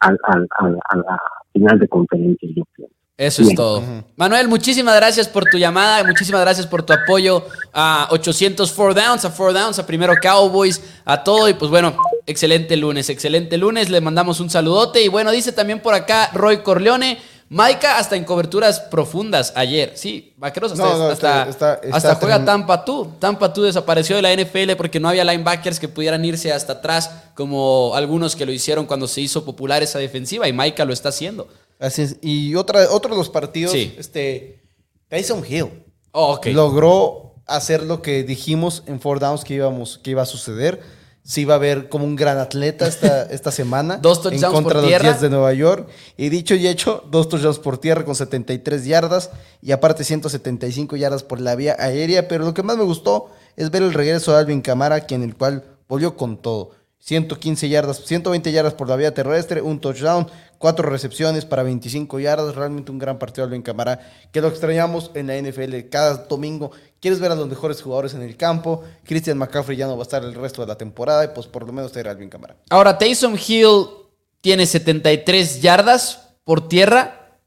al, 0.00 0.18
al, 0.28 0.48
a 0.88 0.96
la 0.96 1.18
final 1.52 1.78
de 1.78 1.88
conferencia, 1.88 2.48
yo 2.54 2.62
creo. 2.74 2.88
Eso 3.16 3.42
es 3.42 3.52
todo. 3.56 3.82
Manuel, 4.14 4.46
muchísimas 4.46 4.94
gracias 4.94 5.26
por 5.26 5.44
tu 5.44 5.58
llamada, 5.58 6.04
muchísimas 6.04 6.40
gracias 6.40 6.68
por 6.68 6.84
tu 6.84 6.92
apoyo 6.92 7.42
a 7.72 8.06
800 8.12 8.72
Four 8.72 8.94
Downs, 8.94 9.24
a 9.24 9.30
Four 9.30 9.54
Downs, 9.54 9.80
a 9.80 9.86
Primero 9.86 10.14
Cowboys, 10.22 11.00
a 11.04 11.24
todo. 11.24 11.48
Y 11.48 11.54
pues 11.54 11.68
bueno, 11.68 11.96
excelente 12.26 12.76
lunes, 12.76 13.10
excelente 13.10 13.58
lunes. 13.58 13.90
Le 13.90 14.00
mandamos 14.00 14.38
un 14.38 14.50
saludote. 14.50 15.02
Y 15.02 15.08
bueno, 15.08 15.32
dice 15.32 15.50
también 15.50 15.80
por 15.80 15.94
acá 15.94 16.30
Roy 16.32 16.58
Corleone. 16.58 17.18
Maika 17.50 17.98
hasta 17.98 18.14
en 18.14 18.24
coberturas 18.24 18.78
profundas 18.78 19.52
ayer. 19.56 19.92
Sí, 19.94 20.34
Vaqueros 20.36 20.72
hasta, 20.78 21.42
hasta, 21.92 22.14
juega 22.16 22.44
Tampa 22.44 22.84
tú. 22.84 23.12
Tampa 23.18 23.52
tú 23.52 23.62
desapareció 23.62 24.16
de 24.16 24.22
la 24.22 24.34
NFL 24.34 24.72
porque 24.76 25.00
no 25.00 25.08
había 25.08 25.24
linebackers 25.24 25.80
que 25.80 25.88
pudieran 25.88 26.24
irse 26.24 26.52
hasta 26.52 26.74
atrás 26.74 27.10
como 27.34 27.92
algunos 27.94 28.36
que 28.36 28.44
lo 28.44 28.52
hicieron 28.52 28.84
cuando 28.84 29.08
se 29.08 29.22
hizo 29.22 29.44
popular 29.44 29.82
esa 29.82 29.98
defensiva 29.98 30.46
y 30.46 30.52
Maika 30.52 30.84
lo 30.84 30.92
está 30.92 31.08
haciendo. 31.08 31.48
Así 31.78 32.02
es. 32.02 32.16
Y 32.20 32.54
otra, 32.54 32.90
otro 32.90 33.12
de 33.12 33.16
los 33.16 33.30
partidos, 33.30 33.74
este, 33.74 34.60
Tyson 35.08 35.42
Hill 35.48 35.84
oh, 36.12 36.38
logró 36.46 37.34
hacer 37.46 37.82
lo 37.82 38.02
que 38.02 38.24
dijimos 38.24 38.82
en 38.86 39.00
Four 39.00 39.20
Downs 39.20 39.44
que, 39.44 39.54
íbamos, 39.54 39.98
que 39.98 40.10
iba 40.10 40.22
a 40.22 40.26
suceder. 40.26 40.97
Se 41.28 41.42
iba 41.42 41.56
a 41.56 41.58
ver 41.58 41.90
como 41.90 42.06
un 42.06 42.16
gran 42.16 42.38
atleta 42.38 42.86
esta, 42.86 43.22
esta 43.30 43.52
semana. 43.52 43.98
dos 43.98 44.22
touchdowns 44.22 44.44
en 44.44 44.50
contra 44.50 44.72
por 44.74 44.82
de 44.82 44.88
tierra. 44.88 45.04
los 45.04 45.12
Jets 45.12 45.22
de 45.22 45.28
Nueva 45.28 45.52
York. 45.52 45.86
Y 46.16 46.30
dicho 46.30 46.54
y 46.54 46.66
hecho, 46.66 47.04
dos 47.10 47.28
touchdowns 47.28 47.58
por 47.58 47.76
tierra 47.76 48.06
con 48.06 48.14
73 48.14 48.86
yardas 48.86 49.30
y 49.60 49.72
aparte 49.72 50.04
175 50.04 50.96
yardas 50.96 51.24
por 51.24 51.38
la 51.38 51.54
vía 51.54 51.76
aérea. 51.78 52.28
Pero 52.28 52.46
lo 52.46 52.54
que 52.54 52.62
más 52.62 52.78
me 52.78 52.84
gustó 52.84 53.30
es 53.56 53.70
ver 53.70 53.82
el 53.82 53.92
regreso 53.92 54.32
de 54.32 54.38
Alvin 54.38 54.62
Camara, 54.62 55.02
quien 55.02 55.22
el 55.22 55.36
cual 55.36 55.64
volvió 55.86 56.16
con 56.16 56.38
todo. 56.38 56.70
115 57.00 57.68
yardas, 57.68 58.04
120 58.04 58.50
yardas 58.50 58.74
por 58.74 58.88
la 58.88 58.96
vía 58.96 59.14
terrestre, 59.14 59.62
un 59.62 59.80
touchdown, 59.80 60.26
cuatro 60.58 60.88
recepciones 60.90 61.44
para 61.44 61.62
25 61.62 62.20
yardas. 62.20 62.54
Realmente 62.54 62.92
un 62.92 62.98
gran 62.98 63.18
partido 63.18 63.46
de 63.46 63.50
Alvin 63.50 63.62
Camara, 63.62 64.00
que 64.30 64.40
lo 64.40 64.48
extrañamos 64.48 65.10
en 65.14 65.28
la 65.28 65.36
NFL 65.40 65.88
cada 65.90 66.26
domingo. 66.26 66.70
Quieres 67.00 67.20
ver 67.20 67.32
a 67.32 67.36
los 67.36 67.48
mejores 67.48 67.80
jugadores 67.80 68.14
en 68.14 68.22
el 68.22 68.36
campo. 68.36 68.84
Christian 69.04 69.38
McCaffrey 69.38 69.76
ya 69.76 69.86
no 69.86 69.96
va 69.96 70.02
a 70.02 70.02
estar 70.02 70.22
el 70.22 70.34
resto 70.34 70.62
de 70.62 70.68
la 70.68 70.76
temporada 70.76 71.24
y 71.24 71.28
pues 71.28 71.46
por 71.46 71.66
lo 71.66 71.72
menos 71.72 71.96
era 71.96 72.10
Alvin 72.10 72.28
Camara. 72.28 72.56
Ahora, 72.70 72.98
Taysom 72.98 73.36
Hill 73.36 73.86
tiene 74.40 74.66
73 74.66 75.62
yardas 75.62 76.34
por 76.44 76.68
tierra, 76.68 77.38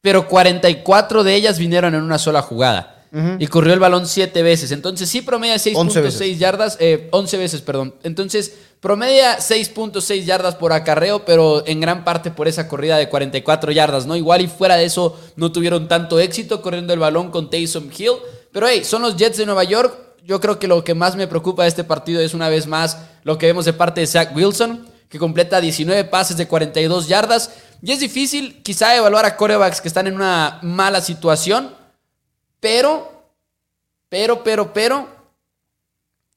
pero 0.00 0.28
44 0.28 1.24
de 1.24 1.34
ellas 1.34 1.58
vinieron 1.58 1.94
en 1.94 2.02
una 2.02 2.18
sola 2.18 2.42
jugada. 2.42 2.91
Y 3.38 3.46
corrió 3.48 3.74
el 3.74 3.78
balón 3.78 4.06
7 4.06 4.42
veces. 4.42 4.72
Entonces 4.72 5.06
sí 5.06 5.20
promedia 5.20 5.56
6.6 5.56 6.38
yardas, 6.38 6.78
eh, 6.80 7.08
11 7.12 7.36
veces, 7.36 7.60
perdón. 7.60 7.94
Entonces 8.04 8.54
promedia 8.80 9.38
6.6 9.38 10.24
yardas 10.24 10.54
por 10.54 10.72
acarreo, 10.72 11.24
pero 11.26 11.62
en 11.66 11.80
gran 11.80 12.04
parte 12.04 12.30
por 12.30 12.48
esa 12.48 12.68
corrida 12.68 12.96
de 12.96 13.10
44 13.10 13.70
yardas, 13.70 14.06
¿no? 14.06 14.16
Igual 14.16 14.40
y 14.40 14.48
fuera 14.48 14.76
de 14.76 14.86
eso 14.86 15.20
no 15.36 15.52
tuvieron 15.52 15.88
tanto 15.88 16.18
éxito 16.18 16.62
corriendo 16.62 16.94
el 16.94 17.00
balón 17.00 17.30
con 17.30 17.50
Taysom 17.50 17.90
Hill, 17.96 18.14
Pero 18.50 18.66
hey, 18.66 18.82
son 18.82 19.02
los 19.02 19.16
Jets 19.16 19.36
de 19.36 19.46
Nueva 19.46 19.64
York. 19.64 19.94
Yo 20.24 20.40
creo 20.40 20.58
que 20.58 20.66
lo 20.66 20.82
que 20.82 20.94
más 20.94 21.14
me 21.14 21.26
preocupa 21.26 21.64
de 21.64 21.68
este 21.68 21.84
partido 21.84 22.20
es 22.22 22.32
una 22.32 22.48
vez 22.48 22.66
más 22.66 22.96
lo 23.24 23.36
que 23.36 23.46
vemos 23.46 23.66
de 23.66 23.74
parte 23.74 24.00
de 24.00 24.06
Zach 24.06 24.34
Wilson, 24.34 24.86
que 25.10 25.18
completa 25.18 25.60
19 25.60 26.04
pases 26.04 26.38
de 26.38 26.48
42 26.48 27.08
yardas. 27.08 27.50
Y 27.82 27.92
es 27.92 28.00
difícil 28.00 28.62
quizá 28.62 28.96
evaluar 28.96 29.26
a 29.26 29.36
corebacks 29.36 29.82
que 29.82 29.88
están 29.88 30.06
en 30.06 30.14
una 30.14 30.58
mala 30.62 31.02
situación, 31.02 31.74
pero, 32.62 33.10
pero, 34.08 34.44
pero, 34.44 34.72
pero, 34.72 35.08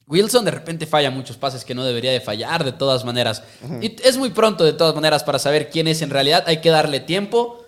Wilson 0.07 0.43
de 0.43 0.49
repente 0.49 0.87
falla 0.87 1.11
muchos 1.11 1.37
pases 1.37 1.63
que 1.63 1.75
no 1.75 1.85
debería 1.85 2.11
de 2.11 2.19
fallar 2.19 2.63
de 2.63 2.71
todas 2.71 3.05
maneras. 3.05 3.43
Y 3.79 3.95
es 4.01 4.17
muy 4.17 4.31
pronto 4.31 4.63
de 4.63 4.73
todas 4.73 4.95
maneras 4.95 5.23
para 5.23 5.37
saber 5.37 5.69
quién 5.69 5.87
es 5.87 6.01
en 6.01 6.09
realidad. 6.09 6.43
Hay 6.47 6.61
que 6.61 6.71
darle 6.71 6.99
tiempo, 6.99 7.63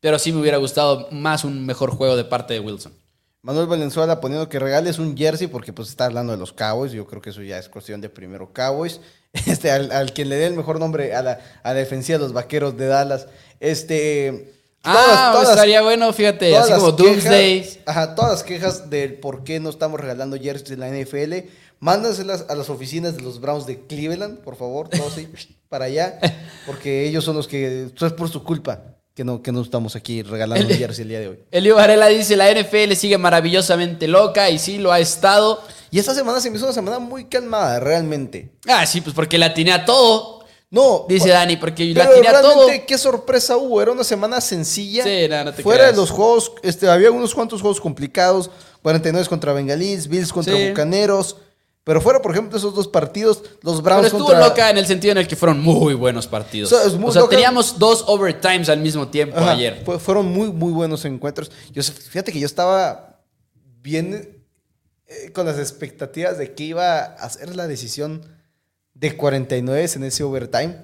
pero 0.00 0.18
sí 0.18 0.32
me 0.32 0.40
hubiera 0.40 0.56
gustado 0.56 1.06
más 1.12 1.44
un 1.44 1.64
mejor 1.64 1.92
juego 1.92 2.16
de 2.16 2.24
parte 2.24 2.54
de 2.54 2.60
Wilson. 2.60 2.92
Manuel 3.40 3.68
Valenzuela 3.68 4.20
poniendo 4.20 4.48
que 4.48 4.58
regales 4.58 4.98
un 4.98 5.16
jersey 5.16 5.46
porque 5.46 5.72
pues 5.72 5.88
está 5.88 6.06
hablando 6.06 6.32
de 6.32 6.38
los 6.38 6.52
Cowboys. 6.52 6.90
Yo 6.90 7.06
creo 7.06 7.22
que 7.22 7.30
eso 7.30 7.42
ya 7.42 7.56
es 7.56 7.68
cuestión 7.68 8.00
de 8.00 8.08
primero 8.08 8.52
Cowboys. 8.52 9.00
Este, 9.46 9.70
al, 9.70 9.90
al 9.92 10.12
quien 10.12 10.28
le 10.28 10.36
dé 10.36 10.44
el 10.44 10.54
mejor 10.54 10.78
nombre 10.78 11.14
a 11.14 11.22
la, 11.22 11.40
a 11.62 11.68
la 11.68 11.74
defensiva 11.74 12.18
de 12.18 12.24
los 12.24 12.34
vaqueros 12.34 12.76
de 12.76 12.86
Dallas. 12.86 13.28
Este. 13.60 14.61
Ah, 14.84 15.40
estaría 15.42 15.82
bueno, 15.82 16.12
fíjate, 16.12 16.56
así 16.56 16.72
como 16.72 16.92
Doomsday. 16.92 17.82
Ajá, 17.86 18.14
todas 18.14 18.32
las 18.32 18.42
quejas 18.42 18.90
del 18.90 19.14
por 19.14 19.44
qué 19.44 19.60
no 19.60 19.70
estamos 19.70 20.00
regalando 20.00 20.36
jerseys 20.36 20.72
en 20.72 20.80
la 20.80 20.88
NFL, 20.88 21.48
mándaselas 21.80 22.46
a 22.48 22.54
las 22.54 22.70
oficinas 22.70 23.16
de 23.16 23.22
los 23.22 23.40
Browns 23.40 23.66
de 23.66 23.86
Cleveland, 23.86 24.38
por 24.38 24.56
favor, 24.56 24.88
todos 24.88 25.16
ahí, 25.16 25.32
para 25.68 25.86
allá, 25.86 26.18
porque 26.66 27.06
ellos 27.06 27.24
son 27.24 27.36
los 27.36 27.48
que, 27.48 27.84
esto 27.84 28.06
es 28.06 28.12
por 28.12 28.28
su 28.28 28.42
culpa 28.42 28.82
que 29.14 29.24
no, 29.24 29.42
que 29.42 29.52
no 29.52 29.60
estamos 29.60 29.94
aquí 29.94 30.22
regalando 30.22 30.66
el, 30.66 30.76
jersey 30.76 31.02
el 31.02 31.08
día 31.08 31.20
de 31.20 31.28
hoy. 31.28 31.38
Elio 31.50 31.76
Varela 31.76 32.08
dice, 32.08 32.36
la 32.36 32.50
NFL 32.50 32.92
sigue 32.94 33.18
maravillosamente 33.18 34.08
loca 34.08 34.48
y 34.50 34.58
sí 34.58 34.78
lo 34.78 34.92
ha 34.92 35.00
estado. 35.00 35.62
Y 35.90 35.98
esta 35.98 36.14
semana 36.14 36.40
se 36.40 36.50
me 36.50 36.56
hizo 36.56 36.64
una 36.64 36.72
semana 36.72 36.98
muy 36.98 37.26
calmada, 37.26 37.78
realmente. 37.80 38.52
Ah, 38.66 38.86
sí, 38.86 39.02
pues 39.02 39.14
porque 39.14 39.36
la 39.36 39.52
tiene 39.52 39.72
a 39.72 39.84
todo. 39.84 40.41
No. 40.72 41.04
Dice 41.06 41.28
Dani, 41.28 41.58
porque 41.58 41.84
la 41.94 42.10
tiene 42.10 42.28
a 42.28 42.40
todo. 42.40 42.66
qué 42.86 42.98
sorpresa 42.98 43.58
hubo. 43.58 43.80
Era 43.80 43.92
una 43.92 44.04
semana 44.04 44.40
sencilla. 44.40 45.04
Sí, 45.04 45.28
no, 45.28 45.44
no 45.44 45.52
te 45.52 45.62
Fuera 45.62 45.86
de 45.86 45.92
los 45.96 46.10
juegos, 46.10 46.52
este, 46.62 46.88
había 46.88 47.10
unos 47.10 47.34
cuantos 47.34 47.60
juegos 47.60 47.80
complicados. 47.80 48.50
49 48.80 49.28
contra 49.28 49.52
Bengalís, 49.52 50.08
Bills 50.08 50.32
contra 50.32 50.54
Bucaneros. 50.56 51.36
Pero 51.84 52.00
fuera, 52.00 52.22
por 52.22 52.32
ejemplo, 52.32 52.56
esos 52.56 52.74
dos 52.74 52.88
partidos, 52.88 53.42
los 53.62 53.82
Browns 53.82 54.10
Pero 54.10 54.24
estuvo 54.24 54.38
loca 54.38 54.70
en 54.70 54.78
el 54.78 54.86
sentido 54.86 55.12
en 55.12 55.18
el 55.18 55.28
que 55.28 55.36
fueron 55.36 55.60
muy 55.60 55.94
buenos 55.94 56.26
partidos. 56.26 56.72
O 56.72 57.12
sea, 57.12 57.28
teníamos 57.28 57.78
dos 57.78 58.04
overtimes 58.06 58.68
al 58.70 58.80
mismo 58.80 59.08
tiempo 59.08 59.38
ayer. 59.40 59.84
fueron 59.98 60.26
muy, 60.26 60.50
muy 60.52 60.72
buenos 60.72 61.04
encuentros. 61.04 61.50
Yo, 61.72 61.82
fíjate 61.82 62.32
que 62.32 62.40
yo 62.40 62.46
estaba 62.46 63.20
bien 63.82 64.42
eh, 65.06 65.32
con 65.32 65.44
las 65.44 65.58
expectativas 65.58 66.38
de 66.38 66.54
que 66.54 66.64
iba 66.64 66.98
a 66.98 67.04
hacer 67.14 67.54
la 67.56 67.66
decisión 67.66 68.22
de 69.02 69.16
49 69.16 69.90
en 69.96 70.04
ese 70.04 70.22
overtime. 70.22 70.76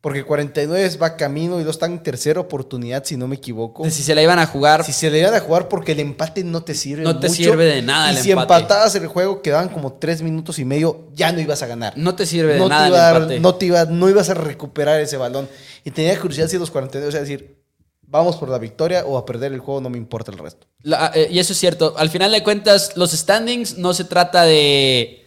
Porque 0.00 0.22
49 0.22 0.98
va 0.98 1.16
camino 1.16 1.60
y 1.60 1.64
dos 1.64 1.76
están 1.76 1.92
en 1.92 2.02
tercera 2.02 2.38
oportunidad, 2.40 3.04
si 3.04 3.16
no 3.16 3.26
me 3.26 3.36
equivoco. 3.36 3.88
si 3.88 4.02
se 4.02 4.14
la 4.14 4.22
iban 4.22 4.38
a 4.38 4.46
jugar. 4.46 4.84
Si 4.84 4.92
se 4.92 5.10
la 5.10 5.18
iban 5.18 5.34
a 5.34 5.40
jugar 5.40 5.68
porque 5.68 5.92
el 5.92 6.00
empate 6.00 6.44
no 6.44 6.62
te 6.62 6.74
sirve. 6.74 7.04
No 7.04 7.18
te 7.18 7.30
sirve 7.30 7.64
de 7.64 7.82
nada 7.82 8.12
y 8.12 8.16
el 8.16 8.22
si 8.22 8.30
empatabas 8.30 8.94
el 8.96 9.06
juego, 9.06 9.40
quedaban 9.40 9.68
como 9.68 9.94
tres 9.94 10.20
minutos 10.20 10.58
y 10.58 10.64
medio, 10.64 11.08
ya 11.14 11.32
no 11.32 11.40
ibas 11.40 11.62
a 11.62 11.66
ganar. 11.66 11.94
No 11.96 12.14
te 12.14 12.26
sirve 12.26 12.54
de 12.54 12.68
nada 12.68 12.86
el 13.10 13.16
empate. 13.16 13.40
No, 13.40 13.54
te 13.54 13.66
iba, 13.66 13.84
no 13.86 14.10
ibas 14.10 14.28
a 14.28 14.34
recuperar 14.34 15.00
ese 15.00 15.16
balón. 15.16 15.48
Y 15.84 15.90
tenía 15.90 16.18
curiosidad 16.18 16.48
si 16.48 16.58
los 16.58 16.70
49, 16.70 17.08
o 17.08 17.12
sea, 17.12 17.20
decir, 17.20 17.62
vamos 18.02 18.36
por 18.36 18.50
la 18.50 18.58
victoria 18.58 19.04
o 19.06 19.16
a 19.16 19.24
perder 19.24 19.52
el 19.52 19.60
juego, 19.60 19.80
no 19.80 19.88
me 19.88 19.96
importa 19.96 20.32
el 20.32 20.38
resto. 20.38 20.66
Eh, 21.14 21.28
y 21.30 21.38
eso 21.38 21.54
es 21.54 21.58
cierto. 21.58 21.94
Al 21.96 22.10
final 22.10 22.30
de 22.30 22.42
cuentas, 22.42 22.92
los 22.96 23.12
standings 23.12 23.78
no 23.78 23.94
se 23.94 24.04
trata 24.04 24.42
de 24.44 25.23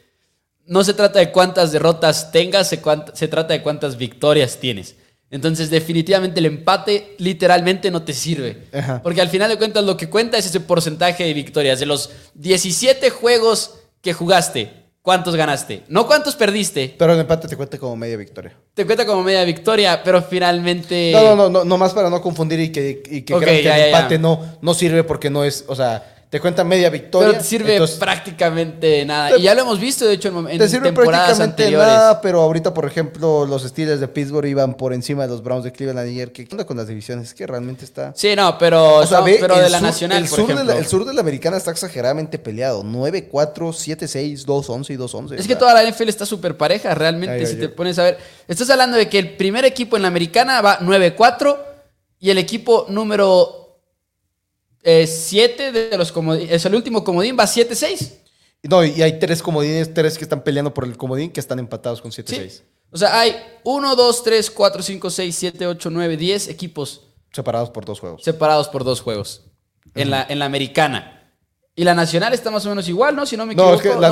no 0.68 0.84
se 0.84 0.93
trata 0.93 1.20
de 1.20 1.32
cuántas 1.32 1.72
derrotas 1.72 2.32
tengas, 2.32 2.68
se, 2.68 3.28
trata 3.28 3.53
de 3.53 3.61
cuántas 3.61 3.97
victorias 3.97 4.57
tienes. 4.57 4.95
Entonces, 5.30 5.70
definitivamente 5.70 6.39
el 6.39 6.45
empate 6.45 7.15
literalmente 7.18 7.91
no 7.91 8.03
te 8.03 8.13
sirve. 8.13 8.68
Porque 9.03 9.22
al 9.22 9.30
final 9.30 9.49
de 9.49 9.57
cuentas 9.57 9.84
lo 9.84 9.97
que 9.97 10.09
cuenta 10.09 10.38
es 10.38 10.45
ese 10.45 10.61
porcentaje 10.61 11.26
de 11.26 11.34
victorias. 11.34 11.80
De 11.80 11.86
los 11.86 12.11
17 12.36 13.09
juegos 13.09 13.76
que 14.01 14.13
jugaste, 14.13 14.72
¿cuántos 15.01 15.36
ganaste? 15.36 15.84
No 15.89 16.07
cuántos 16.07 16.36
perdiste. 16.36 16.95
Pero 16.97 17.13
el 17.13 17.20
empate 17.20 17.49
te 17.49 17.57
cuenta 17.57 17.78
como 17.78 17.97
media 17.97 18.15
victoria. 18.15 18.53
Te 18.74 18.86
cuenta 18.86 19.05
como 19.05 19.24
media 19.24 19.43
victoria, 19.43 20.01
pero 20.01 20.22
finalmente... 20.22 21.11
No, 21.13 21.36
no, 21.36 21.49
no, 21.49 21.65
no, 21.65 21.78
más 21.78 21.93
para 21.93 22.09
no 22.09 22.22
confundir 22.22 22.61
y 22.61 22.72
que, 22.72 23.03
y 23.09 23.22
que, 23.24 23.38
que 23.38 23.59
el 23.59 23.68
empate 23.88 24.18
No, 24.20 24.57
no 24.61 24.74
sirve 24.74 25.03
porque 25.03 25.30
no 25.30 25.43
es, 25.43 25.65
o 25.68 25.76
sea 25.76 26.16
te 26.30 26.42
cuenta 26.42 26.64
media 26.66 26.90
victoria. 26.90 27.30
Pero 27.30 27.42
te 27.42 27.48
sirve 27.48 27.80
prácticamente 28.00 29.06
nada. 29.06 29.38
y 29.38 29.44
ya 29.44 29.56
lo 29.56 29.62
hemos 29.62 29.80
visto, 29.80 30.06
de 30.06 30.16
hecho, 30.16 30.28
en, 30.50 30.58
te 30.58 30.68
sirve 30.68 30.88
temporadas 30.88 31.40
anteriores. 31.40 31.88
Nada, 31.88 32.20
pero 32.20 32.42
ahorita, 32.42 32.74
por 32.74 32.86
ejemplo, 32.86 33.46
los 33.46 33.64
Steelers 33.64 34.02
de 34.02 34.10
Pittsburgh 34.10 34.46
iban 34.48 34.74
por 34.74 34.94
encima 34.94 35.24
de 35.24 35.30
los 35.30 35.42
Browns 35.42 35.64
de 35.64 35.72
Cleveland 35.72 36.10
ayer. 36.10 36.34
¿Qué 36.34 36.46
onda 36.52 36.66
con 36.66 36.76
las 36.76 36.88
divisiones? 36.88 37.30
Es 37.30 37.34
que 37.34 37.48
realmente 37.48 37.86
está... 37.86 38.14
Sí, 38.14 38.36
no, 38.36 38.58
pero, 38.58 39.02
pero 39.40 39.58
de 39.58 39.70
la 39.70 39.80
Nacional, 39.80 40.24
el 40.24 40.30
por 40.30 40.40
sur. 40.40 40.56
De 40.56 40.64
la, 40.66 40.78
el 40.78 40.86
sur 40.86 41.06
de 41.06 41.14
la 41.14 41.22
Americana 41.22 41.56
está 41.56 41.72
exageradamente 41.72 42.38
peleado. 42.40 42.84
9, 42.84 43.30
4, 43.30 43.72
7, 43.72 44.08
6, 44.08 44.46
2, 44.46 44.70
11 44.70 44.94
y 44.94 44.96
2, 44.98 45.14
11. 45.14 45.36
Es 45.36 45.48
que 45.48 45.56
toda 45.56 45.74
la 45.74 45.90
NFL 45.90 46.10
está 46.10 46.26
súper 46.26 46.58
pareja, 46.58 46.94
realmente, 46.94 47.46
si 47.46 47.56
te 47.56 47.70
pones 47.70 47.98
a 48.00 48.04
ver. 48.04 48.18
Estás 48.50 48.70
hablando 48.70 48.98
de 48.98 49.08
que 49.08 49.20
el 49.20 49.38
primer 49.38 49.64
equipo 49.64 49.96
en 49.96 50.02
la 50.02 50.10
Americana 50.10 50.62
va 50.62 50.80
9, 50.82 51.16
4 51.16 51.66
y 52.20 52.32
el 52.32 52.38
equipo 52.38 52.86
número 52.90 53.66
eh, 54.90 55.06
siete 55.06 55.74
de 55.74 55.98
los 55.98 56.14
comodines. 56.14 56.50
Es 56.50 56.66
el 56.66 56.74
último 56.74 57.04
comodín, 57.04 57.36
va 57.38 57.44
7-6. 57.44 58.14
No, 58.64 58.86
y 58.86 59.02
hay 59.02 59.20
tres 59.20 59.44
comodines, 59.44 59.94
tres 59.94 60.18
que 60.18 60.24
están 60.24 60.42
peleando 60.42 60.74
por 60.74 60.86
el 60.86 60.96
comodín 60.96 61.30
que 61.30 61.42
están 61.42 61.60
empatados 61.60 62.02
con 62.02 62.10
7-6. 62.10 62.62
O 62.90 62.98
sea, 62.98 63.20
hay 63.20 63.36
1, 63.66 63.96
2, 63.98 64.24
3, 64.24 64.50
4, 64.50 64.82
5, 64.82 65.10
6, 65.10 65.36
7, 65.36 65.68
8, 65.68 65.90
9, 65.90 66.16
10 66.16 66.48
equipos. 66.48 67.02
Separados 67.34 67.70
por 67.70 67.84
dos 67.84 68.00
juegos. 68.00 68.24
Separados 68.24 68.70
por 68.70 68.86
dos 68.86 69.02
juegos. 69.02 69.44
En, 69.94 70.10
la, 70.10 70.26
en 70.30 70.40
la 70.40 70.46
americana. 70.46 71.16
Y 71.80 71.84
la 71.84 71.94
nacional 71.94 72.34
está 72.34 72.50
más 72.50 72.66
o 72.66 72.70
menos 72.70 72.90
igual, 72.90 73.16
¿no? 73.16 73.24
Si 73.28 73.38
no 73.38 73.46
me 73.46 73.54
equivoco. 73.54 73.74
No, 73.74 73.78
es 73.78 73.82
que 73.84 73.90
la, 73.90 74.10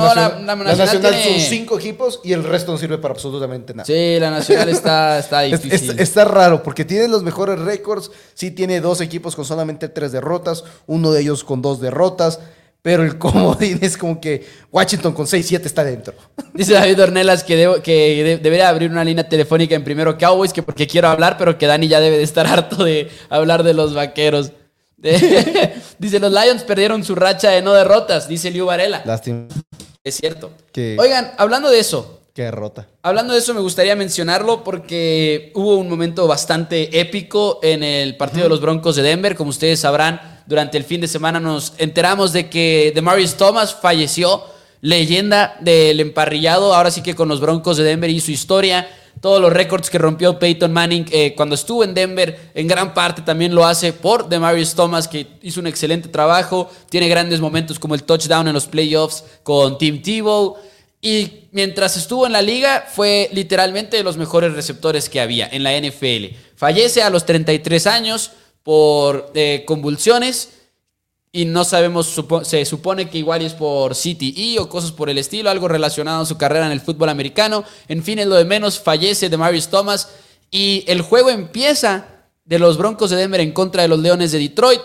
nacional, 0.56 1.14
son 1.20 1.40
cinco 1.40 1.76
equipos 1.76 2.20
y 2.22 2.32
el 2.32 2.44
resto 2.44 2.70
no 2.70 2.78
sirve 2.78 2.96
para 2.98 3.12
absolutamente 3.12 3.74
nada. 3.74 3.84
Sí, 3.84 4.20
la 4.20 4.30
nacional 4.30 4.68
está, 4.68 5.18
está 5.18 5.40
difícil. 5.42 5.98
está 5.98 6.24
raro 6.24 6.62
porque 6.62 6.84
tiene 6.84 7.08
los 7.08 7.24
mejores 7.24 7.58
récords. 7.58 8.12
Sí 8.34 8.52
tiene 8.52 8.80
dos 8.80 9.00
equipos 9.00 9.34
con 9.34 9.44
solamente 9.44 9.88
tres 9.88 10.12
derrotas, 10.12 10.62
uno 10.86 11.10
de 11.10 11.22
ellos 11.22 11.42
con 11.42 11.60
dos 11.60 11.80
derrotas. 11.80 12.38
Pero 12.82 13.02
el 13.02 13.18
comodín 13.18 13.78
es 13.82 13.96
como 13.96 14.20
que 14.20 14.46
Washington 14.70 15.12
con 15.12 15.26
6-7 15.26 15.64
está 15.64 15.82
dentro. 15.82 16.14
Dice 16.54 16.74
David 16.74 17.02
Ornelas 17.02 17.42
que, 17.42 17.80
que 17.82 18.38
debería 18.40 18.68
abrir 18.68 18.92
una 18.92 19.02
línea 19.02 19.28
telefónica 19.28 19.74
en 19.74 19.82
primero 19.82 20.16
Cowboys, 20.16 20.52
que 20.52 20.62
porque 20.62 20.86
quiero 20.86 21.08
hablar, 21.08 21.36
pero 21.36 21.58
que 21.58 21.66
Dani 21.66 21.88
ya 21.88 21.98
debe 21.98 22.16
de 22.18 22.22
estar 22.22 22.46
harto 22.46 22.84
de 22.84 23.10
hablar 23.28 23.64
de 23.64 23.74
los 23.74 23.92
vaqueros. 23.92 24.52
dice, 25.98 26.20
los 26.20 26.32
Lions 26.32 26.62
perdieron 26.64 27.04
su 27.04 27.14
racha 27.14 27.50
de 27.50 27.62
no 27.62 27.72
derrotas, 27.72 28.28
dice 28.28 28.50
Liu 28.50 28.66
Varela. 28.66 29.02
Lástima. 29.04 29.46
Es 30.02 30.16
cierto. 30.16 30.52
Oigan, 30.98 31.32
hablando 31.36 31.68
de 31.70 31.80
eso. 31.80 32.20
Qué 32.36 32.42
derrota. 32.42 32.86
Hablando 33.02 33.32
de 33.32 33.38
eso, 33.38 33.54
me 33.54 33.60
gustaría 33.60 33.96
mencionarlo 33.96 34.62
porque 34.62 35.52
hubo 35.54 35.76
un 35.76 35.88
momento 35.88 36.26
bastante 36.26 37.00
épico 37.00 37.60
en 37.62 37.82
el 37.82 38.16
partido 38.18 38.42
de 38.42 38.50
los 38.50 38.60
Broncos 38.60 38.94
de 38.96 39.02
Denver. 39.02 39.34
Como 39.34 39.48
ustedes 39.48 39.80
sabrán, 39.80 40.42
durante 40.46 40.76
el 40.76 40.84
fin 40.84 41.00
de 41.00 41.08
semana 41.08 41.40
nos 41.40 41.72
enteramos 41.78 42.34
de 42.34 42.50
que 42.50 42.92
Demarius 42.94 43.36
Thomas 43.36 43.74
falleció, 43.74 44.44
leyenda 44.82 45.56
del 45.60 45.98
emparrillado. 45.98 46.74
Ahora 46.74 46.90
sí 46.90 47.02
que 47.02 47.14
con 47.14 47.28
los 47.28 47.40
Broncos 47.40 47.78
de 47.78 47.84
Denver 47.84 48.10
y 48.10 48.20
su 48.20 48.32
historia 48.32 48.86
todos 49.20 49.40
los 49.40 49.52
récords 49.52 49.90
que 49.90 49.98
rompió 49.98 50.38
Peyton 50.38 50.72
Manning 50.72 51.06
eh, 51.10 51.34
cuando 51.34 51.54
estuvo 51.54 51.82
en 51.84 51.94
Denver, 51.94 52.50
en 52.54 52.66
gran 52.68 52.94
parte 52.94 53.22
también 53.22 53.54
lo 53.54 53.66
hace 53.66 53.92
por 53.92 54.28
Demarius 54.28 54.74
Thomas, 54.74 55.08
que 55.08 55.26
hizo 55.42 55.60
un 55.60 55.66
excelente 55.66 56.08
trabajo, 56.08 56.70
tiene 56.90 57.08
grandes 57.08 57.40
momentos 57.40 57.78
como 57.78 57.94
el 57.94 58.02
touchdown 58.02 58.48
en 58.48 58.54
los 58.54 58.66
playoffs 58.66 59.24
con 59.42 59.78
Tim 59.78 60.02
Tebow. 60.02 60.56
Y 61.00 61.48
mientras 61.52 61.96
estuvo 61.96 62.26
en 62.26 62.32
la 62.32 62.42
liga, 62.42 62.86
fue 62.92 63.28
literalmente 63.32 63.96
de 63.96 64.02
los 64.02 64.16
mejores 64.16 64.54
receptores 64.54 65.08
que 65.08 65.20
había 65.20 65.48
en 65.48 65.62
la 65.62 65.78
NFL. 65.78 66.34
Fallece 66.56 67.02
a 67.02 67.10
los 67.10 67.24
33 67.24 67.86
años 67.86 68.32
por 68.62 69.30
eh, 69.34 69.64
convulsiones 69.66 70.50
y 71.36 71.44
no 71.44 71.64
sabemos, 71.64 72.18
se 72.44 72.64
supone 72.64 73.10
que 73.10 73.18
igual 73.18 73.42
es 73.42 73.52
por 73.52 73.92
CTE 73.92 74.58
o 74.58 74.70
cosas 74.70 74.90
por 74.90 75.10
el 75.10 75.18
estilo, 75.18 75.50
algo 75.50 75.68
relacionado 75.68 76.22
a 76.22 76.26
su 76.26 76.38
carrera 76.38 76.64
en 76.64 76.72
el 76.72 76.80
fútbol 76.80 77.10
americano. 77.10 77.62
En 77.88 78.02
fin, 78.02 78.18
es 78.18 78.26
lo 78.26 78.36
de 78.36 78.46
menos, 78.46 78.80
fallece 78.80 79.28
de 79.28 79.36
Marius 79.36 79.68
Thomas 79.68 80.08
y 80.50 80.82
el 80.86 81.02
juego 81.02 81.28
empieza 81.28 82.06
de 82.46 82.58
los 82.58 82.78
Broncos 82.78 83.10
de 83.10 83.16
Denver 83.16 83.42
en 83.42 83.52
contra 83.52 83.82
de 83.82 83.88
los 83.88 83.98
Leones 83.98 84.32
de 84.32 84.38
Detroit, 84.38 84.80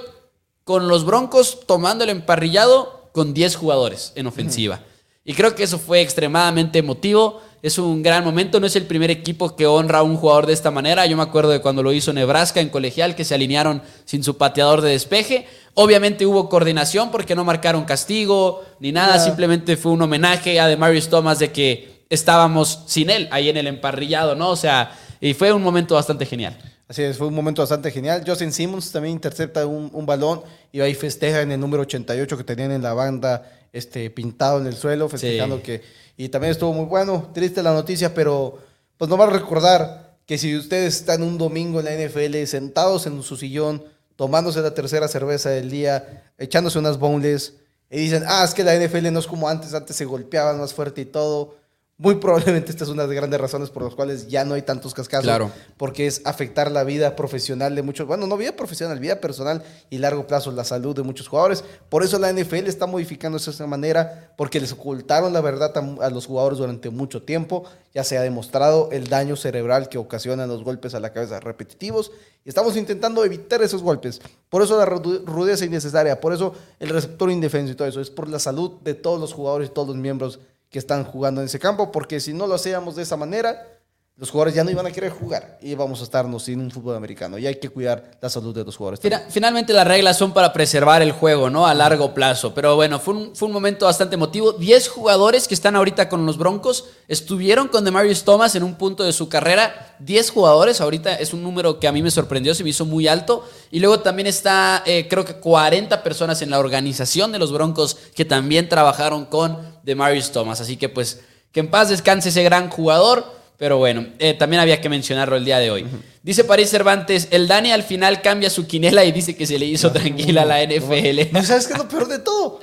con 0.65 0.89
los 0.89 1.05
Broncos 1.05 1.59
tomando 1.65 2.03
el 2.03 2.09
emparrillado 2.09 3.09
con 3.13 3.33
10 3.33 3.55
jugadores 3.55 4.11
en 4.15 4.27
ofensiva. 4.27 4.81
Y 5.23 5.33
creo 5.33 5.55
que 5.55 5.63
eso 5.63 5.79
fue 5.79 6.01
extremadamente 6.01 6.79
emotivo 6.79 7.41
Es 7.61 7.77
un 7.77 8.01
gran 8.01 8.23
momento. 8.23 8.59
No 8.59 8.65
es 8.65 8.75
el 8.75 8.87
primer 8.87 9.11
equipo 9.11 9.55
que 9.55 9.67
honra 9.67 9.99
a 9.99 10.03
un 10.03 10.17
jugador 10.17 10.47
de 10.47 10.53
esta 10.53 10.71
manera. 10.71 11.05
Yo 11.05 11.15
me 11.15 11.21
acuerdo 11.23 11.51
de 11.51 11.61
cuando 11.61 11.83
lo 11.83 11.93
hizo 11.93 12.11
Nebraska 12.11 12.59
en 12.59 12.69
colegial, 12.69 13.15
que 13.15 13.23
se 13.23 13.35
alinearon 13.35 13.83
sin 14.03 14.23
su 14.23 14.35
pateador 14.35 14.81
de 14.81 14.89
despeje. 14.89 15.47
Obviamente 15.73 16.25
hubo 16.25 16.49
coordinación 16.49 17.11
porque 17.11 17.35
no 17.35 17.43
marcaron 17.43 17.85
castigo 17.85 18.63
ni 18.79 18.91
nada. 18.91 19.19
Simplemente 19.19 19.77
fue 19.77 19.91
un 19.91 20.01
homenaje 20.01 20.59
a 20.59 20.67
Demarius 20.67 21.09
Thomas 21.09 21.39
de 21.39 21.51
que 21.51 22.05
estábamos 22.09 22.83
sin 22.87 23.09
él 23.09 23.29
ahí 23.31 23.49
en 23.49 23.57
el 23.57 23.67
emparrillado, 23.67 24.35
¿no? 24.35 24.49
O 24.49 24.55
sea, 24.55 24.91
y 25.21 25.33
fue 25.33 25.53
un 25.53 25.63
momento 25.63 25.95
bastante 25.95 26.25
genial. 26.25 26.57
Así 26.87 27.03
es, 27.03 27.17
fue 27.17 27.27
un 27.27 27.33
momento 27.33 27.61
bastante 27.61 27.89
genial. 27.89 28.23
Justin 28.27 28.51
Simmons 28.51 28.91
también 28.91 29.13
intercepta 29.13 29.65
un, 29.65 29.89
un 29.93 30.05
balón 30.05 30.41
y 30.73 30.81
ahí 30.81 30.93
festeja 30.93 31.41
en 31.41 31.53
el 31.53 31.59
número 31.59 31.83
88 31.83 32.37
que 32.37 32.43
tenían 32.43 32.71
en 32.71 32.81
la 32.81 32.93
banda 32.93 33.49
este, 33.71 34.09
pintado 34.09 34.59
en 34.59 34.67
el 34.67 34.75
suelo, 34.75 35.07
festejando 35.07 35.61
que... 35.61 35.81
Y 36.17 36.29
también 36.29 36.51
estuvo 36.51 36.73
muy 36.73 36.85
bueno, 36.85 37.31
triste 37.33 37.63
la 37.63 37.73
noticia, 37.73 38.13
pero 38.13 38.59
pues 38.97 39.09
no 39.09 39.17
va 39.17 39.25
a 39.25 39.29
recordar 39.29 40.17
que 40.25 40.37
si 40.37 40.55
ustedes 40.55 40.97
están 40.97 41.23
un 41.23 41.37
domingo 41.37 41.79
en 41.79 41.85
la 41.85 41.95
NFL 41.95 42.43
sentados 42.45 43.07
en 43.07 43.23
su 43.23 43.37
sillón, 43.37 43.83
tomándose 44.21 44.61
la 44.61 44.71
tercera 44.71 45.07
cerveza 45.07 45.49
del 45.49 45.71
día, 45.71 46.31
echándose 46.37 46.77
unas 46.77 46.99
boneless, 46.99 47.55
y 47.89 47.97
dicen, 47.97 48.23
ah, 48.27 48.43
es 48.45 48.53
que 48.53 48.63
la 48.63 48.75
NFL 48.75 49.11
no 49.11 49.17
es 49.17 49.25
como 49.25 49.49
antes, 49.49 49.73
antes 49.73 49.95
se 49.95 50.05
golpeaban 50.05 50.59
más 50.59 50.75
fuerte 50.75 51.01
y 51.01 51.05
todo 51.05 51.55
muy 52.01 52.15
probablemente 52.15 52.71
esta 52.71 52.83
es 52.83 52.89
una 52.89 53.03
de 53.03 53.09
las 53.09 53.15
grandes 53.15 53.39
razones 53.39 53.69
por 53.69 53.83
las 53.83 53.93
cuales 53.93 54.27
ya 54.27 54.43
no 54.43 54.55
hay 54.55 54.63
tantos 54.63 54.95
cascados. 54.95 55.23
Claro. 55.23 55.51
Porque 55.77 56.07
es 56.07 56.23
afectar 56.25 56.71
la 56.71 56.83
vida 56.83 57.15
profesional 57.15 57.75
de 57.75 57.83
muchos, 57.83 58.07
bueno, 58.07 58.25
no 58.25 58.37
vida 58.37 58.55
profesional, 58.55 58.99
vida 58.99 59.21
personal 59.21 59.61
y 59.91 59.99
largo 59.99 60.25
plazo 60.25 60.51
la 60.51 60.63
salud 60.63 60.95
de 60.95 61.03
muchos 61.03 61.27
jugadores. 61.27 61.63
Por 61.89 62.03
eso 62.03 62.17
la 62.17 62.33
NFL 62.33 62.65
está 62.65 62.87
modificando 62.87 63.37
de 63.37 63.51
esa 63.51 63.67
manera, 63.67 64.33
porque 64.35 64.59
les 64.59 64.71
ocultaron 64.71 65.31
la 65.31 65.41
verdad 65.41 65.77
a, 65.77 66.07
a 66.07 66.09
los 66.09 66.25
jugadores 66.25 66.57
durante 66.57 66.89
mucho 66.89 67.21
tiempo. 67.21 67.65
Ya 67.93 68.03
se 68.03 68.17
ha 68.17 68.21
demostrado 68.23 68.89
el 68.91 69.07
daño 69.07 69.35
cerebral 69.35 69.87
que 69.87 69.99
ocasionan 69.99 70.49
los 70.49 70.63
golpes 70.63 70.95
a 70.95 70.99
la 70.99 71.13
cabeza 71.13 71.39
repetitivos. 71.39 72.11
Y 72.43 72.49
estamos 72.49 72.75
intentando 72.77 73.23
evitar 73.23 73.61
esos 73.61 73.83
golpes. 73.83 74.19
Por 74.49 74.63
eso 74.63 74.75
la 74.75 74.85
rudeza 74.85 75.65
innecesaria, 75.65 76.19
por 76.19 76.33
eso 76.33 76.55
el 76.79 76.89
receptor 76.89 77.29
indefenso 77.29 77.73
y 77.73 77.75
todo 77.75 77.87
eso. 77.87 78.01
Es 78.01 78.09
por 78.09 78.27
la 78.27 78.39
salud 78.39 78.79
de 78.81 78.95
todos 78.95 79.19
los 79.19 79.33
jugadores 79.33 79.69
y 79.69 79.71
todos 79.71 79.89
los 79.89 79.97
miembros 79.97 80.39
que 80.71 80.79
están 80.79 81.03
jugando 81.03 81.41
en 81.41 81.45
ese 81.45 81.59
campo, 81.59 81.91
porque 81.91 82.19
si 82.19 82.33
no 82.33 82.47
lo 82.47 82.55
hacíamos 82.55 82.95
de 82.95 83.03
esa 83.03 83.17
manera, 83.17 83.80
los 84.21 84.29
jugadores 84.29 84.53
ya 84.53 84.63
no 84.63 84.69
iban 84.69 84.85
a 84.85 84.91
querer 84.91 85.09
jugar 85.09 85.57
y 85.63 85.73
vamos 85.73 85.99
a 85.99 86.03
estarnos 86.03 86.43
sin 86.43 86.61
un 86.61 86.69
fútbol 86.69 86.95
americano. 86.95 87.39
Y 87.39 87.47
hay 87.47 87.55
que 87.55 87.69
cuidar 87.69 88.11
la 88.21 88.29
salud 88.29 88.53
de 88.53 88.63
los 88.63 88.77
jugadores. 88.77 89.01
finalmente 89.29 89.73
las 89.73 89.87
reglas 89.87 90.15
son 90.15 90.31
para 90.31 90.53
preservar 90.53 91.01
el 91.01 91.11
juego, 91.11 91.49
¿no? 91.49 91.65
A 91.65 91.73
largo 91.73 92.13
plazo. 92.13 92.53
Pero 92.53 92.75
bueno, 92.75 92.99
fue 92.99 93.15
un, 93.15 93.35
fue 93.35 93.47
un 93.47 93.51
momento 93.51 93.87
bastante 93.87 94.13
emotivo. 94.13 94.51
Diez 94.51 94.89
jugadores 94.89 95.47
que 95.47 95.55
están 95.55 95.75
ahorita 95.75 96.07
con 96.07 96.27
los 96.27 96.37
Broncos 96.37 96.85
estuvieron 97.07 97.67
con 97.67 97.83
Demarius 97.83 98.23
Thomas 98.23 98.53
en 98.53 98.61
un 98.61 98.75
punto 98.75 99.03
de 99.03 99.11
su 99.11 99.27
carrera. 99.27 99.95
Diez 99.97 100.29
jugadores, 100.29 100.81
ahorita 100.81 101.15
es 101.15 101.33
un 101.33 101.41
número 101.41 101.79
que 101.79 101.87
a 101.87 101.91
mí 101.91 102.03
me 102.03 102.11
sorprendió, 102.11 102.53
se 102.53 102.63
me 102.63 102.69
hizo 102.69 102.85
muy 102.85 103.07
alto. 103.07 103.43
Y 103.71 103.79
luego 103.79 104.01
también 104.01 104.27
está, 104.27 104.83
eh, 104.85 105.07
creo 105.09 105.25
que 105.25 105.37
40 105.37 106.03
personas 106.03 106.43
en 106.43 106.51
la 106.51 106.59
organización 106.59 107.31
de 107.31 107.39
los 107.39 107.51
Broncos 107.51 107.97
que 108.13 108.23
también 108.23 108.69
trabajaron 108.69 109.25
con 109.25 109.57
Demarius 109.81 110.31
Thomas. 110.31 110.61
Así 110.61 110.77
que 110.77 110.89
pues 110.89 111.21
que 111.51 111.61
en 111.61 111.71
paz 111.71 111.89
descanse 111.89 112.29
ese 112.29 112.43
gran 112.43 112.69
jugador. 112.69 113.40
Pero 113.61 113.77
bueno, 113.77 114.07
eh, 114.17 114.33
también 114.33 114.59
había 114.59 114.81
que 114.81 114.89
mencionarlo 114.89 115.35
el 115.35 115.45
día 115.45 115.59
de 115.59 115.69
hoy. 115.69 115.85
Dice 116.23 116.43
París 116.43 116.71
Cervantes, 116.71 117.27
el 117.29 117.47
Dani 117.47 117.71
al 117.71 117.83
final 117.83 118.19
cambia 118.23 118.49
su 118.49 118.65
quinela 118.65 119.05
y 119.05 119.11
dice 119.11 119.35
que 119.35 119.45
se 119.45 119.59
le 119.59 119.67
hizo 119.67 119.91
tranquila 119.91 120.41
a 120.41 120.45
la 120.45 120.63
NFL. 120.63 121.31
¿No 121.31 121.43
sabes 121.43 121.67
qué 121.67 121.73
es 121.73 121.77
lo 121.77 121.87
peor 121.87 122.07
de 122.07 122.17
todo? 122.17 122.59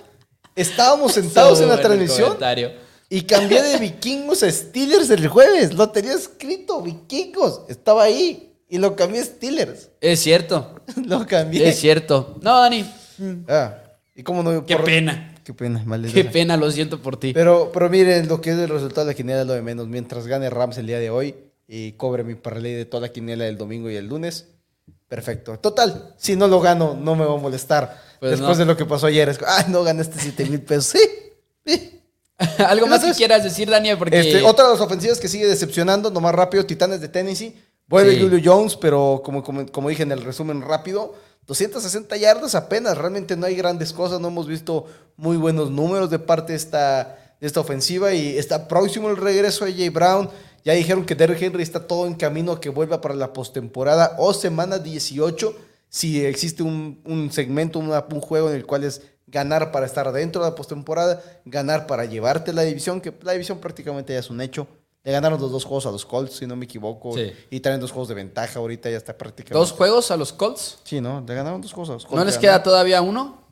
Estábamos 0.57 1.12
sentados 1.14 1.61
en 1.61 1.68
la 1.68 1.80
transmisión 1.80 2.36
y 3.09 3.20
cambié 3.20 3.62
de 3.62 3.78
vikingos 3.78 4.42
a 4.42 4.51
Steelers 4.51 5.09
el 5.11 5.28
jueves. 5.28 5.72
Lo 5.72 5.88
tenía 5.90 6.14
escrito, 6.14 6.82
vikingos. 6.82 7.61
Estaba 7.68 8.03
ahí 8.03 8.55
y 8.68 8.78
lo 8.78 8.96
cambié 8.96 9.20
a 9.20 9.24
Steelers. 9.24 9.90
Es 10.01 10.18
cierto. 10.18 10.80
lo 11.07 11.24
cambié. 11.28 11.68
Es 11.68 11.78
cierto. 11.78 12.40
No, 12.42 12.59
Dani. 12.59 12.84
Ah, 13.46 13.76
¿y 14.16 14.24
cómo 14.24 14.42
no? 14.42 14.66
Qué 14.66 14.74
pena. 14.74 15.32
Qué 15.49 15.55
pena, 15.55 15.82
Qué 16.12 16.24
pena, 16.24 16.59
lo 16.59 16.70
siento 16.70 17.01
por 17.01 17.18
ti. 17.18 17.32
Pero, 17.32 17.70
pero 17.72 17.88
miren, 17.88 18.28
lo 18.28 18.38
que 18.38 18.51
es 18.51 18.59
el 18.59 18.68
resultado 18.68 19.07
de 19.07 19.14
la 19.14 19.16
quiniela 19.16 19.40
es 19.40 19.46
lo 19.46 19.55
de 19.55 19.62
menos. 19.62 19.88
Mientras 19.88 20.26
gane 20.26 20.51
Rams 20.51 20.76
el 20.76 20.86
día 20.86 20.99
de 20.99 21.09
hoy 21.09 21.34
y 21.66 21.92
cobre 21.92 22.22
mi 22.22 22.34
parlay 22.34 22.74
de 22.74 22.84
toda 22.84 23.01
la 23.01 23.09
quiniela 23.09 23.46
del 23.46 23.57
domingo 23.57 23.88
y 23.88 23.96
el 23.96 24.07
lunes, 24.07 24.49
perfecto. 25.09 25.59
Total, 25.59 26.12
si 26.18 26.36
no 26.36 26.49
lo 26.49 26.61
gano, 26.61 26.99
no 27.01 27.16
me 27.16 27.24
va 27.24 27.32
a 27.32 27.38
molestar. 27.38 27.99
Pues 28.20 28.32
Después 28.32 28.59
de 28.59 28.66
lo 28.66 28.76
que 28.76 28.84
pasó 28.84 29.07
ayer, 29.07 29.30
es 29.30 29.38
ah, 29.46 29.64
no 29.68 29.82
ganaste 29.84 30.18
7 30.20 30.44
mil 30.51 30.61
pesos. 30.61 31.01
Sí, 31.64 32.03
¿Algo 32.59 32.86
más 32.86 33.03
que 33.03 33.12
quieras 33.12 33.42
decir, 33.42 33.70
Daniel? 33.70 33.96
Porque... 33.96 34.20
Este, 34.20 34.42
otra 34.42 34.66
de 34.66 34.72
las 34.72 34.82
ofensivas 34.82 35.18
que 35.18 35.28
sigue 35.28 35.46
decepcionando, 35.46 36.11
nomás 36.11 36.34
rápido, 36.34 36.66
Titanes 36.66 37.01
de 37.01 37.09
Tennessee. 37.09 37.57
Vuelve 37.86 38.20
Julio 38.20 38.38
Jones, 38.44 38.76
pero 38.76 39.22
como, 39.24 39.42
como, 39.42 39.64
como 39.64 39.88
dije 39.88 40.03
en 40.03 40.12
el 40.12 40.22
resumen 40.22 40.61
rápido, 40.61 41.14
260 41.49 42.14
yardas 42.18 42.55
apenas, 42.55 42.99
realmente 42.99 43.34
no 43.34 43.46
hay 43.46 43.57
grandes 43.57 43.94
cosas, 43.94 44.20
no 44.20 44.28
hemos 44.28 44.46
visto 44.46 44.84
muy 45.16 45.38
buenos 45.38 45.70
números 45.70 46.11
de 46.11 46.18
parte 46.18 46.53
de 46.53 46.59
esta, 46.59 47.16
de 47.40 47.46
esta 47.46 47.61
ofensiva 47.61 48.12
y 48.12 48.36
está 48.36 48.68
próximo 48.68 49.09
el 49.09 49.16
regreso 49.16 49.64
de 49.64 49.72
Jay 49.72 49.88
Brown. 49.88 50.28
Ya 50.62 50.74
dijeron 50.74 51.07
que 51.07 51.14
Derrick 51.14 51.40
Henry 51.40 51.62
está 51.62 51.86
todo 51.86 52.07
en 52.07 52.14
camino 52.14 52.53
a 52.53 52.61
que 52.61 52.68
vuelva 52.68 53.01
para 53.01 53.14
la 53.14 53.32
postemporada 53.32 54.14
o 54.18 54.34
semana 54.34 54.78
18, 54.78 55.57
si 55.88 56.22
existe 56.22 56.62
un, 56.62 57.30
segmento, 57.32 57.78
un 57.78 58.20
juego 58.20 58.51
en 58.51 58.57
el 58.57 58.66
cual 58.66 58.84
es 58.84 59.01
ganar 59.26 59.72
para 59.72 59.86
estar 59.86 60.12
dentro 60.12 60.42
de 60.42 60.51
la 60.51 60.55
postemporada, 60.55 61.22
ganar 61.46 61.86
para 61.86 62.05
llevarte 62.05 62.53
la 62.53 62.62
división, 62.62 63.01
que 63.01 63.14
la 63.22 63.32
división 63.32 63.59
prácticamente 63.59 64.12
ya 64.12 64.18
es 64.18 64.28
un 64.28 64.42
hecho. 64.42 64.68
Le 65.05 65.12
ganaron 65.12 65.40
los 65.40 65.51
dos 65.51 65.64
juegos 65.64 65.86
a 65.86 65.90
los 65.90 66.05
Colts, 66.05 66.36
si 66.36 66.46
no 66.46 66.57
me 66.57 66.64
equivoco. 66.64 67.14
Y 67.51 67.61
traen 67.61 67.80
dos 67.80 67.92
juegos 67.92 68.09
de 68.09 68.14
ventaja 68.14 68.59
ahorita, 68.59 68.90
ya 68.90 68.96
está 68.96 69.16
prácticamente. 69.16 69.59
¿Dos 69.59 69.72
juegos 69.72 70.11
a 70.11 70.16
los 70.16 70.32
Colts? 70.32 70.78
Sí, 70.84 71.01
¿no? 71.01 71.24
Le 71.26 71.34
ganaron 71.34 71.61
dos 71.61 71.72
juegos 71.72 71.90
a 71.90 71.92
los 71.94 72.05
Colts. 72.05 72.18
¿No 72.18 72.24
les 72.24 72.38
queda 72.38 72.62
todavía 72.62 73.01
uno? 73.01 73.42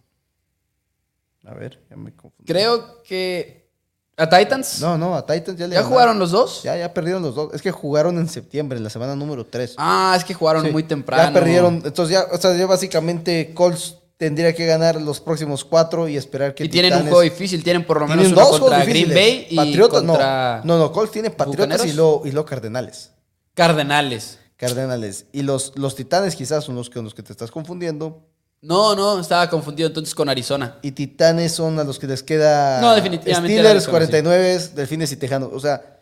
A 1.46 1.54
ver, 1.54 1.80
ya 1.88 1.96
me 1.96 2.14
confundí. 2.14 2.52
Creo 2.52 3.02
que. 3.02 3.70
¿A 4.18 4.28
Titans? 4.28 4.80
No, 4.80 4.96
no, 4.96 5.14
a 5.14 5.24
Titans 5.24 5.58
ya 5.58 5.66
le 5.66 5.74
¿Ya 5.74 5.84
jugaron 5.84 6.18
los 6.18 6.30
dos? 6.30 6.62
Ya, 6.62 6.76
ya 6.76 6.92
perdieron 6.92 7.22
los 7.22 7.34
dos. 7.34 7.52
Es 7.54 7.62
que 7.62 7.70
jugaron 7.70 8.18
en 8.18 8.28
septiembre, 8.28 8.78
en 8.78 8.84
la 8.84 8.90
semana 8.90 9.14
número 9.14 9.44
3. 9.44 9.74
Ah, 9.76 10.14
es 10.16 10.24
que 10.24 10.32
jugaron 10.34 10.72
muy 10.72 10.82
temprano. 10.82 11.22
Ya 11.22 11.32
perdieron. 11.32 11.82
Entonces 11.84 12.14
ya, 12.14 12.26
o 12.32 12.38
sea, 12.38 12.56
ya 12.56 12.66
básicamente 12.66 13.52
Colts 13.54 13.96
tendría 14.16 14.54
que 14.54 14.66
ganar 14.66 15.00
los 15.00 15.20
próximos 15.20 15.64
cuatro 15.64 16.08
y 16.08 16.16
esperar 16.16 16.54
que. 16.54 16.64
Y 16.64 16.68
tienen 16.68 16.94
un 16.94 17.02
juego 17.02 17.20
difícil, 17.20 17.62
tienen 17.62 17.84
por 17.84 18.00
lo 18.00 18.08
menos 18.08 18.28
uno 18.28 18.48
contra 18.50 18.84
Green 18.84 19.08
Bay 19.08 19.46
y 19.50 19.56
Patriotas, 19.56 20.02
contra. 20.02 20.60
No, 20.64 20.78
no, 20.78 20.92
Colts 20.92 21.12
tiene 21.12 21.30
Patriotas 21.30 21.84
y 21.86 21.92
lo, 21.92 22.22
y 22.24 22.32
lo 22.32 22.44
Cardenales. 22.44 23.12
Cardenales. 23.54 24.38
Cardenales. 24.56 25.26
Y 25.32 25.42
los, 25.42 25.72
los 25.76 25.94
Titanes 25.94 26.34
quizás 26.34 26.64
son 26.64 26.74
los 26.74 26.88
que, 26.90 27.00
los 27.02 27.14
que 27.14 27.22
te 27.22 27.32
estás 27.32 27.50
confundiendo. 27.50 28.26
No, 28.62 28.96
no, 28.96 29.20
estaba 29.20 29.48
confundido 29.50 29.88
entonces 29.88 30.14
con 30.14 30.28
Arizona. 30.28 30.78
Y 30.82 30.92
Titanes 30.92 31.52
son 31.52 31.78
a 31.78 31.84
los 31.84 31.98
que 31.98 32.06
les 32.06 32.22
queda. 32.22 32.80
No, 32.80 32.94
definitivamente. 32.94 33.54
Steelers, 33.54 33.86
49, 33.86 34.58
Delfines 34.74 35.12
y 35.12 35.16
Tejanos. 35.16 35.50
O 35.52 35.60
sea, 35.60 35.98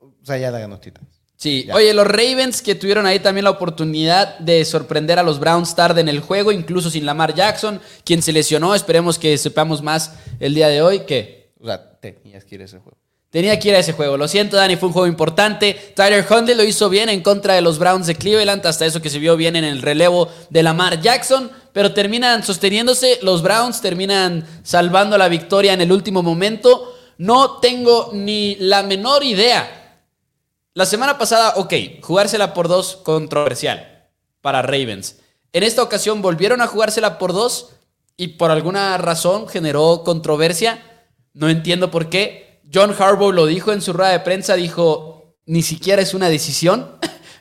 o 0.00 0.24
sea, 0.24 0.36
ya 0.36 0.50
la 0.50 0.58
ganó 0.58 0.78
Titanes. 0.78 1.17
Sí, 1.38 1.68
oye, 1.72 1.94
los 1.94 2.04
Ravens 2.04 2.62
que 2.62 2.74
tuvieron 2.74 3.06
ahí 3.06 3.20
también 3.20 3.44
la 3.44 3.50
oportunidad 3.50 4.40
de 4.40 4.64
sorprender 4.64 5.20
a 5.20 5.22
los 5.22 5.38
Browns 5.38 5.76
tarde 5.76 6.00
en 6.00 6.08
el 6.08 6.18
juego, 6.18 6.50
incluso 6.50 6.90
sin 6.90 7.06
Lamar 7.06 7.32
Jackson, 7.32 7.80
quien 8.02 8.22
se 8.22 8.32
lesionó. 8.32 8.74
Esperemos 8.74 9.20
que 9.20 9.38
sepamos 9.38 9.80
más 9.80 10.14
el 10.40 10.52
día 10.52 10.66
de 10.66 10.82
hoy. 10.82 11.00
que 11.06 11.52
O 11.60 11.66
sea, 11.66 11.92
tenías 12.00 12.44
que 12.44 12.56
ir 12.56 12.62
a 12.62 12.64
ese 12.64 12.78
juego. 12.78 12.98
Tenía 13.30 13.56
que 13.56 13.68
ir 13.68 13.76
a 13.76 13.78
ese 13.78 13.92
juego. 13.92 14.16
Lo 14.16 14.26
siento, 14.26 14.56
Dani, 14.56 14.74
fue 14.74 14.88
un 14.88 14.92
juego 14.92 15.06
importante. 15.06 15.92
Tyler 15.94 16.26
Huntley 16.28 16.56
lo 16.56 16.64
hizo 16.64 16.88
bien 16.88 17.08
en 17.08 17.20
contra 17.20 17.54
de 17.54 17.60
los 17.60 17.78
Browns 17.78 18.08
de 18.08 18.16
Cleveland, 18.16 18.66
hasta 18.66 18.84
eso 18.84 19.00
que 19.00 19.10
se 19.10 19.20
vio 19.20 19.36
bien 19.36 19.54
en 19.54 19.62
el 19.62 19.80
relevo 19.80 20.28
de 20.50 20.64
Lamar 20.64 21.00
Jackson, 21.00 21.52
pero 21.72 21.94
terminan 21.94 22.42
sosteniéndose. 22.42 23.20
Los 23.22 23.42
Browns 23.42 23.80
terminan 23.80 24.44
salvando 24.64 25.16
la 25.16 25.28
victoria 25.28 25.72
en 25.72 25.82
el 25.82 25.92
último 25.92 26.20
momento. 26.20 26.96
No 27.18 27.58
tengo 27.60 28.10
ni 28.12 28.56
la 28.56 28.82
menor 28.82 29.22
idea 29.22 29.77
la 30.78 30.86
semana 30.86 31.18
pasada, 31.18 31.54
ok, 31.56 31.74
jugársela 32.02 32.54
por 32.54 32.68
dos, 32.68 33.00
controversial 33.02 34.06
para 34.40 34.62
Ravens. 34.62 35.16
En 35.52 35.64
esta 35.64 35.82
ocasión 35.82 36.22
volvieron 36.22 36.60
a 36.60 36.68
jugársela 36.68 37.18
por 37.18 37.32
dos 37.32 37.70
y 38.16 38.28
por 38.28 38.52
alguna 38.52 38.96
razón 38.96 39.48
generó 39.48 40.04
controversia. 40.04 40.80
No 41.32 41.48
entiendo 41.48 41.90
por 41.90 42.08
qué. 42.08 42.60
John 42.72 42.94
Harbaugh 42.96 43.32
lo 43.32 43.46
dijo 43.46 43.72
en 43.72 43.82
su 43.82 43.92
rueda 43.92 44.12
de 44.12 44.20
prensa, 44.20 44.54
dijo, 44.54 45.34
ni 45.46 45.62
siquiera 45.62 46.00
es 46.00 46.14
una 46.14 46.28
decisión. 46.28 46.96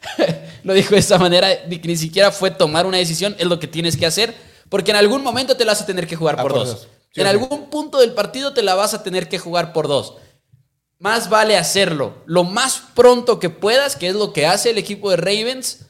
lo 0.64 0.74
dijo 0.74 0.96
de 0.96 1.00
esta 1.02 1.20
manera, 1.20 1.48
ni, 1.68 1.96
siquiera 1.96 2.32
fue 2.32 2.50
tomar 2.50 2.88
una 2.88 2.98
decisión, 2.98 3.36
es 3.38 3.46
lo 3.46 3.60
que 3.60 3.68
tienes 3.68 3.98
que 3.98 4.08
hacer, 4.08 4.34
porque 4.68 4.90
en 4.90 4.98
algún 4.98 5.22
momento 5.22 5.56
te 5.56 5.64
la 5.64 5.74
vas 5.74 5.82
a 5.84 5.86
tener 5.86 6.08
que 6.08 6.16
jugar 6.16 6.42
por, 6.42 6.56
dos. 6.56 6.88
en 7.14 7.28
algún 7.28 7.70
punto 7.70 8.00
del 8.00 8.14
partido 8.14 8.54
te 8.54 8.64
la 8.64 8.74
vas 8.74 8.96
a 8.96 9.04
tener 9.04 9.30
que 9.30 9.38
jugar 9.38 9.74
por 9.74 9.88
dos 9.88 10.16
más 11.00 11.30
vale 11.30 11.58
hacerlo 11.58 12.24
lo 12.26 12.44
más 12.44 12.82
pronto 12.96 13.40
que 13.40 13.50
puedas, 13.50 13.96
que 13.96 14.08
es 14.08 14.16
lo 14.16 14.34
que 14.34 14.46
hace 14.46 14.72
el 14.72 14.78
equipo 14.78 15.10
de 15.12 15.18
Ravens, 15.18 15.88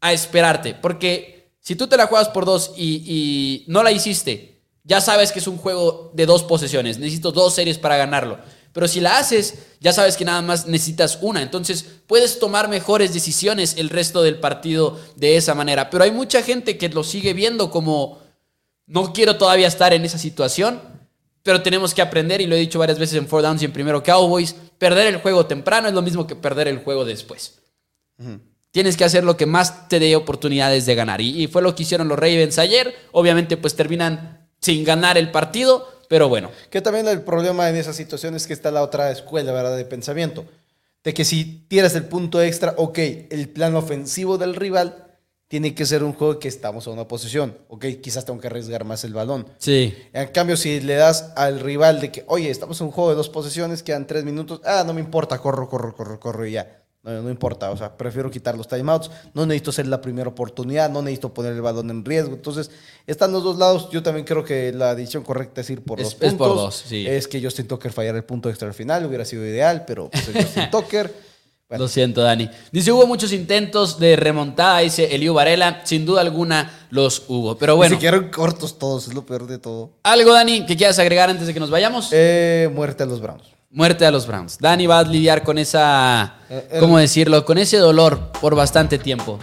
a 0.00 0.12
esperarte. 0.12 0.74
Porque 0.74 1.52
si 1.60 1.76
tú 1.76 1.86
te 1.86 1.96
la 1.96 2.06
juegas 2.06 2.28
por 2.28 2.44
dos 2.44 2.72
y, 2.76 3.64
no 3.66 3.82
la 3.82 3.92
hiciste, 3.92 4.62
ya 4.84 5.00
sabes 5.00 5.32
que 5.32 5.38
es 5.38 5.46
un 5.46 5.58
juego 5.58 6.12
de 6.14 6.26
dos 6.26 6.44
posesiones. 6.44 6.98
Necesito 6.98 7.32
dos 7.32 7.54
series 7.54 7.78
para 7.78 7.96
ganarlo. 7.96 8.38
Pero 8.72 8.88
si 8.88 9.00
la 9.00 9.18
haces, 9.18 9.54
ya 9.80 9.92
sabes 9.92 10.16
que 10.16 10.24
nada 10.24 10.40
más 10.40 10.66
necesitas 10.66 11.18
una. 11.20 11.42
Entonces 11.42 11.84
puedes 12.06 12.38
tomar 12.38 12.68
mejores 12.68 13.12
decisiones 13.12 13.74
el 13.76 13.90
resto 13.90 14.22
del 14.22 14.40
partido 14.40 14.98
de 15.16 15.36
esa 15.36 15.54
manera. 15.54 15.90
Pero 15.90 16.04
hay 16.04 16.10
mucha 16.10 16.42
gente 16.42 16.78
que 16.78 16.88
lo 16.88 17.04
sigue 17.04 17.34
viendo 17.34 17.70
como, 17.70 18.18
no 18.86 19.12
quiero 19.12 19.36
todavía 19.36 19.66
estar 19.66 19.92
en 19.92 20.04
esa 20.04 20.18
situación, 20.18 20.80
pero 21.42 21.62
tenemos 21.62 21.94
que 21.94 22.02
aprender, 22.02 22.40
y 22.40 22.46
lo 22.46 22.56
he 22.56 22.60
dicho 22.60 22.78
varias 22.78 22.98
veces 22.98 23.18
en 23.18 23.26
Four 23.26 23.42
Downs 23.42 23.62
y 23.62 23.64
en 23.64 23.72
Primero 23.72 24.02
Cowboys, 24.02 24.54
perder 24.78 25.06
el 25.06 25.20
juego 25.20 25.46
temprano 25.46 25.88
es 25.88 25.94
lo 25.94 26.02
mismo 26.02 26.26
que 26.26 26.36
perder 26.36 26.68
el 26.68 26.78
juego 26.78 27.04
después. 27.04 27.58
Tienes 28.70 28.96
que 28.96 29.04
hacer 29.04 29.24
lo 29.24 29.36
que 29.36 29.46
más 29.46 29.88
te 29.88 29.98
dé 29.98 30.14
oportunidades 30.14 30.84
de 30.86 30.94
ganar. 30.94 31.20
Y, 31.20 31.42
y 31.42 31.46
fue 31.46 31.62
lo 31.62 31.74
que 31.74 31.84
hicieron 31.84 32.08
los 32.08 32.18
Ravens 32.18 32.58
ayer. 32.58 32.94
Obviamente 33.12 33.56
pues 33.56 33.74
terminan 33.74 34.46
sin 34.60 34.84
ganar 34.84 35.16
el 35.16 35.30
partido, 35.30 35.88
pero 36.08 36.28
bueno. 36.28 36.50
Que 36.70 36.80
también 36.80 37.08
el 37.08 37.22
problema 37.22 37.68
en 37.70 37.76
esa 37.76 37.92
situación 37.92 38.34
es 38.34 38.46
que 38.46 38.52
está 38.52 38.70
la 38.70 38.82
otra 38.82 39.10
escuela, 39.10 39.52
¿verdad? 39.52 39.76
De 39.76 39.84
pensamiento. 39.84 40.44
De 41.02 41.14
que 41.14 41.24
si 41.24 41.64
tiras 41.68 41.94
el 41.94 42.04
punto 42.04 42.42
extra, 42.42 42.74
ok, 42.76 42.98
el 43.30 43.48
plan 43.48 43.74
ofensivo 43.74 44.36
del 44.36 44.54
rival 44.54 45.07
tiene 45.48 45.74
que 45.74 45.86
ser 45.86 46.04
un 46.04 46.12
juego 46.12 46.38
que 46.38 46.46
estamos 46.48 46.86
a 46.86 46.90
una 46.90 47.08
posición. 47.08 47.56
Ok, 47.68 47.86
quizás 48.02 48.24
tengo 48.26 48.38
que 48.38 48.46
arriesgar 48.48 48.84
más 48.84 49.02
el 49.04 49.14
balón. 49.14 49.46
Sí. 49.58 49.94
En 50.12 50.28
cambio, 50.28 50.56
si 50.58 50.80
le 50.80 50.94
das 50.94 51.32
al 51.36 51.60
rival 51.60 52.00
de 52.00 52.12
que, 52.12 52.24
oye, 52.28 52.50
estamos 52.50 52.78
en 52.80 52.88
un 52.88 52.92
juego 52.92 53.10
de 53.10 53.16
dos 53.16 53.30
posiciones, 53.30 53.82
quedan 53.82 54.06
tres 54.06 54.24
minutos, 54.24 54.60
ah, 54.64 54.84
no 54.86 54.92
me 54.92 55.00
importa, 55.00 55.38
corro, 55.38 55.68
corro, 55.68 55.94
corro, 55.94 56.20
corro 56.20 56.46
y 56.46 56.52
ya. 56.52 56.82
No, 57.02 57.22
no 57.22 57.30
importa, 57.30 57.70
o 57.70 57.76
sea, 57.76 57.96
prefiero 57.96 58.30
quitar 58.30 58.58
los 58.58 58.68
timeouts. 58.68 59.10
No 59.32 59.46
necesito 59.46 59.72
ser 59.72 59.86
la 59.86 60.00
primera 60.02 60.28
oportunidad, 60.28 60.90
no 60.90 61.00
necesito 61.00 61.32
poner 61.32 61.52
el 61.54 61.62
balón 61.62 61.88
en 61.90 62.04
riesgo. 62.04 62.34
Entonces, 62.34 62.70
están 63.06 63.32
los 63.32 63.42
dos 63.44 63.56
lados. 63.56 63.88
Yo 63.90 64.02
también 64.02 64.26
creo 64.26 64.44
que 64.44 64.72
la 64.72 64.94
decisión 64.94 65.22
correcta 65.22 65.62
es 65.62 65.70
ir 65.70 65.82
por 65.82 65.98
Es- 66.00 66.04
dos 66.06 66.12
es 66.14 66.18
puntos. 66.30 66.48
por 66.48 66.56
dos, 66.56 66.84
sí. 66.86 67.06
Es 67.06 67.26
que 67.26 67.40
Justin 67.42 67.66
Tucker 67.68 67.92
fallara 67.92 68.18
el 68.18 68.24
punto 68.24 68.50
extra 68.50 68.68
al 68.68 68.74
final, 68.74 69.06
hubiera 69.06 69.24
sido 69.24 69.46
ideal, 69.46 69.84
pero 69.86 70.10
pues, 70.10 70.28
es 70.28 70.44
Justin 70.44 70.64
Tucker. 70.70 71.27
Bueno, 71.68 71.84
Lo 71.84 71.88
siento, 71.88 72.22
Dani. 72.22 72.48
Dice, 72.72 72.90
hubo 72.92 73.06
muchos 73.06 73.30
intentos 73.32 73.98
de 73.98 74.16
remontada, 74.16 74.78
dice 74.78 75.14
Eliu 75.14 75.34
Varela. 75.34 75.82
Sin 75.84 76.06
duda 76.06 76.22
alguna 76.22 76.86
los 76.90 77.24
hubo. 77.28 77.58
Pero 77.58 77.76
bueno. 77.76 77.94
Se 77.96 78.00
quedaron 78.00 78.30
cortos 78.30 78.78
todos, 78.78 79.06
es 79.08 79.12
lo 79.14 79.26
peor 79.26 79.46
de 79.46 79.58
todo. 79.58 79.90
algo, 80.02 80.32
Dani, 80.32 80.64
que 80.64 80.76
quieras 80.78 80.98
agregar 80.98 81.28
antes 81.28 81.46
de 81.46 81.52
que 81.52 81.60
nos 81.60 81.68
vayamos. 81.70 82.08
Eh, 82.12 82.70
muerte 82.74 83.02
a 83.02 83.06
los 83.06 83.20
Browns. 83.20 83.42
Muerte 83.70 84.06
a 84.06 84.10
los 84.10 84.26
Browns. 84.26 84.56
Dani 84.58 84.86
va 84.86 85.00
a 85.00 85.02
lidiar 85.02 85.42
con 85.42 85.58
esa, 85.58 86.36
Eh, 86.48 86.68
el- 86.72 86.80
¿cómo 86.80 86.96
decirlo? 86.96 87.44
Con 87.44 87.58
ese 87.58 87.76
dolor 87.76 88.32
por 88.40 88.54
bastante 88.54 88.96
tiempo. 88.98 89.38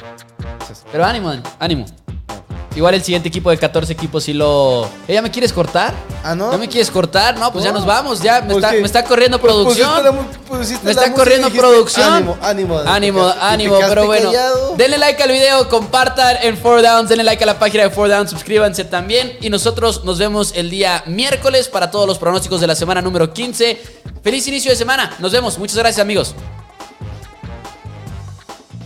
Pero 0.92 1.06
ánimo, 1.06 1.30
Dani, 1.30 1.44
ánimo. 1.60 1.86
Igual 2.76 2.94
el 2.96 3.04
siguiente 3.04 3.30
equipo 3.30 3.50
de 3.50 3.58
14 3.58 3.94
equipos 3.94 4.24
sí 4.26 4.34
lo... 4.34 4.86
¿Eh, 5.08 5.14
¿Ya 5.14 5.22
me 5.22 5.32
quieres 5.32 5.54
cortar? 5.54 5.94
Ah, 6.24 6.36
¿no? 6.36 6.52
¿Ya 6.52 6.58
me 6.58 6.68
quieres 6.68 6.92
cortar? 6.92 7.38
No, 7.38 7.52
pues 7.54 7.64
ya 7.64 7.72
No. 7.72 7.78
nos 7.78 7.88
vamos, 7.88 8.22
ya. 8.22 8.42
Me, 8.42 8.48
Pues 8.54 8.58
está, 8.58 8.72
que- 8.72 8.80
me 8.82 8.86
está 8.86 9.04
corriendo 9.06 9.40
pues 9.40 9.54
producción. 9.54 10.04
la 10.04 10.12
Me 10.84 10.92
está 10.92 11.14
corriendo 11.14 11.48
dijiste, 11.48 11.66
producción. 11.68 12.12
Ánimo, 12.14 12.38
ánimo. 12.42 12.80
Ánimo, 12.80 13.32
te 13.32 13.40
ánimo, 13.40 13.78
te 13.78 13.86
pero 13.88 14.06
bueno. 14.08 14.30
callado. 14.30 14.76
Denle 14.76 14.98
like 14.98 15.24
al 15.24 15.32
video, 15.32 15.70
compartan 15.70 16.36
en 16.42 16.62
4Downs, 16.62 17.08
denle 17.08 17.24
like 17.24 17.42
a 17.44 17.48
la 17.48 17.60
página 17.60 17.84
de 17.84 17.92
4Downs, 17.96 18.30
suscríbanse 18.30 18.84
también. 18.84 19.38
Y 19.40 19.50
nosotros 19.50 20.04
nos 20.04 20.18
vemos 20.20 20.52
el 20.56 20.70
día 20.70 21.02
miércoles 21.06 21.70
para 21.70 21.90
todos 21.92 22.08
los 22.08 22.18
pronósticos 22.18 22.60
de 22.60 22.68
la 22.68 22.76
semana 22.76 23.02
número 23.02 23.32
15. 23.32 23.82
Feliz 24.22 24.46
inicio 24.50 24.70
de 24.72 24.76
semana. 24.76 25.16
Nos 25.20 25.32
vemos. 25.32 25.58
Muchas 25.58 25.78
gracias, 25.78 26.02
amigos. 26.02 26.36